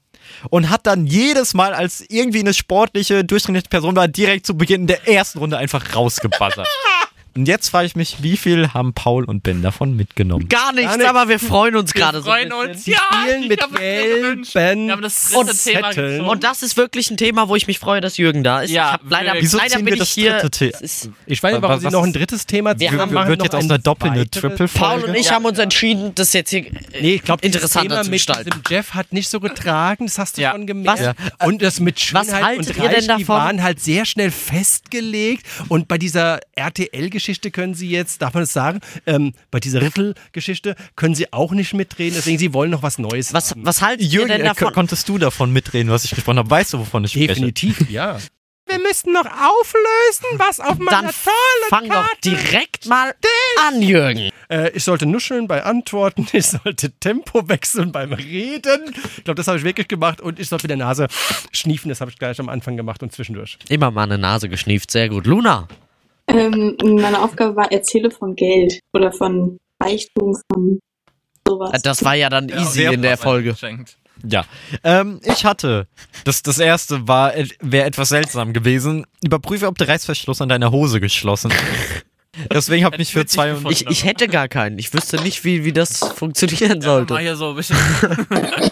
und 0.50 0.70
hat 0.70 0.86
dann 0.86 1.06
jedes 1.06 1.54
Mal, 1.54 1.74
als 1.74 2.04
irgendwie 2.08 2.40
eine 2.40 2.54
sportliche, 2.54 3.24
durchtrainierte 3.24 3.68
Person 3.68 3.96
war, 3.96 4.08
direkt 4.08 4.46
zu 4.46 4.56
Beginn 4.56 4.86
der 4.86 5.08
ersten 5.08 5.38
Runde 5.38 5.58
einfach 5.58 5.94
rausgebuzzert. 5.94 6.68
Und 7.34 7.48
jetzt 7.48 7.68
frage 7.70 7.86
ich 7.86 7.96
mich, 7.96 8.22
wie 8.22 8.36
viel 8.36 8.72
haben 8.74 8.92
Paul 8.92 9.24
und 9.24 9.42
Ben 9.42 9.62
davon 9.62 9.96
mitgenommen? 9.96 10.48
Gar 10.48 10.72
nichts, 10.72 10.90
Gar 10.90 10.96
nichts. 10.98 11.10
aber 11.10 11.28
wir 11.28 11.38
freuen 11.38 11.76
uns 11.76 11.94
gerade 11.94 12.20
so. 12.20 12.30
ein 12.30 12.50
freuen 12.50 12.70
uns. 12.70 12.86
Ja, 12.86 12.98
spielen 13.22 13.42
ich 13.44 13.48
mit 13.48 13.60
gelben 13.74 14.44
Wir 14.44 15.10
Thema 15.64 15.90
Zetteln. 15.90 16.20
Und 16.22 16.44
das 16.44 16.62
ist 16.62 16.76
wirklich 16.76 17.10
ein 17.10 17.16
Thema, 17.16 17.48
wo 17.48 17.56
ich 17.56 17.66
mich 17.66 17.78
freue, 17.78 18.00
dass 18.00 18.16
Jürgen 18.16 18.42
da 18.44 18.60
ist. 18.62 18.70
Ja, 18.70 18.98
ich 19.02 19.10
leider, 19.10 19.32
wieso 19.38 19.56
leider 19.56 19.70
ziehen 19.70 19.84
bin 19.84 19.86
wir 19.86 19.92
ich 19.94 19.98
das 20.00 20.12
hier. 20.12 20.38
dritte 20.38 20.58
The- 20.58 20.70
es 20.74 20.80
ist, 20.80 21.10
Ich 21.26 21.42
weiß 21.42 21.52
nicht, 21.54 21.62
warum 21.62 21.80
sie 21.80 21.88
noch 21.88 22.02
ein 22.04 22.12
drittes 22.12 22.46
Thema 22.46 22.78
Wir 22.78 22.90
zu 22.90 22.98
haben- 22.98 23.12
wird 23.28 23.42
jetzt 23.42 23.54
aus 23.54 23.64
ein 23.64 23.70
einer 23.70 23.78
doppelten 23.78 24.30
Triple-Folge? 24.30 25.00
Paul 25.02 25.10
und 25.10 25.14
ich 25.16 25.26
Ja. 25.26 25.32
haben 25.32 25.44
uns 25.44 25.58
entschieden, 25.58 26.14
das 26.14 26.32
jetzt 26.34 26.50
hier 26.50 26.62
Nee, 27.00 27.14
ich 27.14 27.22
glaube, 27.22 27.40
das 27.42 27.46
interessanter 27.54 27.88
Thema 27.88 28.02
zu 28.02 28.10
mit 28.10 28.18
gestalten. 28.18 28.62
Jeff 28.68 28.94
hat 28.94 29.12
nicht 29.12 29.28
so 29.28 29.40
getragen, 29.40 30.06
das 30.06 30.18
hast 30.18 30.36
du 30.36 30.42
Ja. 30.42 30.52
schon 30.52 30.66
gemerkt. 30.66 31.00
Was- 31.38 31.46
Und 31.48 31.62
das 31.62 31.80
mit 31.80 31.96
Was 32.12 32.26
Schönheit 32.26 32.58
und 32.58 32.78
Reich, 32.78 33.08
die 33.16 33.28
waren 33.28 33.62
halt 33.62 33.80
sehr 33.80 34.04
schnell 34.04 34.30
festgelegt. 34.30 35.46
Und 35.68 35.88
bei 35.88 35.98
dieser 35.98 36.40
RTL-Geschichte 36.54 37.21
können 37.50 37.74
sie 37.74 37.88
jetzt, 37.88 38.22
darf 38.22 38.34
man 38.34 38.42
das 38.42 38.52
sagen, 38.52 38.80
ähm, 39.06 39.32
bei 39.50 39.60
dieser 39.60 39.82
Riffel-Geschichte 39.82 40.76
können 40.96 41.14
sie 41.14 41.32
auch 41.32 41.52
nicht 41.52 41.74
mitreden. 41.74 42.14
Deswegen, 42.16 42.38
sie 42.38 42.52
wollen 42.52 42.70
noch 42.70 42.82
was 42.82 42.98
Neues 42.98 43.32
was, 43.32 43.50
haben. 43.50 43.64
was 43.64 43.82
haltet 43.82 44.06
Jürgen, 44.06 44.30
ihr 44.30 44.38
denn 44.38 44.46
äh, 44.46 44.48
davon? 44.48 44.72
konntest 44.72 45.08
du 45.08 45.18
davon 45.18 45.52
mitreden, 45.52 45.90
was 45.90 46.04
ich 46.04 46.10
gesprochen 46.10 46.38
habe? 46.38 46.50
Weißt 46.50 46.72
du, 46.72 46.78
wovon 46.80 47.04
ich 47.04 47.12
spreche? 47.12 47.28
Definitiv, 47.28 47.78
ja. 47.90 48.18
Wir 48.66 48.78
müssen 48.78 49.12
noch 49.12 49.26
auflösen, 49.26 50.38
was 50.38 50.60
auf 50.60 50.78
meiner 50.78 51.02
Dann 51.02 51.12
fang 51.68 51.88
doch 51.88 52.08
direkt 52.24 52.86
mal 52.86 53.12
an, 53.68 53.82
Jürgen. 53.82 54.30
Äh, 54.48 54.70
ich 54.70 54.84
sollte 54.84 55.04
nuscheln 55.04 55.46
bei 55.46 55.62
Antworten, 55.64 56.26
ich 56.32 56.46
sollte 56.46 56.90
Tempo 56.92 57.48
wechseln 57.48 57.92
beim 57.92 58.12
Reden. 58.12 58.94
Ich 59.16 59.24
glaube, 59.24 59.36
das 59.36 59.48
habe 59.48 59.58
ich 59.58 59.64
wirklich 59.64 59.88
gemacht. 59.88 60.20
Und 60.20 60.38
ich 60.38 60.48
sollte 60.48 60.64
mit 60.64 60.70
der 60.70 60.78
Nase 60.78 61.08
schniefen, 61.52 61.88
das 61.88 62.00
habe 62.00 62.10
ich 62.10 62.18
gleich 62.18 62.38
am 62.40 62.48
Anfang 62.48 62.76
gemacht 62.76 63.02
und 63.02 63.12
zwischendurch. 63.12 63.58
Immer 63.68 63.90
mal 63.90 64.04
eine 64.04 64.18
Nase 64.18 64.48
geschnieft, 64.48 64.90
sehr 64.90 65.08
gut. 65.08 65.26
Luna, 65.26 65.68
Ähm, 66.28 66.76
meine 66.80 67.20
Aufgabe 67.20 67.56
war, 67.56 67.72
erzähle 67.72 68.10
von 68.10 68.36
Geld 68.36 68.80
oder 68.92 69.12
von 69.12 69.58
Reichtum, 69.82 70.36
von 70.52 70.78
sowas. 71.46 71.82
das 71.82 72.04
war 72.04 72.14
ja 72.14 72.28
dann 72.28 72.48
easy 72.48 72.72
sehr 72.72 72.92
in 72.92 73.02
der 73.02 73.16
Folge. 73.16 73.50
geschenkt. 73.50 73.98
Ja, 74.24 74.44
ähm, 74.84 75.20
ich 75.24 75.44
hatte, 75.44 75.88
das, 76.24 76.42
das 76.42 76.58
erste 76.58 77.08
war, 77.08 77.32
wäre 77.60 77.86
etwas 77.86 78.10
seltsam 78.10 78.52
gewesen. 78.52 79.04
Überprüfe, 79.22 79.66
ob 79.66 79.76
der 79.78 79.88
Reißverschluss 79.88 80.40
an 80.40 80.48
deiner 80.48 80.70
Hose 80.70 81.00
geschlossen 81.00 81.50
ist. 81.50 82.04
Deswegen 82.50 82.84
habe 82.84 82.96
ich 82.96 83.00
mich 83.00 83.12
für 83.12 83.26
zwei 83.26 83.52
ich 83.52 83.64
und. 83.64 83.70
Ich, 83.70 83.86
ich 83.86 84.04
hätte 84.04 84.28
gar 84.28 84.48
keinen. 84.48 84.78
Ich 84.78 84.94
wüsste 84.94 85.20
nicht, 85.22 85.44
wie, 85.44 85.64
wie 85.64 85.72
das 85.72 85.98
funktionieren 85.98 86.78
Mal 86.78 86.82
sollte. 86.82 87.18
hier 87.18 87.36
so 87.36 87.50
ein 87.50 87.56
bisschen. 87.56 87.76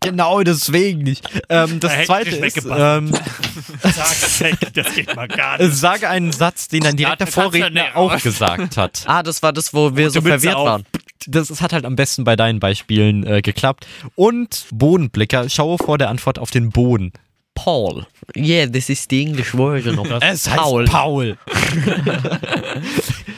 genau 0.00 0.42
deswegen 0.42 1.02
nicht. 1.02 1.28
Ähm, 1.48 1.80
das 1.80 1.92
Da 1.96 2.04
zweite 2.04 2.30
ist, 2.36 2.66
ähm, 2.66 3.12
Sag, 3.82 4.74
das 4.74 4.94
geht 4.94 5.14
mal 5.16 5.28
gar 5.28 5.58
nicht. 5.62 5.74
sage 5.74 6.08
einen 6.08 6.32
Satz, 6.32 6.68
den 6.68 6.82
Dafür 6.82 7.16
kannst 7.16 7.36
du 7.36 7.40
Vorredner 7.42 7.96
auch 7.96 8.20
gesagt 8.22 8.76
hat. 8.76 9.04
Ah, 9.06 9.22
das 9.22 9.42
war 9.42 9.52
das, 9.52 9.72
wo 9.74 9.96
wir 9.96 10.10
so 10.10 10.20
verwirrt 10.20 10.54
auf. 10.56 10.66
waren. 10.66 10.84
Das, 11.26 11.48
das 11.48 11.60
hat 11.60 11.72
halt 11.72 11.84
am 11.84 11.96
besten 11.96 12.24
bei 12.24 12.36
deinen 12.36 12.60
Beispielen 12.60 13.26
äh, 13.26 13.42
geklappt. 13.42 13.86
Und 14.14 14.66
Bodenblicker, 14.72 15.48
schaue 15.48 15.78
vor 15.78 15.98
der 15.98 16.08
Antwort 16.08 16.38
auf 16.38 16.50
den 16.50 16.70
Boden. 16.70 17.12
Paul. 17.54 18.06
Yeah, 18.36 18.66
this 18.66 18.90
is 18.90 19.06
the 19.08 19.22
English 19.22 19.52
version 19.52 19.98
of 19.98 20.06
Es 20.20 20.48
heißt 20.48 20.90
Paul. 20.90 21.36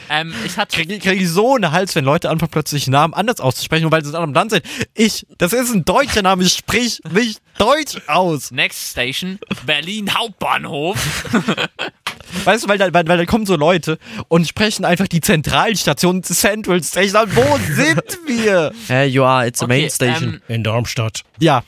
Ähm, 0.09 0.33
ich 0.45 0.57
hatte 0.57 0.75
Kriege 0.75 0.95
ich, 0.95 1.03
krieg 1.03 1.21
ich 1.21 1.29
so 1.29 1.55
einen 1.55 1.71
Hals, 1.71 1.95
wenn 1.95 2.03
Leute 2.05 2.29
anfangen, 2.29 2.51
plötzlich 2.51 2.87
Namen 2.87 3.13
anders 3.13 3.39
auszusprechen, 3.39 3.83
nur 3.83 3.91
weil 3.91 4.03
sie 4.03 4.09
in 4.09 4.15
einem 4.15 4.33
Land 4.33 4.51
sind. 4.51 4.63
Ich, 4.95 5.25
das 5.37 5.53
ist 5.53 5.71
ein 5.73 5.85
deutscher 5.85 6.21
Name, 6.21 6.43
ich 6.43 6.53
sprich 6.53 6.99
mich 7.11 7.37
deutsch 7.57 7.97
aus. 8.07 8.51
Next 8.51 8.91
Station, 8.91 9.39
Berlin 9.65 10.13
Hauptbahnhof. 10.13 10.97
Weißt 12.45 12.63
du, 12.65 12.67
weil 12.69 12.77
da, 12.77 12.93
weil, 12.93 13.07
weil 13.07 13.17
da 13.17 13.25
kommen 13.25 13.45
so 13.47 13.55
Leute 13.55 13.97
und 14.27 14.47
sprechen 14.47 14.85
einfach 14.85 15.07
die 15.07 15.19
Zentralstation 15.21 16.21
Central 16.23 16.83
Station 16.83 17.15
an. 17.23 17.35
Wo 17.35 17.57
sind 17.73 18.03
wir? 18.27 18.71
Hey, 18.87 19.07
you 19.07 19.23
are, 19.23 19.47
it's 19.47 19.61
a 19.63 19.67
main 19.67 19.79
Okay, 19.85 19.89
station. 19.89 20.33
ähm, 20.47 20.55
In 20.55 20.63
Darmstadt. 20.63 21.23
Ja, 21.39 21.63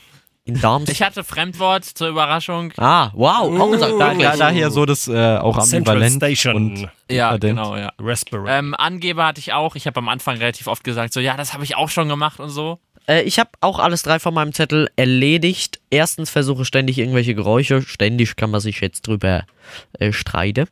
in 0.56 0.62
Darmstadt. 0.62 0.94
Ich 0.96 1.02
hatte 1.02 1.24
Fremdwort 1.24 1.86
zur 1.86 2.10
Überraschung. 2.10 2.74
Ah, 2.78 3.12
wow, 3.14 3.60
auch 3.60 3.72
gesagt. 3.72 3.94
Da, 4.00 4.14
da, 4.14 4.38
daher 4.38 4.72
so 4.72 4.86
das 4.86 5.08
äh, 5.08 5.38
auch 5.38 5.58
Central 5.64 5.98
ambivalent 5.98 6.16
Station. 6.16 6.56
und 6.56 6.90
Ja, 7.10 7.34
dekadent. 7.34 7.42
genau, 7.58 7.76
ja. 7.76 7.92
Raspberry. 8.00 8.50
Ähm, 8.50 8.76
Angeber 8.76 9.26
hatte 9.26 9.40
ich 9.40 9.54
auch. 9.54 9.76
Ich 9.76 9.88
habe 9.88 9.98
am 10.00 10.10
Anfang 10.10 10.38
relativ 10.38 10.68
oft 10.68 10.84
gesagt, 10.84 11.14
so, 11.14 11.20
ja, 11.20 11.38
das 11.38 11.54
habe 11.54 11.64
ich 11.64 11.76
auch 11.76 11.90
schon 11.90 12.10
gemacht 12.10 12.40
und 12.40 12.50
so. 12.50 12.80
Äh, 13.08 13.24
ich 13.24 13.40
habe 13.40 13.50
auch 13.62 13.80
alles 13.80 14.04
drei 14.04 14.20
von 14.20 14.34
meinem 14.34 14.54
Zettel 14.54 14.90
erledigt. 14.96 15.80
Erstens 15.90 16.30
versuche 16.30 16.66
ständig 16.66 16.98
irgendwelche 16.98 17.36
Geräusche. 17.36 17.82
Ständig 17.82 18.36
kann 18.36 18.52
man 18.52 18.62
sich 18.62 18.80
jetzt 18.82 19.08
drüber 19.08 19.44
äh, 20.00 20.12
streiten. 20.12 20.68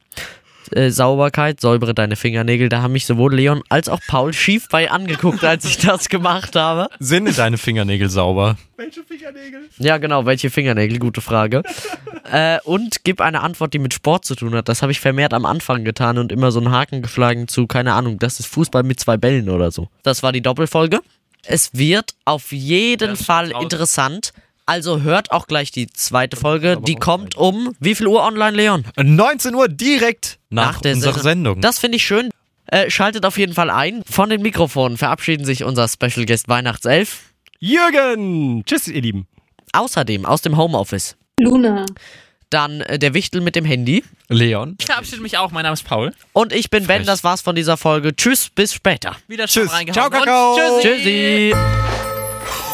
Äh, 0.71 0.91
Sauberkeit, 0.91 1.59
säubere 1.61 1.93
deine 1.93 2.15
Fingernägel. 2.15 2.69
Da 2.69 2.81
haben 2.81 2.93
mich 2.93 3.05
sowohl 3.05 3.35
Leon 3.35 3.63
als 3.69 3.89
auch 3.89 3.99
Paul 4.07 4.33
schief 4.33 4.67
bei 4.69 4.89
angeguckt, 4.91 5.43
als 5.43 5.65
ich 5.65 5.77
das 5.77 6.09
gemacht 6.09 6.55
habe. 6.55 6.89
Sind 6.99 7.37
deine 7.37 7.57
Fingernägel 7.57 8.09
sauber? 8.09 8.57
Welche 8.77 9.03
Fingernägel? 9.03 9.69
Ja, 9.77 9.97
genau, 9.97 10.25
welche 10.25 10.49
Fingernägel? 10.49 10.99
Gute 10.99 11.21
Frage. 11.21 11.63
äh, 12.31 12.59
und 12.63 13.03
gib 13.03 13.21
eine 13.21 13.41
Antwort, 13.41 13.73
die 13.73 13.79
mit 13.79 13.93
Sport 13.93 14.25
zu 14.25 14.35
tun 14.35 14.53
hat. 14.55 14.69
Das 14.69 14.81
habe 14.81 14.91
ich 14.91 14.99
vermehrt 14.99 15.33
am 15.33 15.45
Anfang 15.45 15.83
getan 15.83 16.17
und 16.17 16.31
immer 16.31 16.51
so 16.51 16.59
einen 16.59 16.71
Haken 16.71 17.01
geschlagen 17.01 17.47
zu, 17.47 17.67
keine 17.67 17.93
Ahnung, 17.93 18.19
das 18.19 18.39
ist 18.39 18.47
Fußball 18.47 18.83
mit 18.83 18.99
zwei 18.99 19.17
Bällen 19.17 19.49
oder 19.49 19.71
so. 19.71 19.89
Das 20.03 20.23
war 20.23 20.31
die 20.31 20.41
Doppelfolge. 20.41 21.01
Es 21.45 21.73
wird 21.73 22.15
auf 22.25 22.51
jeden 22.51 23.15
Fall 23.15 23.51
interessant. 23.51 24.33
Also 24.69 25.01
hört 25.01 25.31
auch 25.31 25.47
gleich 25.47 25.71
die 25.71 25.87
zweite 25.87 26.37
Folge. 26.37 26.77
Die 26.85 26.93
kommt 26.93 27.35
um 27.35 27.73
wie 27.79 27.95
viel 27.95 28.05
Uhr 28.05 28.21
online, 28.21 28.55
Leon? 28.55 28.83
19 29.01 29.55
Uhr 29.55 29.67
direkt 29.67 30.37
nach, 30.51 30.79
der 30.79 30.93
unserer 30.93 31.13
Sendung. 31.13 31.23
Sendung. 31.55 31.61
Das 31.61 31.79
finde 31.79 31.95
ich 31.95 32.05
schön. 32.05 32.29
Äh, 32.67 32.91
schaltet 32.91 33.25
auf 33.25 33.39
jeden 33.39 33.55
Fall 33.55 33.71
ein. 33.71 34.03
Von 34.07 34.29
den 34.29 34.43
Mikrofonen 34.43 34.99
verabschieden 34.99 35.43
sich 35.43 35.63
unser 35.63 35.87
Special 35.87 36.23
Guest 36.27 36.49
Weihnachtself. 36.49 37.33
Jürgen! 37.59 38.63
Tschüss, 38.63 38.87
ihr 38.87 39.01
Lieben. 39.01 39.27
Außerdem 39.73 40.27
aus 40.27 40.43
dem 40.43 40.55
Homeoffice. 40.55 41.17
Luna. 41.39 41.87
Dann 42.51 42.81
äh, 42.81 42.99
der 42.99 43.15
Wichtel 43.15 43.41
mit 43.41 43.55
dem 43.55 43.65
Handy. 43.65 44.03
Leon. 44.27 44.75
Ich 44.79 44.85
verabschiede 44.85 45.23
mich 45.23 45.39
auch. 45.39 45.49
Mein 45.49 45.63
Name 45.63 45.73
ist 45.73 45.83
Paul. 45.83 46.13
Und 46.31 46.53
ich 46.53 46.69
bin 46.69 46.85
Ben, 46.85 47.05
das 47.05 47.23
war's 47.23 47.41
von 47.41 47.55
dieser 47.55 47.75
Folge. 47.75 48.15
Tschüss, 48.15 48.51
bis 48.51 48.75
später. 48.75 49.15
Wieder 49.27 49.47
Tschüss. 49.47 49.73
reingehauen. 49.73 49.93
Ciao, 49.93 50.05
Und 50.05 50.25
Kakao. 50.25 50.79
Tschüssi. 50.79 51.53
Tschüssi. 51.53 51.55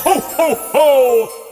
Ho, 0.04 0.24
ho, 0.38 0.58
ho! 0.74 1.45